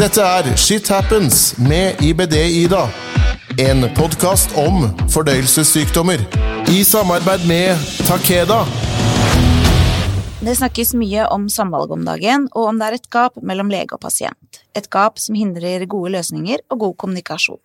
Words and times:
Dette 0.00 0.22
er 0.24 0.46
Shit 0.56 0.88
Happens 0.88 1.58
med 1.60 1.98
IBD-Ida. 2.00 2.86
En 3.60 3.82
podkast 3.92 4.54
om 4.56 4.86
fordøyelsessykdommer. 5.12 6.22
I 6.72 6.78
samarbeid 6.88 7.44
med 7.44 7.82
Takeda. 8.08 8.62
Det 10.40 10.56
snakkes 10.56 10.94
mye 10.96 11.26
om 11.28 11.50
samvalg 11.52 11.92
om 11.92 12.08
dagen, 12.08 12.48
og 12.56 12.70
om 12.70 12.80
det 12.80 12.88
er 12.88 12.96
et 12.96 13.10
gap 13.12 13.36
mellom 13.44 13.68
lege 13.68 13.92
og 13.92 14.00
pasient. 14.00 14.62
Et 14.72 14.88
gap 14.88 15.20
som 15.20 15.36
hindrer 15.36 15.84
gode 15.84 16.14
løsninger 16.16 16.64
og 16.72 16.80
god 16.86 16.98
kommunikasjon. 17.04 17.60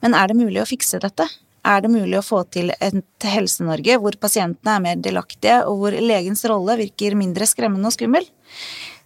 Men 0.00 0.16
er 0.16 0.32
det 0.32 0.40
mulig 0.40 0.64
å 0.64 0.68
fikse 0.70 1.04
dette? 1.04 1.28
Er 1.60 1.84
det 1.84 1.92
mulig 1.92 2.22
å 2.22 2.24
få 2.24 2.46
til 2.48 2.72
et 2.72 3.26
Helse-Norge 3.36 4.00
hvor 4.00 4.16
pasientene 4.16 4.78
er 4.78 4.86
mer 4.88 5.04
delaktige, 5.04 5.60
og 5.68 5.82
hvor 5.82 6.04
legens 6.08 6.48
rolle 6.48 6.80
virker 6.86 7.20
mindre 7.20 7.44
skremmende 7.44 7.92
og 7.92 8.00
skummel? 8.00 8.24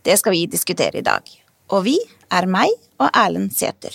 Det 0.07 0.23
skal 0.23 0.39
vi 0.39 0.47
diskutere 0.55 1.03
i 1.03 1.11
dag. 1.11 1.27
Og 1.73 1.85
vi 1.87 1.95
er 2.35 2.45
meg 2.51 2.73
og 3.01 3.09
Erlend 3.17 3.53
Sæther. 3.57 3.95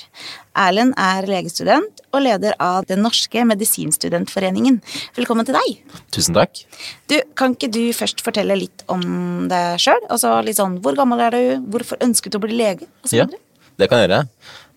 Erlend 0.57 0.95
er 0.99 1.27
legestudent 1.29 2.01
og 2.09 2.23
leder 2.25 2.55
av 2.59 2.87
Den 2.89 3.03
norske 3.05 3.43
medisinstudentforeningen. 3.45 4.79
Velkommen 5.17 5.45
til 5.47 5.57
deg. 5.57 5.99
Tusen 6.15 6.37
takk. 6.37 6.63
Du, 7.11 7.19
Kan 7.37 7.53
ikke 7.55 7.69
du 7.71 7.83
først 7.95 8.23
fortelle 8.25 8.57
litt 8.57 8.83
om 8.91 9.03
deg 9.51 9.77
sjøl? 9.81 10.01
Altså 10.09 10.33
litt 10.45 10.57
sånn, 10.57 10.79
hvor 10.83 10.97
gammel 10.97 11.21
er 11.27 11.37
du, 11.37 11.67
hvorfor 11.71 12.01
ønsket 12.03 12.33
du 12.33 12.39
å 12.39 12.43
bli 12.47 12.57
lege? 12.57 12.89
Og 13.03 13.11
så 13.11 13.21
Ja, 13.21 13.29
det 13.29 13.89
kan 13.91 14.01
jeg 14.01 14.09
gjøre. 14.09 14.23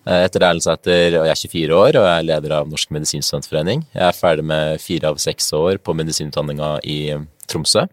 Jeg 0.03 0.27
heter 0.27 0.43
Erlend 0.43 0.65
Sæther, 0.65 1.17
og 1.21 1.25
jeg 1.29 1.33
er 1.33 1.41
24 1.41 1.79
år 1.79 1.97
og 1.97 2.05
jeg 2.05 2.13
er 2.13 2.27
leder 2.27 2.55
av 2.59 2.69
Norsk 2.69 2.91
medisinstudentforening. 2.91 3.85
Jeg 3.95 4.05
er 4.09 4.17
ferdig 4.17 4.45
med 4.45 4.83
fire 4.83 5.13
av 5.13 5.19
seks 5.23 5.49
år 5.55 5.79
på 5.79 5.95
medisinutdanninga 5.95 6.75
i 6.83 6.99
Tromsø. 7.47 7.87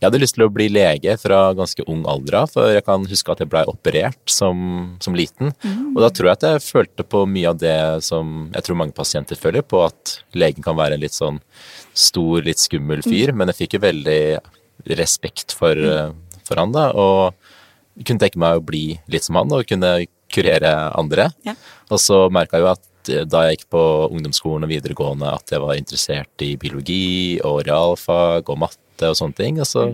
Eh, 0.00 0.06
Jeg 0.06 0.08
hadde 0.08 0.20
lyst 0.22 0.36
til 0.36 0.46
å 0.46 0.52
bli 0.52 0.68
lege 0.72 1.16
fra 1.20 1.52
ganske 1.56 1.84
ung 1.86 2.06
alder 2.08 2.38
av, 2.42 2.50
for 2.54 2.70
jeg 2.72 2.84
kan 2.86 3.04
huske 3.04 3.32
at 3.32 3.40
jeg 3.40 3.50
blei 3.52 3.64
operert 3.68 4.32
som, 4.32 4.96
som 5.00 5.14
liten. 5.14 5.52
Og 5.94 6.00
da 6.00 6.08
tror 6.08 6.30
jeg 6.30 6.38
at 6.38 6.46
jeg 6.48 6.64
følte 6.64 7.04
på 7.04 7.26
mye 7.28 7.50
av 7.50 7.58
det 7.60 8.02
som 8.06 8.48
jeg 8.54 8.64
tror 8.64 8.80
mange 8.80 8.96
pasienter 8.96 9.36
føler 9.36 9.62
på, 9.62 9.84
at 9.84 10.22
legen 10.32 10.64
kan 10.64 10.78
være 10.78 10.96
en 10.96 11.04
litt 11.04 11.16
sånn 11.16 11.40
stor, 11.92 12.40
litt 12.42 12.58
skummel 12.58 13.02
fyr. 13.04 13.34
Men 13.36 13.52
jeg 13.52 13.60
fikk 13.64 13.76
jo 13.76 13.84
veldig 13.84 14.22
respekt 14.96 15.52
for, 15.52 15.76
mm. 15.76 16.16
for 16.48 16.56
han, 16.62 16.72
da. 16.72 16.90
Og 16.96 18.04
kunne 18.06 18.22
tenke 18.22 18.40
meg 18.40 18.56
å 18.56 18.64
bli 18.64 18.84
litt 19.12 19.26
som 19.26 19.36
han 19.36 19.52
og 19.52 19.68
kunne 19.68 19.98
kurere 20.32 20.72
andre. 20.96 21.28
Ja. 21.44 21.56
Og 21.90 22.00
så 22.00 22.22
merka 22.32 22.56
jeg 22.56 22.64
jo 22.64 22.70
at 22.72 23.10
eh, 23.12 23.24
da 23.28 23.44
jeg 23.44 23.58
gikk 23.58 23.70
på 23.74 23.82
ungdomsskolen 24.08 24.64
og 24.64 24.70
videregående, 24.72 25.32
at 25.34 25.52
jeg 25.52 25.60
var 25.60 25.76
interessert 25.76 26.46
i 26.46 26.54
biologi 26.60 27.40
og 27.44 27.64
realfag 27.68 28.48
og 28.48 28.62
matte 28.62 28.89
og 29.08 29.16
sånne 29.16 29.38
ting. 29.38 29.60
Og 29.62 29.68
så 29.68 29.86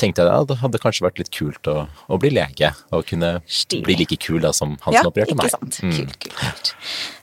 tenkte 0.00 0.24
jeg 0.24 0.32
at 0.32 0.48
det 0.50 0.58
hadde 0.60 0.80
kanskje 0.80 1.04
vært 1.06 1.20
litt 1.20 1.30
kult 1.34 1.68
å, 1.70 1.76
å 2.12 2.18
bli 2.20 2.30
lege, 2.34 2.70
og 2.94 3.06
kunne 3.08 3.36
Stilig. 3.48 3.84
bli 3.86 3.98
like 4.02 4.18
kul 4.22 4.42
da 4.44 4.52
som 4.56 4.76
han 4.84 4.96
ja, 4.96 5.02
som 5.02 5.12
opererte 5.12 5.34
ikke 5.34 5.42
meg. 5.42 5.52
sant. 5.54 5.78
Mm. 5.82 5.94
Kult, 5.96 6.16
kult, 6.24 6.40
kult. 6.40 6.72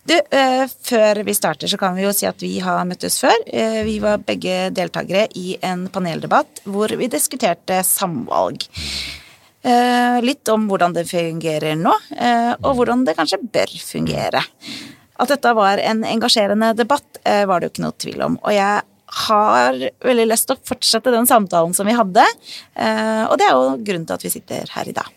Du, 0.10 0.16
uh, 0.36 0.64
før 0.90 1.22
vi 1.28 1.36
starter 1.38 1.72
så 1.72 1.80
kan 1.80 1.98
vi 1.98 2.06
jo 2.06 2.14
si 2.16 2.28
at 2.30 2.42
vi 2.44 2.56
har 2.64 2.82
møttes 2.90 3.20
før. 3.24 3.36
Uh, 3.48 3.82
vi 3.88 3.98
var 4.04 4.24
begge 4.26 4.72
deltakere 4.76 5.28
i 5.40 5.58
en 5.64 5.86
paneldebatt 5.94 6.64
hvor 6.68 6.94
vi 7.00 7.12
diskuterte 7.12 7.82
samvalg. 7.88 8.66
Uh, 9.64 10.20
litt 10.26 10.50
om 10.52 10.66
hvordan 10.68 10.96
det 10.98 11.06
fungerer 11.08 11.78
nå, 11.80 11.94
og 11.94 12.74
hvordan 12.76 13.06
det 13.08 13.16
kanskje 13.16 13.40
bør 13.54 13.78
fungere. 13.86 14.42
At 15.22 15.30
dette 15.30 15.54
var 15.56 15.80
en 15.80 16.02
engasjerende 16.08 16.74
debatt, 16.76 17.22
var 17.24 17.62
det 17.62 17.70
jo 17.70 17.72
ikke 17.72 17.84
noe 17.86 17.96
tvil 18.02 18.24
om. 18.26 18.36
Og 18.42 18.52
jeg 18.52 18.82
har 19.14 19.78
veldig 20.04 20.26
lyst 20.30 20.50
til 20.50 20.58
å 20.58 20.66
fortsette 20.66 21.14
den 21.14 21.30
samtalen 21.30 21.76
som 21.78 21.88
vi 21.90 21.96
hadde, 21.98 22.26
eh, 22.76 23.24
og 23.28 23.38
det 23.40 23.48
er 23.48 23.56
jo 23.56 23.78
grunnen 23.86 24.08
til 24.10 24.18
at 24.18 24.26
vi 24.26 24.34
sitter 24.34 24.74
her 24.74 24.90
i 24.90 24.96
dag. 24.96 25.10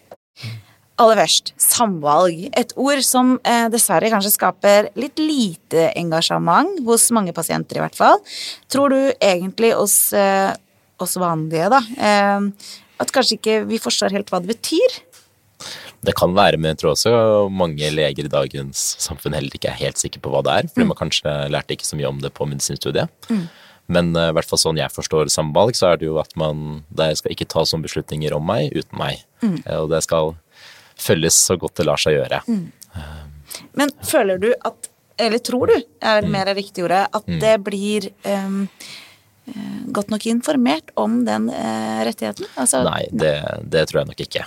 Aller 0.97 1.19
først, 1.21 1.53
samvalg. 1.61 2.47
Et 2.57 2.71
ord 2.81 3.03
som 3.05 3.35
eh, 3.45 3.67
dessverre 3.73 4.09
kanskje 4.13 4.33
skaper 4.33 4.91
litt 4.97 5.21
lite 5.21 5.91
engasjement 5.93 6.79
hos 6.87 7.11
mange 7.13 7.35
pasienter, 7.37 7.77
i 7.77 7.85
hvert 7.85 7.99
fall. 7.99 8.23
Tror 8.73 8.95
du 8.95 9.01
egentlig 9.21 9.75
oss, 9.77 9.99
eh, 10.17 10.55
oss 11.01 11.19
vanlige, 11.21 11.69
da, 11.73 11.83
eh, 12.01 12.73
at 13.05 13.13
kanskje 13.13 13.37
ikke 13.37 13.59
vi 13.69 13.81
forstår 13.83 14.17
helt 14.17 14.33
hva 14.33 14.41
det 14.41 14.55
betyr? 14.55 15.03
Det 16.07 16.15
kan 16.17 16.33
være, 16.37 16.57
men 16.61 16.73
jeg 16.73 16.81
tror 16.81 16.95
også 16.95 17.13
mange 17.53 17.89
leger 17.93 18.29
i 18.29 18.33
dagens 18.33 18.83
samfunn 19.03 19.37
heller 19.37 19.53
ikke 19.57 19.73
er 19.73 19.81
helt 19.81 20.01
sikre 20.01 20.23
på 20.23 20.33
hva 20.33 20.43
det 20.45 20.53
er, 20.55 20.69
fordi 20.73 20.89
man 20.89 20.99
kanskje 20.99 21.33
lærte 21.53 21.77
ikke 21.77 21.89
så 21.89 21.99
mye 21.99 22.09
om 22.09 22.21
det 22.23 22.33
på 22.37 22.49
medisinstudiet. 22.49 23.13
Men 23.93 24.11
eh, 24.17 24.31
i 24.31 24.35
hvert 24.37 24.51
fall 24.51 24.63
sånn 24.63 24.81
jeg 24.81 24.95
forstår 24.95 25.31
samvalg, 25.33 25.77
så 25.79 25.93
er 25.93 26.01
det 26.01 26.09
jo 26.09 26.19
at 26.23 26.35
man 26.39 26.83
det 26.89 27.13
skal 27.21 27.35
ikke 27.35 27.49
ta 27.53 27.65
sånne 27.69 27.87
beslutninger 27.87 28.35
om 28.37 28.45
meg 28.47 28.75
uten 28.75 28.99
meg. 28.99 29.25
Mm. 29.45 29.61
Og 29.79 29.89
det 29.95 30.03
skal 30.07 30.35
følges 30.97 31.39
så 31.49 31.59
godt 31.61 31.79
det 31.81 31.89
lar 31.89 32.01
seg 32.01 32.17
gjøre. 32.17 32.43
Men 33.77 33.93
føler 34.05 34.41
du 34.43 34.51
at, 34.57 34.89
eller 35.21 35.43
tror 35.45 35.73
du, 35.73 35.77
er 36.01 36.29
mer 36.29 36.49
riktig 36.57 36.87
ordet, 36.87 37.05
at 37.15 37.29
det 37.43 37.57
blir 37.65 38.09
eh, 38.27 38.57
godt 39.95 40.11
nok 40.11 40.27
informert 40.27 40.91
om 40.99 41.21
den 41.27 41.49
uh, 41.53 42.03
rettigheten? 42.07 42.49
Altså, 42.59 42.83
Nei, 42.87 43.05
det, 43.13 43.35
det 43.63 43.87
tror 43.89 44.03
jeg 44.03 44.11
nok 44.11 44.23
ikke. 44.27 44.45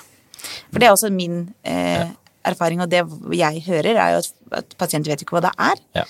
For 0.69 0.81
det 0.81 0.88
er 0.88 0.95
også 0.95 1.11
min 1.13 1.41
eh, 1.67 2.09
erfaring, 2.47 2.81
og 2.83 2.91
det 2.91 3.03
jeg 3.38 3.63
hører, 3.67 3.95
er 3.95 4.16
jo 4.16 4.21
at, 4.23 4.31
at 4.61 4.77
pasienter 4.79 5.13
vet 5.13 5.23
ikke 5.23 5.38
hva 5.38 5.45
det 5.47 5.53
er. 5.56 5.83
Ja. 6.01 6.06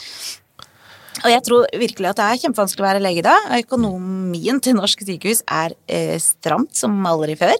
Og 1.23 1.29
jeg 1.31 1.43
tror 1.45 1.67
virkelig 1.81 2.09
at 2.11 2.19
det 2.19 2.25
er 2.25 2.41
kjempevanskelig 2.43 2.83
å 2.83 2.87
være 2.87 3.03
lege 3.03 3.23
da. 3.25 3.35
Økonomien 3.59 4.59
til 4.63 4.77
norsk 4.77 5.03
sykehus 5.05 5.41
er 5.45 5.75
eh, 5.91 6.15
stramt 6.21 6.77
som 6.77 6.95
aldri 7.09 7.35
før. 7.39 7.55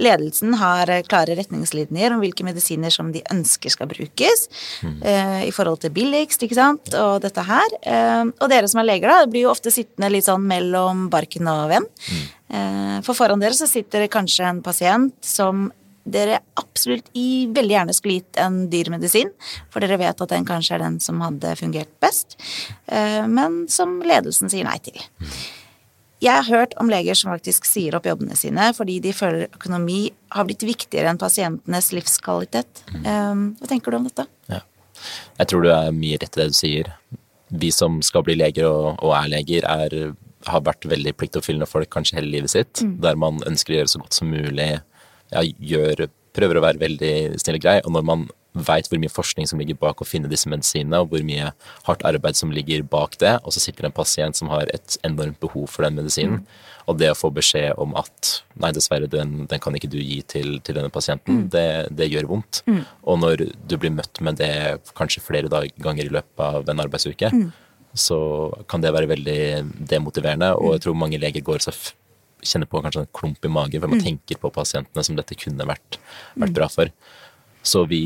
Ledelsen 0.00 0.56
har 0.60 0.90
eh, 0.92 1.04
klare 1.06 1.36
retningslinjer 1.38 2.14
om 2.14 2.22
hvilke 2.24 2.46
medisiner 2.46 2.94
som 2.94 3.12
de 3.14 3.24
ønsker 3.32 3.72
skal 3.72 3.90
brukes, 3.90 4.46
eh, 4.82 5.46
i 5.46 5.54
forhold 5.54 5.82
til 5.84 5.94
billigst, 5.96 6.42
ikke 6.46 6.58
sant, 6.58 6.92
og 6.98 7.20
dette 7.24 7.46
her. 7.46 7.78
Eh, 7.82 8.24
og 8.26 8.52
dere 8.52 8.70
som 8.70 8.82
er 8.82 8.90
leger 8.90 9.12
da, 9.12 9.22
blir 9.30 9.46
jo 9.46 9.54
ofte 9.54 9.74
sittende 9.74 10.12
litt 10.12 10.28
sånn 10.28 10.46
mellom 10.46 11.06
barken 11.12 11.50
og 11.52 11.68
venn. 11.72 11.90
Mm. 12.06 13.02
for 13.02 13.18
foran 13.18 13.40
dere 13.42 13.56
så 13.58 13.66
sitter 13.66 14.04
det 14.04 14.12
kanskje 14.14 14.44
en 14.46 14.60
pasient 14.62 15.14
som 15.26 15.64
dere 16.06 16.40
absolutt 16.60 17.08
i, 17.18 17.46
veldig 17.52 17.74
gjerne 17.74 17.96
skulle 17.96 18.20
gitt 18.20 18.38
en 18.40 18.62
dyr 18.70 18.90
medisin, 18.94 19.32
for 19.72 19.82
dere 19.82 19.98
vet 20.00 20.22
at 20.22 20.32
den 20.32 20.46
kanskje 20.48 20.76
er 20.76 20.84
den 20.84 20.98
som 21.02 21.20
hadde 21.24 21.56
fungert 21.58 21.90
best, 22.02 22.38
eh, 22.86 23.24
men 23.26 23.64
som 23.72 23.98
ledelsen 24.06 24.52
sier 24.52 24.68
nei 24.68 24.78
til. 24.84 25.00
Jeg 26.22 26.32
har 26.32 26.48
hørt 26.48 26.72
om 26.80 26.88
leger 26.88 27.18
som 27.18 27.28
faktisk 27.34 27.66
sier 27.68 27.98
opp 27.98 28.06
jobbene 28.08 28.38
sine 28.40 28.70
fordi 28.72 28.94
de 29.04 29.12
føler 29.12 29.50
økonomi 29.50 30.06
har 30.32 30.46
blitt 30.48 30.64
viktigere 30.64 31.10
enn 31.12 31.20
pasientenes 31.20 31.90
livskvalitet. 31.92 32.86
Eh, 33.02 33.34
Hva 33.60 33.68
tenker 33.68 33.92
du 33.92 34.00
om 34.00 34.08
dette? 34.08 34.24
Ja. 34.52 34.62
Jeg 35.36 35.50
tror 35.50 35.66
du 35.66 35.70
er 35.74 35.92
mye 35.92 36.16
rett 36.22 36.38
i 36.38 36.40
det 36.40 36.48
du 36.54 36.56
sier. 36.56 36.92
Vi 37.52 37.68
som 37.74 38.00
skal 38.02 38.24
bli 38.26 38.38
leger 38.38 38.64
og, 38.70 38.96
og 39.04 39.12
er 39.18 39.28
leger, 39.34 39.66
er, 39.68 40.14
har 40.48 40.64
vært 40.66 40.88
veldig 40.88 41.12
pliktoppfyllende 41.20 41.68
folk 41.68 41.90
kanskje 41.92 42.16
hele 42.18 42.32
livet 42.32 42.54
sitt, 42.54 42.80
der 43.02 43.18
man 43.20 43.42
ønsker 43.46 43.74
å 43.74 43.80
gjøre 43.80 43.92
så 43.92 44.00
godt 44.02 44.16
som 44.16 44.32
mulig, 44.32 44.70
ja, 45.32 45.42
gjør, 45.42 46.06
prøver 46.36 46.58
å 46.58 46.66
være 46.66 46.82
veldig 46.82 47.14
snill 47.40 47.60
og 47.60 47.64
grei, 47.64 47.78
og 47.84 47.94
når 47.96 48.04
man 48.06 48.26
veit 48.56 48.88
hvor 48.88 49.00
mye 49.00 49.12
forskning 49.12 49.48
som 49.48 49.60
ligger 49.60 49.76
bak 49.80 50.00
å 50.00 50.06
finne 50.08 50.30
disse 50.30 50.48
medisinene, 50.48 51.02
og 51.02 51.12
hvor 51.12 51.24
mye 51.26 51.50
hardt 51.88 52.04
arbeid 52.08 52.38
som 52.38 52.52
ligger 52.54 52.84
bak 52.88 53.18
det, 53.20 53.34
og 53.44 53.52
så 53.52 53.60
sitter 53.62 53.84
det 53.84 53.90
en 53.90 53.98
pasient 53.98 54.38
som 54.38 54.48
har 54.52 54.70
et 54.72 54.96
enormt 55.06 55.38
behov 55.42 55.68
for 55.72 55.84
den 55.86 55.98
medisinen, 55.98 56.46
og 56.86 57.00
det 57.00 57.10
å 57.10 57.18
få 57.18 57.32
beskjed 57.34 57.76
om 57.82 57.96
at 57.98 58.32
nei, 58.62 58.70
dessverre, 58.72 59.10
den, 59.10 59.42
den 59.50 59.62
kan 59.62 59.76
ikke 59.76 59.90
du 59.92 59.98
gi 59.98 60.20
til, 60.22 60.56
til 60.64 60.78
denne 60.78 60.92
pasienten, 60.94 61.44
det, 61.52 61.90
det 61.98 62.08
gjør 62.12 62.30
vondt. 62.30 62.62
Og 63.04 63.20
når 63.20 63.48
du 63.66 63.76
blir 63.76 63.92
møtt 63.92 64.22
med 64.24 64.38
det 64.40 64.52
kanskje 64.96 65.24
flere 65.24 65.50
dag, 65.52 65.68
ganger 65.82 66.06
i 66.06 66.14
løpet 66.16 66.44
av 66.46 66.70
en 66.70 66.84
arbeidsuke, 66.86 67.32
så 67.96 68.18
kan 68.70 68.84
det 68.84 68.92
være 68.94 69.10
veldig 69.10 69.40
demotiverende, 69.90 70.54
og 70.56 70.76
jeg 70.76 70.86
tror 70.86 71.00
mange 71.00 71.20
leger 71.20 71.44
går 71.44 71.64
så 71.66 71.74
f 71.74 71.94
kjenner 72.44 72.68
på 72.70 72.82
kanskje 72.84 73.04
en 73.06 73.12
klump 73.16 73.44
i 73.44 73.50
magen, 73.52 73.80
for 73.82 73.88
man 73.92 74.02
tenker 74.04 74.38
på 74.42 74.50
pasientene 74.54 75.04
som 75.06 75.16
dette 75.18 75.36
kunne 75.40 75.66
vært, 75.68 75.98
vært 76.36 76.52
bra 76.56 76.68
for. 76.72 76.90
Så 77.66 77.84
vi, 77.90 78.00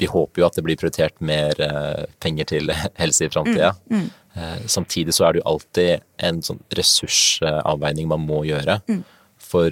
vi 0.00 0.06
håper 0.08 0.40
jo 0.42 0.46
at 0.48 0.56
det 0.56 0.64
blir 0.64 0.78
prioritert 0.80 1.18
mer 1.20 1.58
eh, 1.60 2.04
penger 2.22 2.48
til 2.54 2.70
helse 3.02 3.26
i 3.26 3.32
framtida. 3.32 3.72
Eh, 3.92 4.62
samtidig 4.72 5.12
så 5.16 5.26
er 5.28 5.34
det 5.36 5.42
jo 5.42 5.48
alltid 5.52 6.06
en 6.24 6.40
sånn 6.46 6.62
ressursavveining 6.78 8.08
man 8.10 8.24
må 8.26 8.42
gjøre. 8.48 8.78
For 9.42 9.68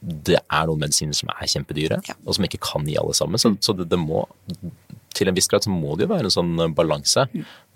det 0.00 0.38
er 0.40 0.64
noen 0.70 0.80
medisiner 0.80 1.12
som 1.16 1.28
er 1.34 1.44
kjempedyre, 1.50 1.98
Ja. 2.08 2.14
og 2.24 2.32
som 2.38 2.46
ikke 2.46 2.62
kan 2.64 2.86
gi 2.88 2.96
alle 2.96 3.12
sammen. 3.18 3.36
Så, 3.42 3.52
så 3.60 3.74
det, 3.76 3.90
det 3.92 3.98
må 4.00 4.22
til 5.12 5.28
en 5.28 5.34
viss 5.36 5.50
grad 5.50 5.66
så 5.66 5.72
må 5.74 5.96
det 5.98 6.06
jo 6.06 6.12
være 6.14 6.30
en 6.30 6.32
sånn 6.32 6.74
balanse. 6.78 7.26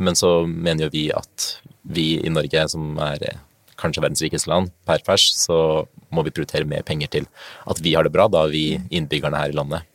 Men 0.00 0.16
så 0.16 0.46
mener 0.48 0.86
jo 0.86 0.94
vi 0.94 1.08
at 1.12 1.50
vi 1.84 2.06
i 2.24 2.30
Norge, 2.32 2.62
som 2.72 2.94
er 3.04 3.26
kanskje 3.80 4.02
verdens 4.04 4.22
rikeste 4.24 4.50
land 4.50 4.72
per 4.88 5.02
pers, 5.06 5.26
så 5.44 5.86
må 6.14 6.22
vi 6.26 6.32
prioritere 6.34 6.68
mer 6.68 6.84
penger 6.86 7.10
til 7.10 7.26
at 7.70 7.80
vi 7.82 7.94
har 7.96 8.06
det 8.06 8.12
bra, 8.14 8.28
da 8.30 8.44
vi 8.50 8.78
innbyggerne 8.94 9.40
her 9.40 9.54
i 9.54 9.56
landet. 9.56 9.88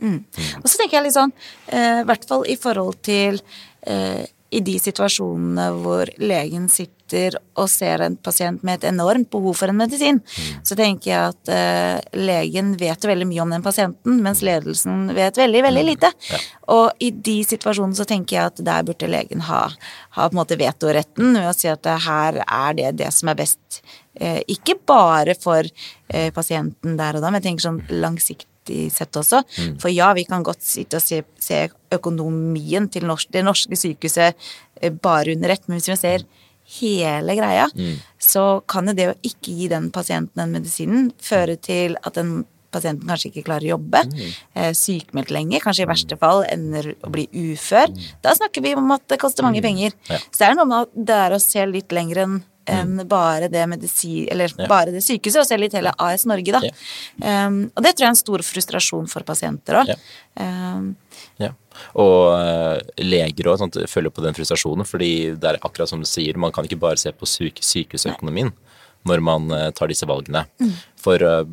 Og 0.60 0.68
så 0.68 0.82
tenker 0.82 1.00
jeg 1.00 1.08
litt 1.08 1.18
sånn, 1.18 1.34
eh, 1.72 2.02
i 2.02 2.08
hvert 2.10 2.28
fall 2.28 2.44
i 2.50 2.58
forhold 2.60 3.00
til 3.08 3.40
eh, 3.88 4.26
i 4.50 4.62
de 4.66 4.76
situasjonene 4.82 5.68
hvor 5.84 6.10
legen 6.22 6.68
sitter 6.72 7.36
og 7.58 7.70
ser 7.72 8.04
en 8.06 8.16
pasient 8.22 8.62
med 8.66 8.80
et 8.80 8.90
enormt 8.92 9.30
behov 9.34 9.58
for 9.58 9.72
en 9.72 9.78
medisin, 9.80 10.20
så 10.66 10.78
tenker 10.78 11.10
jeg 11.10 11.34
at 11.34 11.52
eh, 11.54 12.18
legen 12.18 12.76
vet 12.80 13.08
veldig 13.10 13.28
mye 13.30 13.44
om 13.44 13.54
den 13.54 13.66
pasienten, 13.66 14.20
mens 14.26 14.44
ledelsen 14.46 15.10
vet 15.18 15.40
veldig, 15.42 15.64
veldig 15.66 15.86
lite. 15.88 16.12
Og 16.74 17.02
i 17.02 17.10
de 17.14 17.40
situasjonene 17.50 17.98
så 17.98 18.06
tenker 18.10 18.38
jeg 18.38 18.52
at 18.54 18.62
der 18.70 18.86
burde 18.86 19.10
legen 19.10 19.46
ha, 19.50 19.64
ha 20.18 20.28
på 20.28 20.36
en 20.36 20.42
måte 20.42 20.60
vetoretten 20.60 21.34
ved 21.38 21.50
å 21.50 21.56
si 21.58 21.72
at 21.72 21.90
her 22.06 22.44
er 22.46 22.78
det 22.78 22.94
det 23.02 23.10
som 23.16 23.34
er 23.34 23.42
best. 23.42 23.82
Eh, 24.20 24.42
ikke 24.52 24.78
bare 24.90 25.38
for 25.40 25.66
eh, 25.66 26.30
pasienten 26.36 26.98
der 27.00 27.18
og 27.18 27.26
da, 27.26 27.30
men 27.30 27.42
jeg 27.42 27.52
tenker 27.52 27.70
sånn 27.70 27.84
langsiktig 28.02 28.49
sett 28.94 29.18
også. 29.20 29.42
For 29.82 29.92
ja, 29.94 30.12
vi 30.18 30.26
kan 30.30 30.46
godt 30.46 30.64
sitte 30.66 31.00
og 31.00 31.06
se, 31.06 31.24
se 31.42 31.66
økonomien 31.96 32.90
til 32.92 33.08
norsk, 33.10 33.32
det 33.34 33.46
norske 33.48 33.80
sykehuset 33.80 34.38
eh, 34.82 34.94
bare 34.94 35.36
under 35.36 35.56
ett, 35.56 35.66
men 35.68 35.80
hvis 35.80 35.92
vi 35.92 36.00
ser 36.00 36.28
hele 36.80 37.34
greia, 37.34 37.66
så 38.22 38.62
kan 38.70 38.92
jo 38.92 38.94
det 38.94 39.08
å 39.10 39.18
ikke 39.26 39.56
gi 39.58 39.70
den 39.72 39.90
pasienten 39.90 40.38
den 40.38 40.54
medisinen 40.54 41.08
føre 41.18 41.56
til 41.58 41.98
at 42.06 42.20
den 42.20 42.44
pasienten 42.70 43.10
kanskje 43.10 43.32
ikke 43.32 43.48
klarer 43.48 43.66
å 43.66 43.72
jobbe, 43.74 44.04
mm. 44.06 44.76
sykemeldt 44.78 45.34
lenge, 45.34 45.62
kanskje 45.64 45.88
i 45.88 45.90
verste 45.90 46.18
fall 46.22 46.44
ender 46.50 46.92
å 47.02 47.10
bli 47.14 47.26
ufør. 47.34 47.90
Da 48.22 48.36
snakker 48.38 48.62
vi 48.66 48.76
om 48.78 48.94
at 48.94 49.08
det 49.10 49.20
koster 49.22 49.48
mange 49.48 49.64
penger. 49.66 49.96
Ja. 50.10 50.22
Så 50.30 50.44
det 50.44 50.52
er 50.52 50.60
noe 50.60 50.70
med 50.70 50.94
det 51.10 51.18
er 51.18 51.36
å 51.36 51.42
se 51.42 51.66
litt 51.70 51.96
lenger 51.96 52.24
enn 52.26 52.40
enn 52.70 53.04
bare 53.10 53.50
det 53.52 53.66
medisin... 53.72 54.28
Eller 54.32 54.54
bare 54.70 54.94
det 54.96 55.04
sykehuset, 55.06 55.42
og 55.42 55.50
selv 55.50 55.66
litt 55.66 55.76
hele 55.78 55.94
AS 55.98 56.26
Norge, 56.30 56.56
da. 56.56 56.62
Ja. 56.64 57.46
Um, 57.48 57.62
og 57.74 57.86
det 57.86 57.96
tror 57.96 58.06
jeg 58.06 58.12
er 58.12 58.16
en 58.16 58.24
stor 58.24 58.46
frustrasjon 58.46 59.12
for 59.12 59.28
pasienter 59.28 59.82
òg. 59.82 59.94
Ja. 59.94 60.00
Um, 60.40 60.96
Ja. 61.40 61.54
Og 62.00 62.34
eh, 62.36 62.80
leger 63.04 63.48
og 63.52 63.60
sånt 63.62 63.78
følger 63.88 64.12
på 64.12 64.24
den 64.26 64.36
frustrasjonen, 64.36 64.88
fordi 64.88 65.12
det 65.40 65.54
er 65.54 65.60
akkurat 65.64 65.92
som 65.92 66.02
du 66.04 66.08
sier, 66.10 66.38
man 66.40 66.52
kan 66.56 66.68
ikke 66.68 66.80
bare 66.80 67.00
se 67.00 67.14
på 67.16 67.28
syke, 67.30 67.64
sykehusøkonomien 67.64 68.52
når 69.08 69.22
man 69.24 69.48
eh, 69.56 69.70
tar 69.76 69.88
disse 69.92 70.08
valgene. 70.10 70.46
For 71.00 71.24
eh, 71.24 71.46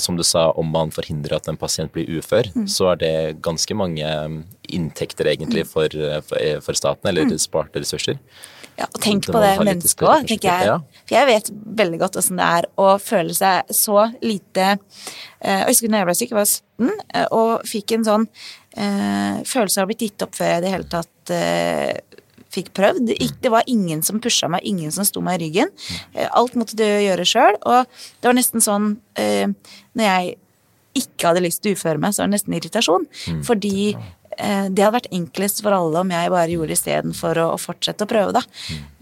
som 0.00 0.16
du 0.16 0.24
sa, 0.24 0.48
om 0.56 0.70
man 0.72 0.92
forhindrer 0.94 1.36
at 1.36 1.48
en 1.50 1.60
pasient 1.60 1.92
blir 1.92 2.08
ufør, 2.18 2.48
så 2.68 2.92
er 2.94 3.02
det 3.02 3.16
ganske 3.44 3.76
mange 3.76 4.08
inntekter 4.68 5.28
egentlig 5.34 5.66
for, 5.68 5.92
eh, 5.92 6.20
for, 6.24 6.40
eh, 6.40 6.60
for 6.64 6.78
staten, 6.78 7.10
eller 7.10 7.36
sparte 7.38 7.84
ressurser. 7.84 8.16
Ja, 8.78 8.86
og 8.86 9.00
tenk 9.02 9.26
på 9.26 9.40
det 9.42 9.54
mennesket 9.66 10.04
òg, 10.06 10.26
tenker 10.28 10.48
jeg. 10.48 10.74
For 11.08 11.16
jeg 11.16 11.26
vet 11.32 11.48
veldig 11.80 11.98
godt 11.98 12.18
åssen 12.20 12.38
det 12.38 12.46
er 12.58 12.68
å 12.78 12.92
føle 13.02 13.34
seg 13.34 13.72
så 13.74 14.04
lite 14.22 14.66
eh, 15.40 15.64
Jeg 15.64 15.68
husker 15.72 15.90
da 15.90 16.02
jeg 16.02 16.08
ble 16.10 16.14
syk, 16.20 16.30
jeg 16.30 16.38
var 16.38 16.46
17, 16.46 16.92
eh, 17.18 17.26
og 17.34 17.66
fikk 17.66 17.96
en 17.96 18.06
sånn 18.06 18.28
eh, 18.78 19.40
følelse 19.48 19.80
av 19.80 19.82
å 19.82 19.86
ha 19.86 19.90
blitt 19.90 20.04
gitt 20.06 20.26
opp 20.28 20.38
før 20.38 20.52
jeg 20.52 20.62
i 20.62 20.64
det 20.66 20.74
hele 20.76 20.90
tatt 20.94 21.34
eh, 21.34 21.98
fikk 22.54 22.70
prøvd. 22.78 23.10
Det 23.42 23.50
var 23.52 23.66
ingen 23.68 24.02
som 24.06 24.20
pusha 24.24 24.48
meg, 24.48 24.62
ingen 24.64 24.92
som 24.94 25.04
sto 25.04 25.20
meg 25.24 25.40
i 25.40 25.46
ryggen. 25.46 25.72
Eh, 26.14 26.28
alt 26.30 26.54
måtte 26.58 26.78
du 26.78 26.86
gjøre 26.86 27.26
sjøl, 27.28 27.58
og 27.68 27.88
det 28.22 28.30
var 28.30 28.38
nesten 28.38 28.64
sånn 28.64 28.92
eh, 29.20 29.50
Når 29.98 30.06
jeg 30.06 30.36
ikke 30.98 31.28
hadde 31.28 31.42
lyst 31.44 31.60
til 31.62 31.74
å 31.74 31.78
uføre 31.78 32.00
meg, 32.02 32.14
så 32.14 32.22
var 32.24 32.30
det 32.30 32.38
nesten 32.38 32.56
irritasjon. 32.56 33.04
Fordi 33.46 33.74
eh, 33.92 34.06
det 34.70 34.84
hadde 34.84 34.94
vært 34.94 35.10
enklest 35.14 35.62
for 35.64 35.74
alle 35.74 36.02
om 36.04 36.12
jeg 36.14 36.30
bare 36.30 36.52
gjorde 36.52 36.76
istedenfor 36.76 37.40
å, 37.42 37.46
å 37.56 37.58
fortsette 37.58 38.06
å 38.06 38.10
prøve, 38.10 38.36
da. 38.36 38.42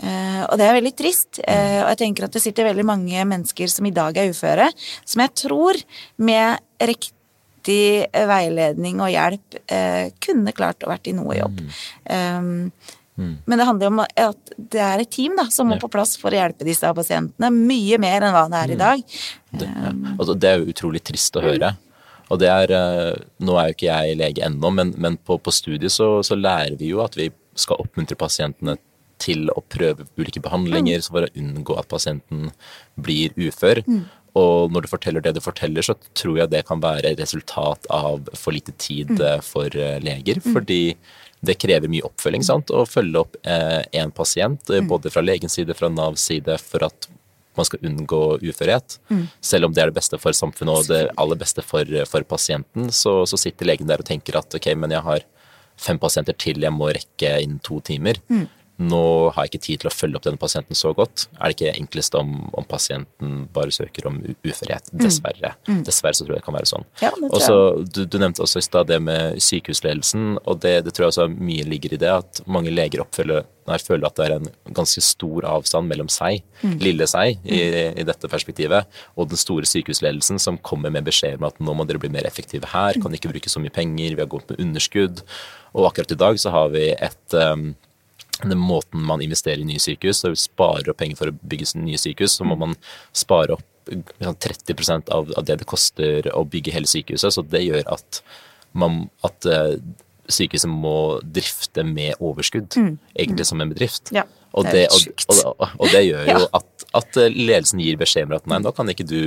Eh, 0.01 0.43
og 0.47 0.55
det 0.61 0.67
er 0.69 0.79
veldig 0.79 0.95
trist. 0.97 1.41
Eh, 1.45 1.83
og 1.83 1.91
jeg 1.93 2.01
tenker 2.05 2.25
at 2.27 2.37
det 2.37 2.43
sitter 2.45 2.71
veldig 2.71 2.87
mange 2.89 3.27
mennesker 3.29 3.69
som 3.73 3.89
i 3.89 3.93
dag 3.97 4.17
er 4.17 4.33
uføre, 4.33 4.71
som 5.05 5.25
jeg 5.25 5.35
tror 5.43 5.81
med 6.17 6.63
riktig 6.81 8.07
veiledning 8.13 9.01
og 9.03 9.11
hjelp 9.11 9.57
eh, 9.67 10.13
kunne 10.23 10.55
klart 10.57 10.85
å 10.87 10.93
vært 10.93 11.11
i 11.11 11.17
noe 11.19 11.35
jobb. 11.37 11.65
Um, 12.09 12.71
Men 13.17 13.59
det 13.59 13.65
handler 13.65 13.87
jo 13.87 13.93
om 13.95 14.03
at 14.05 14.51
det 14.57 14.83
er 14.85 15.01
et 15.01 15.11
team 15.11 15.39
da, 15.39 15.47
som 15.51 15.69
må 15.71 15.79
Ja. 15.79 15.81
på 15.81 15.89
plass 15.89 16.19
for 16.21 16.31
å 16.31 16.37
hjelpe 16.37 16.67
disse 16.69 16.85
pasientene. 16.95 17.49
Mye 17.49 17.97
mer 17.99 18.27
enn 18.27 18.35
hva 18.35 18.45
det 18.53 18.61
er 18.61 18.73
i 18.75 18.77
dag. 18.77 19.03
Det, 19.57 19.69
ja. 19.69 19.93
altså, 20.19 20.35
det 20.37 20.51
er 20.51 20.61
jo 20.61 20.73
utrolig 20.75 21.01
trist 21.03 21.37
å 21.41 21.45
høre. 21.47 21.73
Og 22.33 22.41
det 22.43 22.51
er, 22.51 22.75
eh, 22.75 23.23
Nå 23.45 23.57
er 23.59 23.71
jo 23.71 23.77
ikke 23.77 23.89
jeg 23.91 24.19
lege 24.19 24.45
ennå, 24.47 24.73
men, 24.75 24.93
men 24.99 25.19
på, 25.19 25.39
på 25.39 25.55
studiet 25.55 25.95
så, 25.95 26.21
så 26.27 26.39
lærer 26.39 26.77
vi 26.81 26.93
jo 26.93 27.03
at 27.05 27.17
vi 27.19 27.31
skal 27.57 27.81
oppmuntre 27.83 28.19
pasientene 28.19 28.77
til 29.23 29.49
å 29.49 29.63
prøve 29.73 30.05
ulike 30.19 30.43
behandlinger 30.45 31.01
så 31.01 31.15
for 31.15 31.25
å 31.25 31.33
unngå 31.41 31.77
at 31.81 31.89
pasienten 31.89 32.51
blir 33.01 33.33
ufør. 33.41 33.81
Og 34.37 34.73
når 34.73 34.85
du 34.85 34.91
forteller 34.93 35.25
det 35.25 35.33
du 35.39 35.41
forteller, 35.41 35.87
så 35.87 35.95
tror 36.13 36.43
jeg 36.43 36.53
det 36.53 36.67
kan 36.69 36.83
være 36.83 37.15
resultat 37.17 37.89
av 37.89 38.27
for 38.37 38.53
lite 38.53 38.75
tid 38.77 39.15
mm. 39.17 39.47
for 39.47 39.73
eh, 39.73 39.97
leger. 40.05 40.43
Fordi 40.45 40.83
det 41.47 41.57
krever 41.63 41.89
mye 41.89 42.05
oppfølging 42.05 42.45
sant? 42.45 42.73
å 42.75 42.85
følge 42.89 43.23
opp 43.23 43.39
én 43.47 44.13
pasient, 44.13 44.69
eh, 44.69 44.85
både 44.85 45.13
fra 45.15 45.25
legens 45.25 45.57
side, 45.57 45.73
fra 45.79 45.89
Navs 45.93 46.27
side, 46.29 46.59
for 46.61 46.85
at 46.91 47.09
man 47.57 47.69
skal 47.69 47.87
unngå 47.89 48.21
uførhet. 48.43 48.99
Selv 49.41 49.67
om 49.69 49.73
det 49.73 49.83
er 49.83 49.91
det 49.93 49.99
beste 49.99 50.19
for 50.19 50.33
samfunnet 50.37 50.75
og 50.75 50.91
det 50.91 51.01
aller 51.17 51.37
beste 51.41 51.63
for, 51.63 51.85
for 52.11 52.23
pasienten, 52.29 52.91
så, 52.93 53.25
så 53.27 53.37
sitter 53.37 53.67
legen 53.67 53.89
der 53.89 54.03
og 54.03 54.09
tenker 54.09 54.39
at 54.39 54.55
ok, 54.55 54.71
men 54.77 54.91
jeg 54.91 55.03
har 55.03 55.25
fem 55.77 55.99
pasienter 56.01 56.33
til 56.41 56.63
jeg 56.65 56.73
må 56.73 56.89
rekke 56.89 57.35
innen 57.43 57.59
to 57.61 57.81
timer. 57.81 58.17
Nå 58.77 59.31
har 59.33 59.47
jeg 59.47 59.55
ikke 59.55 59.65
tid 59.65 59.83
til 59.83 59.89
å 59.89 59.95
følge 59.95 60.19
opp 60.19 60.27
denne 60.27 60.41
pasienten 60.41 60.77
så 60.77 60.91
godt. 60.97 61.27
Er 61.39 61.49
det 61.49 61.57
ikke 61.57 61.73
enklest 61.81 62.17
om, 62.19 62.35
om 62.53 62.67
pasienten 62.69 63.47
bare 63.55 63.73
søker 63.73 64.11
om 64.11 64.19
uførhet? 64.45 64.91
Dessverre. 64.93 65.55
Dessverre 65.87 66.19
så 66.19 66.27
tror 66.27 66.37
jeg 66.37 66.43
det 66.43 66.47
kan 66.49 66.59
være 66.59 66.69
sånn. 66.69 66.85
Ja, 67.01 67.13
det 67.17 67.31
Og 67.31 67.41
så, 67.41 67.57
du, 67.81 68.03
du 68.05 68.19
nevnte 68.21 68.45
også 68.45 68.61
i 68.61 68.67
stad 68.67 68.91
det 68.93 68.99
med 69.01 69.41
sykehusledelsen, 69.41 70.37
og 70.45 70.61
det, 70.65 70.75
det 70.85 70.93
tror 70.93 71.07
jeg 71.07 71.15
også 71.15 71.29
mye 71.33 71.65
ligger 71.69 71.97
i 71.97 72.01
det 72.05 72.13
at 72.13 72.43
mange 72.45 72.75
leger 72.75 73.01
oppfølger, 73.07 73.49
nei, 73.67 73.79
føler 73.83 74.07
at 74.07 74.21
det 74.21 74.27
er 74.27 74.37
en 74.37 74.77
ganske 74.77 75.03
stor 75.03 75.49
avstand 75.49 75.89
mellom 75.91 76.13
seg, 76.13 76.45
lille 76.83 77.09
seg, 77.11 77.41
i, 77.49 77.63
i 77.97 78.07
dette 78.07 78.31
perspektivet, 78.31 78.93
og 79.17 79.33
den 79.33 79.41
store 79.41 79.67
sykehusledelsen 79.67 80.39
som 80.43 80.61
kommer 80.61 80.93
med 80.93 81.09
beskjed 81.09 81.41
om 81.41 81.49
at 81.49 81.59
nå 81.65 81.75
må 81.75 81.89
dere 81.89 82.03
bli 82.03 82.13
mer 82.13 82.29
effektive 82.29 82.69
her, 82.75 83.01
kan 83.01 83.17
ikke 83.17 83.33
bruke 83.33 83.51
så 83.51 83.63
mye 83.63 83.75
penger, 83.75 84.15
vi 84.15 84.23
har 84.23 84.31
gått 84.31 84.53
med 84.53 84.61
underskudd. 84.63 85.25
Og 85.77 85.89
akkurat 85.91 86.13
i 86.13 86.21
dag 86.21 86.39
så 86.41 86.53
har 86.55 86.71
vi 86.73 86.87
et 86.93 87.37
um, 87.41 87.71
den 88.43 88.59
måten 88.61 89.05
man 89.07 89.23
investerer 89.25 89.63
i 89.63 89.69
nye 89.69 89.83
sykehus, 89.83 90.25
og 90.29 90.37
sparer 90.41 90.91
opp 90.93 91.01
penger 91.01 91.19
for 91.21 91.33
å 91.33 91.37
bygge 91.41 91.71
nye 91.81 92.01
sykehus, 92.01 92.37
så 92.39 92.47
må 92.49 92.57
man 92.61 92.77
spare 93.17 93.57
opp 93.57 93.91
liksom, 93.91 94.37
30 94.43 95.13
av, 95.15 95.33
av 95.37 95.45
det 95.47 95.61
det 95.63 95.69
koster 95.69 96.29
å 96.35 96.45
bygge 96.45 96.75
hele 96.75 96.91
sykehuset. 96.91 97.35
Så 97.37 97.45
det 97.47 97.65
gjør 97.65 97.87
at, 97.97 98.23
man, 98.77 99.07
at 99.27 99.47
eh, 99.47 99.77
sykehuset 100.29 100.71
må 100.71 100.97
drifte 101.23 101.85
med 101.87 102.19
overskudd, 102.21 102.77
egentlig 103.15 103.47
som 103.47 103.63
en 103.63 103.73
bedrift. 103.73 104.13
Ja, 104.17 104.27
og, 104.57 104.65
det 104.73 104.87
og, 104.91 105.29
og, 105.45 105.69
og 105.79 105.87
det 105.93 106.07
gjør 106.07 106.27
jo 106.33 106.41
Ja. 106.41 106.51
at, 106.61 106.87
at 106.97 107.17
eh, 107.21 107.33
ledelsen 107.33 107.83
gir 107.85 107.99
beskjed 108.01 108.31
om 108.31 108.37
at 108.39 108.51
nei, 108.51 108.61
nå 108.65 108.73
kan 108.77 108.91
ikke 108.93 109.07
du 109.07 109.21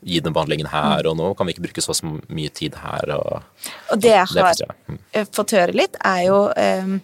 gi 0.00 0.20
den 0.24 0.32
behandlingen 0.32 0.70
her, 0.72 1.04
og 1.10 1.18
nå 1.18 1.32
kan 1.36 1.46
vi 1.48 1.52
ikke 1.54 1.66
bruke 1.68 1.84
så 1.84 1.96
mye 2.08 2.52
tid 2.56 2.78
her. 2.80 3.10
Og, 3.18 3.66
Og 3.92 4.00
det 4.00 4.14
jeg 4.14 4.30
har. 4.32 4.62
Mm. 4.88 5.00
fått 5.36 5.52
høre 5.58 5.76
litt, 5.76 5.98
er 6.00 6.22
jo 6.24 6.38
eh, 6.56 6.94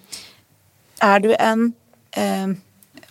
Er 1.04 1.20
du 1.20 1.32
en 1.34 1.68
eh, 2.16 2.54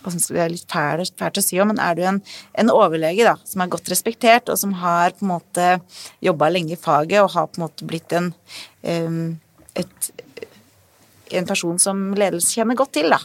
Det 0.06 0.38
er 0.38 0.52
litt 0.52 0.70
fælt, 0.70 1.14
fælt 1.18 1.38
å 1.38 1.42
si, 1.42 1.58
men 1.62 1.80
er 1.82 1.96
du 1.98 2.04
en, 2.06 2.20
en 2.54 2.70
overlege 2.70 3.26
da, 3.26 3.36
som 3.44 3.62
er 3.62 3.72
godt 3.72 3.90
respektert, 3.90 4.50
og 4.52 4.58
som 4.58 4.76
har 4.82 5.16
på 5.16 5.26
en 5.26 5.32
måte 5.32 5.72
jobba 6.22 6.50
lenge 6.52 6.76
i 6.76 6.80
faget 6.80 7.22
og 7.22 7.32
har 7.34 7.48
på 7.50 7.58
en 7.58 7.66
måte 7.66 7.88
blitt 7.88 8.14
en 8.14 8.32
eh, 8.86 9.34
et, 9.76 10.12
en 11.36 11.48
person 11.48 11.78
som 11.82 12.14
ledelse 12.16 12.54
kjenner 12.54 12.78
godt 12.78 12.94
til, 12.96 13.10
da, 13.12 13.18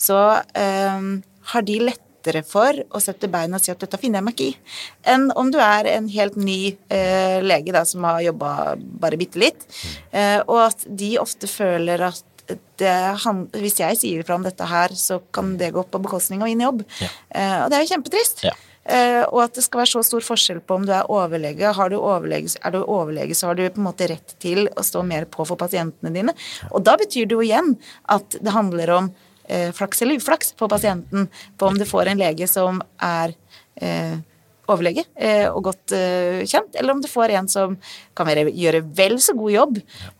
så 0.00 0.18
eh, 0.58 1.08
har 1.52 1.66
de 1.66 1.78
lettere 1.88 2.42
for 2.44 2.76
å 2.92 3.00
sette 3.00 3.30
bein 3.32 3.54
og 3.56 3.62
si 3.62 3.72
at 3.72 3.80
dette 3.80 3.98
finner 4.00 4.20
jeg 4.20 4.26
meg 4.26 4.36
ikke 4.36 4.48
i, 4.50 4.72
enn 5.14 5.28
om 5.38 5.52
du 5.54 5.58
er 5.62 5.88
en 5.94 6.08
helt 6.12 6.36
ny 6.36 6.60
eh, 6.92 7.38
lege 7.44 7.72
da, 7.74 7.86
som 7.88 8.04
har 8.08 8.20
jobba 8.26 8.50
bare 8.76 9.20
bitte 9.20 9.40
litt, 9.40 9.64
eh, 10.12 10.40
og 10.44 10.66
at 10.68 10.84
de 10.88 11.14
ofte 11.22 11.50
føler 11.50 12.10
at 12.10 12.37
han, 13.24 13.42
hvis 13.58 13.80
jeg 13.80 13.98
sier 14.00 14.22
ifra 14.22 14.38
om 14.38 14.46
dette 14.46 14.64
her, 14.64 14.94
så 14.96 15.20
kan 15.34 15.56
det 15.60 15.74
gå 15.74 15.82
på 15.84 16.00
bekostning 16.04 16.42
av 16.42 16.50
min 16.50 16.64
jobb. 16.64 16.84
Ja. 17.02 17.10
Eh, 17.30 17.58
og 17.64 17.70
det 17.70 17.78
er 17.78 17.84
jo 17.84 17.92
kjempetrist. 17.92 18.44
Ja. 18.46 18.54
Eh, 18.88 19.22
og 19.26 19.42
at 19.44 19.58
det 19.58 19.66
skal 19.66 19.82
være 19.82 19.90
så 19.90 20.02
stor 20.06 20.24
forskjell 20.24 20.62
på 20.64 20.78
om 20.78 20.86
du 20.88 20.94
er 20.96 21.10
overlege. 21.12 21.74
Har 21.76 21.92
du 21.92 21.98
overlege, 21.98 22.54
er 22.56 22.72
du 22.72 22.80
overlege, 22.80 23.36
så 23.36 23.50
har 23.50 23.58
du 23.58 23.66
på 23.66 23.82
en 23.82 23.88
måte 23.90 24.08
rett 24.08 24.36
til 24.40 24.64
å 24.72 24.84
stå 24.86 25.02
mer 25.04 25.28
på 25.28 25.44
for 25.48 25.60
pasientene 25.60 26.14
dine. 26.14 26.34
Og 26.72 26.86
da 26.86 26.96
betyr 27.00 27.28
det 27.28 27.36
jo 27.36 27.44
igjen 27.44 27.74
at 28.08 28.38
det 28.40 28.54
handler 28.54 28.94
om 28.96 29.12
eh, 29.44 29.68
flaks 29.76 30.02
eller 30.02 30.22
uflaks 30.22 30.54
for 30.56 30.72
pasienten, 30.72 31.28
på 31.60 31.68
om 31.68 31.76
du 31.76 31.84
får 31.88 32.08
en 32.08 32.22
lege 32.22 32.48
som 32.48 32.80
er 32.96 33.36
eh, 33.76 34.16
overlege 34.68 35.06
og 35.48 35.62
godt 35.64 35.94
kjent, 36.44 36.74
eller 36.76 36.92
om 36.92 36.98
du 37.00 37.06
får 37.08 37.32
en 37.38 37.46
som 37.48 37.78
kan 38.12 38.26
være, 38.28 38.50
gjøre 38.52 38.82
vel 38.98 39.14
så 39.24 39.32
god 39.32 39.52
jobb, 39.54 39.78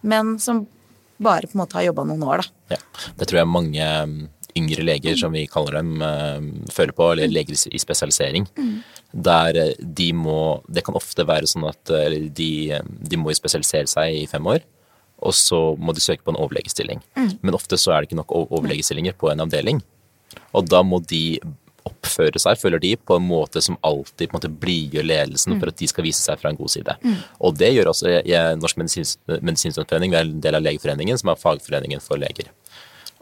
men 0.08 0.38
som 0.40 0.62
bare 1.20 1.46
på 1.48 1.54
en 1.56 1.62
måte 1.64 1.74
har 1.78 1.86
jobba 1.88 2.04
noen 2.06 2.22
år, 2.22 2.42
da. 2.42 2.76
Ja, 2.76 3.10
det 3.18 3.26
tror 3.28 3.38
jeg 3.40 3.48
mange 3.50 3.86
um, 4.04 4.28
yngre 4.56 4.82
leger, 4.86 5.16
som 5.18 5.32
vi 5.32 5.46
kaller 5.50 5.78
dem, 5.80 6.00
um, 6.02 6.48
føler 6.72 6.92
på, 6.96 7.12
eller 7.12 7.28
leger 7.28 7.52
i- 7.54 7.78
spesialisering. 7.78 8.46
spesialisering. 8.46 8.82
Der 9.14 9.56
eh, 9.56 9.74
de 9.80 10.12
må 10.12 10.62
Det 10.68 10.84
kan 10.84 10.94
ofte 10.94 11.24
være 11.26 11.46
sånn 11.48 11.68
at 11.68 11.90
eh, 11.90 12.28
de, 12.28 12.50
um, 12.80 12.98
de 13.02 13.16
må 13.16 13.32
spesialisere 13.34 13.86
seg 13.88 14.14
i 14.22 14.26
fem 14.26 14.44
år. 14.46 14.60
og 15.20 15.32
så 15.34 15.76
må 15.76 15.92
de 15.92 16.00
søke 16.00 16.22
på 16.22 16.30
en 16.30 16.36
overlegestilling. 16.38 17.00
Men 17.42 17.54
ofte 17.54 17.74
så 17.74 17.90
er 17.90 18.00
det 18.04 18.10
ikke 18.12 18.20
nok 18.20 18.30
overlegestillinger 18.52 19.16
på 19.18 19.32
en 19.32 19.40
avdeling. 19.40 19.80
Og 20.54 20.68
da 20.68 20.82
må 20.86 21.00
de 21.04 21.40
oppføre 21.88 22.40
seg, 22.42 22.58
føler 22.60 22.82
de, 22.82 22.94
på 22.96 23.18
en 23.18 23.26
måte 23.26 23.62
som 23.64 23.78
alltid 23.86 24.28
på 24.28 24.36
en 24.36 24.38
måte 24.38 24.52
blidgjør 24.62 25.08
ledelsen 25.08 25.58
for 25.58 25.72
at 25.72 25.80
de 25.80 25.88
skal 25.90 26.06
vise 26.06 26.22
seg 26.22 26.40
fra 26.40 26.52
en 26.52 26.58
god 26.58 26.72
side. 26.74 26.96
Og 27.44 27.56
det 27.58 27.72
gjør 27.74 27.92
også 27.92 28.18
jeg, 28.18 28.58
Norsk 28.62 28.80
medisinstudentforening, 28.80 30.14
vi 30.14 30.20
er 30.20 30.28
en 30.28 30.44
del 30.44 30.58
av 30.58 30.64
Legeforeningen, 30.66 31.18
som 31.20 31.32
er 31.32 31.40
fagforeningen 31.40 32.04
for 32.04 32.20
leger. 32.20 32.52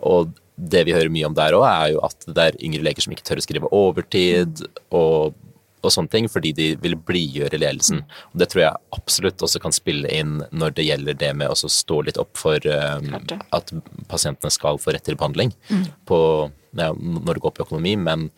Og 0.05 0.35
det 0.57 0.87
vi 0.89 0.95
hører 0.97 1.13
mye 1.13 1.29
om 1.29 1.37
der 1.37 1.57
òg, 1.57 1.67
er 1.69 1.91
jo 1.95 2.05
at 2.07 2.29
det 2.29 2.45
er 2.45 2.63
yngre 2.65 2.85
leger 2.87 3.05
som 3.05 3.13
ikke 3.13 3.27
tør 3.29 3.41
å 3.41 3.45
skrive 3.45 3.73
overtid 3.77 4.65
og, 4.89 5.37
og 5.85 5.93
sånne 5.93 6.13
ting, 6.13 6.29
fordi 6.31 6.53
de 6.57 6.69
vil 6.83 6.97
blidgjøre 7.09 7.61
ledelsen. 7.61 8.03
Og 8.33 8.41
det 8.41 8.51
tror 8.53 8.63
jeg 8.65 8.85
absolutt 8.97 9.43
også 9.45 9.61
kan 9.63 9.75
spille 9.77 10.11
inn 10.13 10.39
når 10.51 10.77
det 10.79 10.87
gjelder 10.89 11.19
det 11.21 11.33
med 11.39 11.53
å 11.53 11.73
stå 11.73 12.01
litt 12.07 12.21
opp 12.21 12.39
for 12.41 12.63
um, 12.67 13.11
at 13.55 13.73
pasientene 14.11 14.53
skal 14.55 14.81
få 14.83 14.95
rett 14.97 15.07
til 15.07 15.19
behandling 15.19 15.53
på, 16.09 16.21
ja, 16.79 16.93
når 16.93 17.37
det 17.37 17.45
går 17.45 17.57
på 17.57 17.67
økonomi, 17.69 17.97
men 18.09 18.31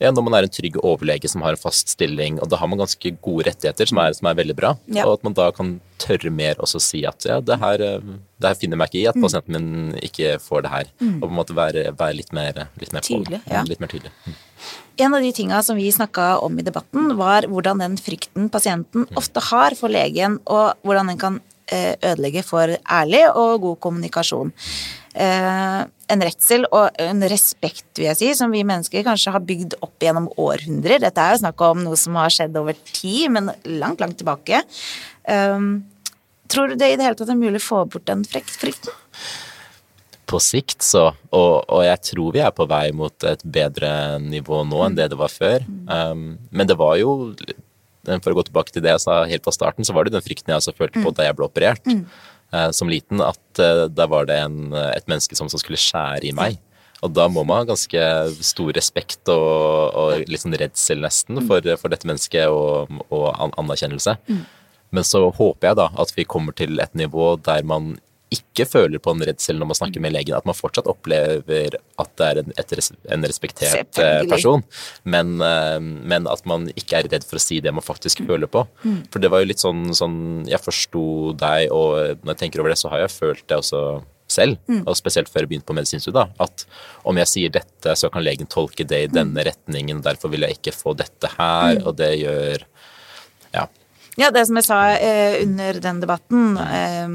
ja, 0.00 0.10
når 0.10 0.24
man 0.24 0.34
er 0.38 0.46
en 0.46 0.52
trygg 0.56 0.78
overlege 0.80 1.28
som 1.28 1.42
har 1.44 1.52
en 1.56 1.60
fast 1.60 1.92
stilling, 1.92 2.38
og 2.40 2.48
da 2.48 2.56
har 2.56 2.68
man 2.72 2.80
ganske 2.80 3.12
gode 3.22 3.44
rettigheter, 3.50 3.86
som 3.90 3.98
er, 4.00 4.14
som 4.16 4.26
er 4.30 4.38
veldig 4.38 4.56
bra, 4.56 4.74
Ja. 4.88 5.04
og 5.06 5.18
at 5.18 5.24
man 5.26 5.34
da 5.36 5.50
kan 5.52 5.74
tørre 6.00 6.30
mer 6.32 6.54
også 6.56 6.80
si 6.80 7.02
at 7.04 7.26
ja, 7.28 7.40
det 7.44 7.58
her, 7.60 7.80
eh, 7.84 8.00
det 8.40 8.48
her 8.48 8.54
finner 8.56 8.76
jeg 8.78 8.80
meg 8.80 8.88
ikke 8.94 9.02
i, 9.02 9.06
at 9.12 9.20
pasienten 9.20 9.52
min 9.58 9.98
ikke 10.00 10.38
får 10.40 10.62
det 10.64 10.70
her. 10.72 10.84
Og 11.02 11.20
på 11.26 11.28
en 11.28 11.36
måte 11.36 11.54
være, 11.56 11.90
være 12.00 12.16
litt 12.16 12.32
mer, 12.32 12.62
litt 12.80 12.92
mer 12.96 13.00
på- 13.04 13.20
Tydelig, 13.20 13.42
ja. 13.50 13.62
Litt 13.68 13.80
mer 13.80 13.88
tydelig. 13.92 14.10
Mm. 14.26 14.34
En 15.00 15.14
av 15.14 15.22
de 15.22 15.32
tinga 15.32 15.62
som 15.64 15.76
vi 15.76 15.90
snakka 15.92 16.42
om 16.42 16.58
i 16.58 16.62
debatten, 16.62 17.16
var 17.16 17.42
hvordan 17.48 17.78
den 17.80 17.96
frykten 17.96 18.48
pasienten 18.52 19.06
ofte 19.16 19.40
har 19.50 19.76
for 19.76 19.88
legen, 19.92 20.38
og 20.46 20.74
hvordan 20.84 21.06
den 21.12 21.18
kan 21.18 21.40
eh, 21.72 21.94
ødelegge 22.02 22.42
for 22.44 22.66
ærlig 22.90 23.22
og 23.36 23.60
god 23.60 23.78
kommunikasjon. 23.80 24.52
Eh, 25.14 25.80
En 26.10 26.22
redsel 26.26 26.64
og 26.74 26.96
en 26.98 27.22
respekt, 27.30 27.86
vil 27.94 28.08
jeg 28.08 28.18
si, 28.18 28.28
som 28.34 28.50
vi 28.50 28.64
mennesker 28.66 29.04
kanskje 29.06 29.30
har 29.30 29.44
bygd 29.46 29.76
opp 29.78 30.02
gjennom 30.02 30.26
århundrer. 30.42 30.98
Dette 31.04 31.22
er 31.22 31.36
jo 31.36 31.42
snakk 31.44 31.62
om 31.62 31.84
noe 31.84 31.94
som 31.94 32.16
har 32.18 32.32
skjedd 32.34 32.56
over 32.58 32.74
tid, 32.88 33.28
men 33.30 33.52
langt, 33.62 34.02
langt 34.02 34.18
tilbake. 34.18 34.64
Um, 35.30 35.84
Tror 36.50 36.66
du 36.66 36.74
det 36.74 36.88
i 36.90 36.96
det 36.98 37.06
hele 37.06 37.14
tatt 37.14 37.30
er 37.30 37.38
mulig 37.38 37.60
å 37.60 37.66
få 37.68 37.84
bort 37.86 38.08
den 38.10 38.24
frykten? 38.26 38.90
På 40.26 40.40
sikt 40.42 40.82
så, 40.82 41.12
og, 41.30 41.52
og 41.70 41.84
jeg 41.86 42.02
tror 42.10 42.34
vi 42.34 42.42
er 42.42 42.50
på 42.54 42.66
vei 42.70 42.88
mot 42.90 43.26
et 43.26 43.42
bedre 43.46 44.18
nivå 44.22 44.64
nå 44.66 44.82
enn 44.86 44.98
det 44.98 45.12
det 45.12 45.18
var 45.18 45.30
før. 45.30 45.62
Um, 45.86 46.40
men 46.50 46.66
det 46.66 46.74
var 46.78 46.96
jo, 46.98 47.36
for 48.10 48.32
å 48.32 48.36
gå 48.40 48.46
tilbake 48.50 48.74
til 48.74 48.82
det 48.82 48.96
jeg 48.96 49.04
sa 49.06 49.20
helt 49.30 49.46
på 49.46 49.54
starten, 49.54 49.86
så 49.86 49.94
var 49.94 50.06
det 50.06 50.16
den 50.16 50.26
frykten 50.26 50.50
jeg 50.50 50.58
også 50.58 50.74
følte 50.74 51.02
på 51.06 51.14
da 51.14 51.26
jeg 51.28 51.38
ble 51.38 51.46
operert 51.46 51.86
eh, 51.86 52.02
som 52.74 52.90
liten, 52.90 53.22
at 53.22 53.62
uh, 53.62 53.86
da 53.86 54.08
var 54.10 54.26
det 54.26 54.40
en, 54.42 54.74
et 54.74 55.06
menneske 55.10 55.38
som, 55.38 55.50
som 55.52 55.60
skulle 55.62 55.80
skjære 55.80 56.26
i 56.30 56.34
meg. 56.36 56.58
Og 57.00 57.12
da 57.16 57.28
må 57.32 57.44
man 57.48 57.62
ha 57.62 57.68
ganske 57.70 58.00
stor 58.44 58.74
respekt 58.76 59.30
og, 59.32 59.94
og 59.96 60.24
litt 60.28 60.42
sånn 60.42 60.56
redsel 60.60 61.00
nesten 61.00 61.40
for, 61.48 61.64
for 61.80 61.92
dette 61.92 62.08
mennesket 62.08 62.52
og, 62.52 62.92
og 63.08 63.30
an 63.32 63.54
anerkjennelse. 63.60 64.16
Men 64.90 65.06
så 65.06 65.22
håper 65.30 65.70
jeg 65.70 65.78
da 65.78 65.88
at 66.02 66.12
vi 66.16 66.26
kommer 66.28 66.56
til 66.56 66.82
et 66.82 66.92
nivå 66.98 67.32
der 67.46 67.64
man 67.64 67.94
ikke 68.30 68.66
føler 68.68 69.02
på 69.02 69.10
en 69.10 69.24
redsel 69.26 69.58
når 69.58 69.70
man 69.72 69.78
snakker 69.78 70.02
med 70.04 70.14
legen, 70.14 70.36
at 70.36 70.46
man 70.46 70.54
fortsatt 70.54 70.86
opplever 70.90 71.74
at 71.98 72.12
det 72.20 72.28
er 72.28 72.40
en, 72.42 72.52
et, 72.62 72.74
en 73.10 73.26
respektert 73.26 73.98
eh, 73.98 74.20
person, 74.30 74.62
men, 75.02 75.32
eh, 75.42 75.78
men 75.82 76.28
at 76.30 76.46
man 76.46 76.68
ikke 76.78 77.00
er 77.00 77.10
redd 77.10 77.26
for 77.26 77.40
å 77.40 77.42
si 77.42 77.58
det 77.64 77.72
man 77.74 77.84
faktisk 77.84 78.22
føler 78.28 78.50
på. 78.50 78.62
For 79.10 79.22
det 79.22 79.32
var 79.32 79.42
jo 79.42 79.50
litt 79.50 79.62
sånn, 79.62 79.90
sånn 79.96 80.46
Jeg 80.48 80.62
forsto 80.62 81.02
deg, 81.40 81.72
og 81.74 82.22
når 82.22 82.34
jeg 82.34 82.40
tenker 82.44 82.62
over 82.62 82.72
det, 82.72 82.78
så 82.78 82.92
har 82.92 83.04
jeg 83.04 83.14
følt 83.16 83.44
det 83.50 83.58
også 83.58 83.82
selv, 84.30 84.60
og 84.84 84.94
spesielt 84.94 85.26
før 85.26 85.42
jeg 85.42 85.50
begynte 85.50 85.66
på 85.66 85.74
medisinstudiet, 85.74 86.36
at 86.38 86.64
om 87.08 87.18
jeg 87.18 87.30
sier 87.32 87.54
dette, 87.54 87.96
så 87.98 88.12
kan 88.14 88.22
legen 88.22 88.46
tolke 88.50 88.86
det 88.86 89.00
i 89.08 89.10
denne 89.10 89.42
retningen, 89.46 90.04
derfor 90.06 90.30
vil 90.30 90.46
jeg 90.46 90.60
ikke 90.60 90.76
få 90.76 90.94
dette 90.98 91.32
her, 91.34 91.82
og 91.82 91.96
det 91.98 92.14
gjør 92.22 92.66
Ja. 93.50 93.66
Ja, 94.18 94.28
det 94.30 94.42
som 94.46 94.58
jeg 94.58 94.66
sa 94.66 94.76
eh, 94.94 95.40
under 95.42 95.78
den 95.82 96.00
debatten 96.02 96.58
eh, 96.60 97.14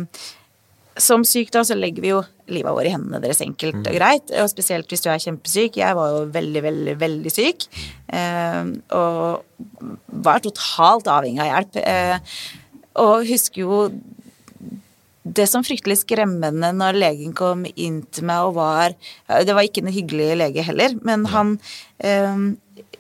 Som 1.02 1.26
syk 1.28 1.52
da, 1.52 1.64
så 1.68 1.76
legger 1.76 2.04
vi 2.04 2.12
jo 2.14 2.22
livet 2.48 2.72
vårt 2.72 2.88
i 2.88 2.94
hendene 2.94 3.20
deres 3.24 3.42
enkelt 3.44 3.82
og 3.82 3.96
greit. 3.98 4.34
Og 4.40 4.50
spesielt 4.52 4.92
hvis 4.92 5.04
du 5.04 5.10
er 5.12 5.22
kjempesyk. 5.22 5.80
Jeg 5.82 5.98
var 5.98 6.14
jo 6.14 6.26
veldig, 6.36 6.62
veldig, 6.66 6.98
veldig 7.02 7.34
syk. 7.34 7.66
Eh, 8.08 8.62
og 8.96 10.20
var 10.26 10.44
totalt 10.46 11.10
avhengig 11.12 11.44
av 11.44 11.52
hjelp. 11.52 11.82
Eh, 11.84 12.36
og 13.04 13.26
husker 13.28 13.66
jo 13.66 13.80
det 15.26 15.48
som 15.50 15.66
fryktelig 15.66 16.04
skremmende 16.04 16.70
når 16.78 17.00
legen 17.02 17.34
kom 17.36 17.66
inn 17.74 18.04
til 18.14 18.28
meg 18.30 18.46
og 18.46 18.60
var 18.60 18.94
Det 19.26 19.56
var 19.58 19.66
ikke 19.66 19.82
en 19.82 19.94
hyggelig 19.94 20.36
lege 20.38 20.66
heller, 20.68 20.94
men 21.02 21.26
han 21.32 21.56
eh, 21.98 22.44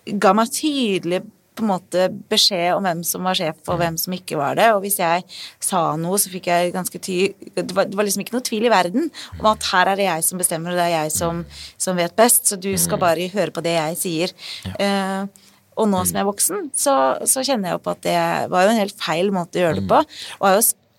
ga 0.05 0.33
meg 0.37 0.53
tydelig 0.53 1.21
på 1.55 1.63
en 1.63 1.71
måte 1.71 2.07
beskjed 2.31 2.75
om 2.75 2.85
hvem 2.85 3.01
som 3.07 3.25
var 3.25 3.37
sjef 3.39 3.71
og 3.71 3.79
hvem 3.79 3.97
som 3.99 4.15
ikke 4.15 4.37
var 4.39 4.57
det. 4.59 4.67
Og 4.75 4.83
hvis 4.83 4.99
jeg 5.01 5.23
sa 5.63 5.81
noe, 5.99 6.19
så 6.21 6.31
fikk 6.33 6.49
jeg 6.51 6.75
ganske 6.75 7.01
ty... 7.01 7.17
Det 7.55 7.71
var, 7.75 7.89
det 7.89 7.97
var 7.97 8.07
liksom 8.07 8.25
ikke 8.25 8.35
noe 8.35 8.45
tvil 8.45 8.67
i 8.67 8.73
verden 8.73 9.09
om 9.39 9.49
at 9.53 9.71
her 9.71 9.93
er 9.93 9.99
det 9.99 10.07
jeg 10.09 10.27
som 10.27 10.41
bestemmer, 10.41 10.73
og 10.75 10.79
det 10.79 10.87
er 10.89 10.95
jeg 10.97 11.15
som, 11.15 11.41
som 11.81 11.97
vet 11.99 12.15
best, 12.17 12.45
så 12.49 12.59
du 12.59 12.71
skal 12.81 13.01
bare 13.01 13.29
høre 13.33 13.55
på 13.55 13.63
det 13.65 13.75
jeg 13.77 13.99
sier. 14.01 14.35
Eh, 14.75 15.51
og 15.75 15.91
nå 15.91 16.01
som 16.07 16.15
jeg 16.15 16.23
er 16.23 16.29
voksen, 16.29 16.71
så, 16.75 16.95
så 17.27 17.43
kjenner 17.43 17.71
jeg 17.71 17.79
jo 17.79 17.83
på 17.83 17.93
at 17.95 18.03
det 18.05 18.17
var 18.51 18.65
jo 18.65 18.73
en 18.73 18.81
helt 18.81 18.97
feil 18.99 19.31
måte 19.35 19.59
å 19.59 19.65
gjøre 19.65 19.81
det 19.81 19.87
på. 19.89 20.01
Og 20.39 20.47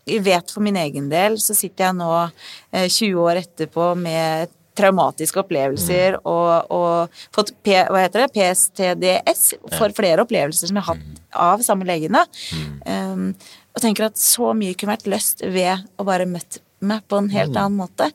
jeg 0.07 0.23
vet 0.27 0.53
for 0.53 0.65
min 0.65 0.77
egen 0.79 1.09
del, 1.13 1.41
så 1.43 1.57
sitter 1.57 1.89
jeg 1.89 1.99
nå 1.99 2.11
eh, 2.21 2.87
20 2.87 3.25
år 3.25 3.43
etterpå 3.43 3.91
med 3.99 4.53
traumatiske 4.77 5.41
opplevelser 5.43 6.19
og, 6.23 6.71
og 6.73 7.23
fått 7.35 7.55
P, 7.65 7.75
hva 7.75 8.03
heter 8.05 8.25
det, 8.25 8.33
PSTDS 8.37 9.45
for 9.77 9.95
flere 9.97 10.25
opplevelser 10.27 10.71
som 10.71 10.79
jeg 10.79 10.87
har 10.87 10.99
hatt 10.99 11.33
av 11.47 11.65
samme 11.67 11.89
legene. 11.89 12.23
Um, 12.85 13.33
og 13.77 13.83
tenker 13.85 14.09
at 14.09 14.21
så 14.21 14.53
mye 14.57 14.77
kunne 14.77 14.95
vært 14.95 15.11
løst 15.11 15.43
ved 15.45 15.85
å 16.01 16.07
bare 16.09 16.29
møtt 16.29 16.61
meg 16.85 17.05
på 17.09 17.21
en 17.21 17.33
helt 17.33 17.57
annen 17.57 17.81
måte. 17.81 18.11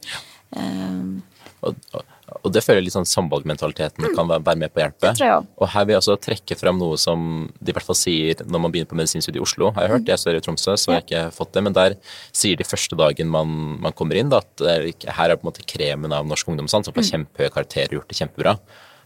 Um, 0.56 1.22
Og, 1.62 1.78
og, 1.94 2.02
og 2.40 2.54
det 2.54 2.62
føler 2.64 2.80
jeg 2.80 2.88
litt 2.88 2.96
sånn 2.96 3.10
samvalgmentaliteten 3.10 4.14
kan 4.16 4.30
være, 4.30 4.56
med 4.58 4.72
på 4.72 4.80
å 4.80 4.84
hjelpe. 4.86 5.12
Og 5.60 5.68
her 5.74 5.86
vil 5.86 5.94
jeg 5.96 6.02
også 6.02 6.16
trekke 6.24 6.56
fram 6.58 6.80
noe 6.80 6.98
som 7.00 7.50
de 7.60 7.74
i 7.74 7.76
hvert 7.76 7.86
fall 7.86 7.98
sier 8.00 8.44
når 8.46 8.64
man 8.64 8.74
begynner 8.74 8.90
på 8.90 8.98
medisinstudiet 8.98 9.42
i 9.42 9.44
Oslo, 9.44 9.72
har 9.76 9.86
jeg 9.86 9.94
hørt. 9.96 10.12
Jeg 10.12 10.22
studerer 10.22 10.40
i 10.40 10.46
Tromsø, 10.46 10.76
så 10.80 10.94
har 10.94 11.02
jeg 11.02 11.08
ikke 11.10 11.24
fått 11.36 11.52
det. 11.58 11.66
Men 11.68 11.76
der 11.76 11.98
sier 12.32 12.60
de 12.60 12.68
første 12.68 12.98
dagen 13.00 13.32
man, 13.34 13.58
man 13.84 13.96
kommer 13.98 14.20
inn, 14.20 14.32
da, 14.32 14.40
at 14.40 14.64
er 14.64 14.88
her 15.20 15.34
er 15.34 15.40
på 15.40 15.46
en 15.46 15.52
måte 15.52 15.68
kremen 15.68 16.16
av 16.16 16.30
norsk 16.30 16.54
ungdomsstand 16.54 16.88
som 16.88 16.96
får 16.96 17.10
kjempehøye 17.12 17.54
karakterer 17.54 17.92
og 17.92 18.00
gjort 18.00 18.14
det 18.14 18.20
kjempebra. 18.22 18.56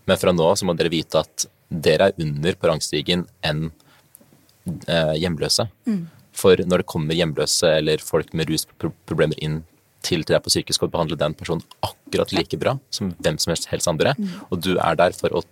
Men 0.06 0.22
fra 0.22 0.36
nå 0.36 0.52
så 0.54 0.70
må 0.70 0.78
dere 0.78 0.94
vite 0.94 1.26
at 1.26 1.48
dere 1.70 2.12
er 2.12 2.20
under 2.22 2.60
på 2.60 2.70
rangstigen 2.70 3.26
enn 3.46 3.72
eh, 4.86 5.16
hjemløse. 5.18 5.66
For 6.36 6.62
når 6.62 6.84
det 6.84 6.92
kommer 6.92 7.18
hjemløse 7.18 7.74
eller 7.80 8.04
folk 8.04 8.34
med 8.38 8.52
rusproblemer 8.52 9.40
inn 9.42 9.64
til 10.06 10.24
til 10.24 10.36
deg 10.38 10.44
på 10.46 10.54
sykehus, 10.54 10.78
skal 10.80 10.92
behandle 10.94 11.18
den 11.20 11.34
personen 11.38 11.66
akkurat 11.86 12.32
like 12.36 12.58
bra 12.62 12.78
som 12.94 13.12
hvem 13.20 13.38
som 13.42 13.52
helst, 13.56 13.70
helst 13.74 13.90
andre. 13.92 14.14
Og 14.52 14.62
du 14.64 14.76
er 14.78 14.96
der 15.00 15.16
for 15.18 15.34
å 15.36 15.44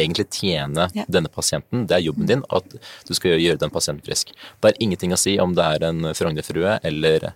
egentlig 0.00 0.28
tjene 0.32 0.86
Ja. 0.96 1.04
denne 1.10 1.28
pasienten. 1.28 1.86
Det 1.86 1.96
er 1.98 2.04
jobben 2.06 2.26
din, 2.28 2.42
at 2.50 2.64
du 3.06 3.14
skal 3.14 3.38
gjøre 3.40 3.58
den 3.60 3.70
pasienten 3.74 4.04
frisk. 4.06 4.30
Det 4.62 4.70
er 4.70 4.78
ingenting 4.80 5.12
å 5.12 5.18
si 5.20 5.34
om 5.42 5.52
det 5.54 5.64
er 5.64 5.84
en 5.90 6.00
Frogner-frue 6.16 6.78
eller 6.86 7.32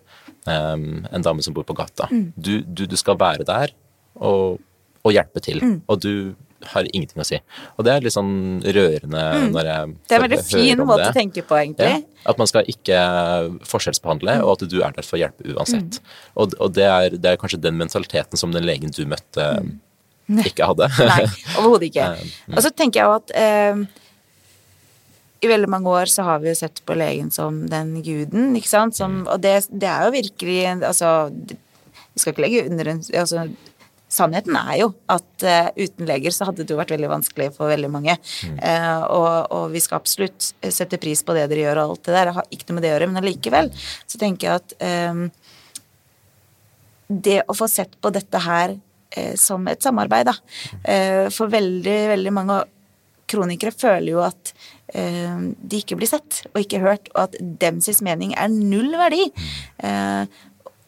um, 0.47 1.05
en 1.11 1.23
dame 1.27 1.43
som 1.45 1.53
bor 1.57 1.65
på 1.69 1.77
gata. 1.77 2.09
Du, 2.37 2.63
du, 2.63 2.87
du 2.87 2.97
skal 2.97 3.19
være 3.21 3.45
der 3.49 3.75
og, 4.17 4.61
og 5.05 5.13
hjelpe 5.13 5.43
til. 5.45 5.61
Og 5.89 6.01
du 6.01 6.13
har 6.73 6.89
ingenting 6.93 7.21
å 7.23 7.27
si. 7.29 7.39
Og 7.77 7.85
det 7.87 7.93
er 7.95 8.05
litt 8.07 8.15
sånn 8.15 8.33
rørende 8.65 9.25
når 9.53 9.69
jeg 9.71 9.95
det 10.09 10.17
er 10.17 10.21
en 10.21 10.25
veldig 10.25 10.41
fin 10.49 10.83
måte 10.85 11.03
det. 11.03 11.09
å 11.11 11.17
tenke 11.19 11.45
på, 11.47 11.59
egentlig. 11.61 11.91
Ja, 11.91 12.31
at 12.33 12.39
man 12.41 12.49
skal 12.51 12.69
ikke 12.73 12.99
forskjellsbehandle, 13.69 14.39
og 14.45 14.55
at 14.57 14.69
du 14.71 14.79
er 14.83 14.95
der 14.97 15.05
for 15.07 15.19
å 15.19 15.23
hjelpe 15.25 15.45
uansett. 15.55 15.99
Og, 16.37 16.55
og 16.59 16.73
det, 16.77 16.87
er, 16.89 17.17
det 17.19 17.33
er 17.35 17.41
kanskje 17.43 17.61
den 17.65 17.77
mentaliteten 17.81 18.41
som 18.41 18.55
den 18.55 18.65
legen 18.69 18.95
du 18.97 19.03
møtte, 19.11 19.51
ikke 20.49 20.71
hadde. 20.71 20.89
Nei, 21.13 21.27
overhodet 21.59 21.91
ikke. 21.93 22.09
Eh, 22.49 22.57
Og 22.57 22.63
så 22.65 22.71
tenker 22.73 23.03
jeg 23.03 23.11
jo 23.11 23.19
at 23.19 23.35
eh, 23.37 23.85
i 25.45 25.49
veldig 25.51 25.69
mange 25.69 25.91
år 25.93 26.09
så 26.09 26.25
har 26.25 26.39
vi 26.41 26.49
jo 26.49 26.57
sett 26.57 26.81
på 26.89 26.97
legen 26.97 27.29
som 27.35 27.65
den 27.69 27.99
guden, 28.05 28.55
ikke 28.57 28.71
sant, 28.71 28.97
som, 28.97 29.23
og 29.29 29.43
det, 29.45 29.59
det 29.69 29.91
er 29.91 30.07
jo 30.07 30.15
virkelig 30.15 30.59
Altså, 30.89 31.11
det- 31.33 31.59
vi 32.15 32.21
skal 32.23 32.31
ikke 32.33 32.43
legge 32.45 32.61
under 32.71 32.89
en 32.93 33.01
altså, 33.19 33.41
Sannheten 34.15 34.57
er 34.59 34.77
jo 34.79 34.91
at 35.11 35.47
uh, 35.47 35.71
uten 35.75 36.07
leger 36.09 36.35
så 36.35 36.49
hadde 36.49 36.65
det 36.65 36.75
jo 36.75 36.79
vært 36.79 36.95
veldig 36.95 37.11
vanskelig 37.11 37.51
for 37.57 37.73
veldig 37.73 37.91
mange. 37.91 38.17
Eh, 38.45 39.03
og, 39.11 39.51
og 39.55 39.73
vi 39.73 39.83
skal 39.83 39.99
absolutt 40.01 40.53
sette 40.75 41.01
pris 41.03 41.25
på 41.25 41.35
det 41.37 41.49
dere 41.51 41.65
gjør 41.65 41.81
og 41.83 41.95
alt 41.95 42.07
det 42.07 42.15
der. 42.15 42.29
Det 42.29 42.37
har 42.39 42.53
ikke 42.55 42.69
noe 42.69 42.79
med 42.79 42.85
det 42.85 42.91
å 42.91 42.95
gjøre, 42.95 43.09
men 43.11 43.21
allikevel 43.21 43.71
så 43.81 44.21
tenker 44.21 44.49
jeg 44.49 44.63
at 44.63 44.77
um, 45.11 45.25
det 47.09 47.41
å 47.51 47.57
få 47.57 47.69
sett 47.71 47.99
på 48.01 48.13
dette 48.15 48.45
her 48.45 48.77
uh, 48.77 49.35
som 49.41 49.67
et 49.71 49.83
samarbeid, 49.85 50.31
da. 50.31 50.37
For 51.35 51.51
veldig, 51.53 51.99
veldig 52.15 52.33
mange 52.35 52.63
kronikere 53.31 53.75
føler 53.75 54.11
jo 54.13 54.25
at 54.25 54.55
de 54.95 55.79
ikke 55.81 55.97
blir 55.99 56.07
sett 56.07 56.45
og 56.53 56.61
ikke 56.61 56.83
hørt, 56.83 57.09
og 57.17 57.25
at 57.25 57.39
demsis 57.59 58.03
mening 58.05 58.35
er 58.39 58.53
null 58.53 58.93
verdi. 59.01 59.25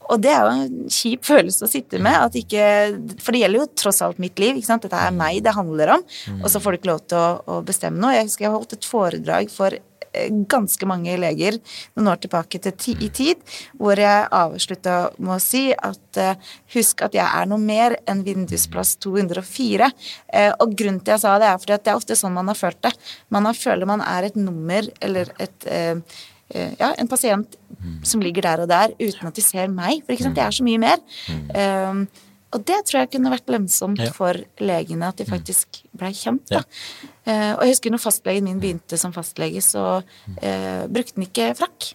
Eh, 0.07 0.13
Og 0.15 0.23
det 0.23 0.31
er 0.33 0.45
jo 0.45 0.53
en 0.55 0.93
kjip 0.93 1.27
følelse 1.27 1.67
å 1.67 1.71
sitte 1.71 1.99
med, 2.03 2.15
at 2.15 2.37
ikke 2.39 3.17
For 3.23 3.35
det 3.35 3.43
gjelder 3.43 3.63
jo 3.63 3.73
tross 3.75 4.03
alt 4.05 4.23
mitt 4.23 4.39
liv. 4.39 4.61
Dette 4.67 4.97
er 4.97 5.13
meg 5.15 5.43
det 5.45 5.55
handler 5.57 5.97
om, 5.97 6.07
og 6.43 6.49
så 6.51 6.61
får 6.63 6.73
du 6.73 6.79
ikke 6.81 6.93
lov 6.93 7.05
til 7.09 7.19
å, 7.19 7.29
å 7.57 7.61
bestemme 7.67 8.01
noe. 8.01 8.15
Jeg 8.17 8.29
husker 8.29 8.47
jeg 8.47 8.55
holdt 8.55 8.75
et 8.77 8.87
foredrag 8.89 9.51
for 9.53 9.75
eh, 9.75 10.29
ganske 10.51 10.89
mange 10.89 11.17
leger 11.21 11.59
noen 11.97 12.11
år 12.13 12.21
tilbake 12.23 12.61
til 12.63 12.75
ti, 12.79 12.95
i 13.03 13.09
tid, 13.15 13.41
hvor 13.81 13.99
jeg 14.01 14.29
avslutta 14.31 14.99
med 15.19 15.35
å 15.37 15.41
si 15.43 15.65
at 15.75 16.21
uh, 16.23 16.55
husk 16.75 17.03
at 17.07 17.17
jeg 17.17 17.27
er 17.27 17.51
noe 17.51 17.61
mer 17.63 17.99
enn 18.09 18.23
vindusplass 18.27 18.97
204. 19.05 19.91
Uh, 20.31 20.53
og 20.63 20.77
grunnen 20.79 21.03
til 21.03 21.17
jeg 21.17 21.25
sa 21.25 21.37
det, 21.43 21.51
er 21.51 21.61
fordi 21.63 21.77
at 21.77 21.85
det 21.87 21.95
er 21.95 22.01
ofte 22.01 22.19
sånn 22.19 22.37
man 22.37 22.53
har 22.53 22.59
følt 22.59 22.81
det. 22.87 22.95
Man 23.35 23.49
har 23.49 23.59
føler 23.59 23.89
man 23.89 24.05
er 24.07 24.31
et 24.31 24.41
nummer 24.41 24.89
eller 25.05 25.35
et 25.43 25.69
uh, 25.71 26.25
ja, 26.55 26.93
en 26.99 27.09
pasient 27.11 27.57
som 28.07 28.21
ligger 28.23 28.43
der 28.47 28.63
og 28.63 28.69
der 28.71 28.93
uten 29.01 29.27
at 29.29 29.35
de 29.35 29.43
ser 29.43 29.67
meg. 29.73 30.05
For 30.07 30.15
ikke 30.15 30.29
sant, 30.29 30.39
jeg 30.39 30.47
er 30.47 30.55
så 30.55 30.65
mye 30.67 30.79
mer. 30.79 31.03
Um, 31.51 32.07
og 32.55 32.63
det 32.65 32.77
tror 32.87 33.03
jeg 33.03 33.11
kunne 33.13 33.33
vært 33.33 33.51
lønnsomt 33.51 33.99
Ja. 34.01 34.13
for 34.15 34.39
legene, 34.63 35.09
at 35.11 35.19
de 35.19 35.27
faktisk 35.29 35.81
blei 35.99 36.13
kjent. 36.15 36.47
Ja. 36.55 36.63
Eh, 37.27 37.53
og 37.57 37.65
jeg 37.67 37.75
husker 37.75 37.91
når 37.91 38.01
fastlegen 38.01 38.45
min 38.47 38.61
begynte 38.63 38.97
som 38.97 39.13
fastlege, 39.13 39.61
så 39.61 39.83
uh, 40.01 40.83
brukte 40.87 41.19
han 41.19 41.27
ikke 41.27 41.49
frakk. 41.59 41.89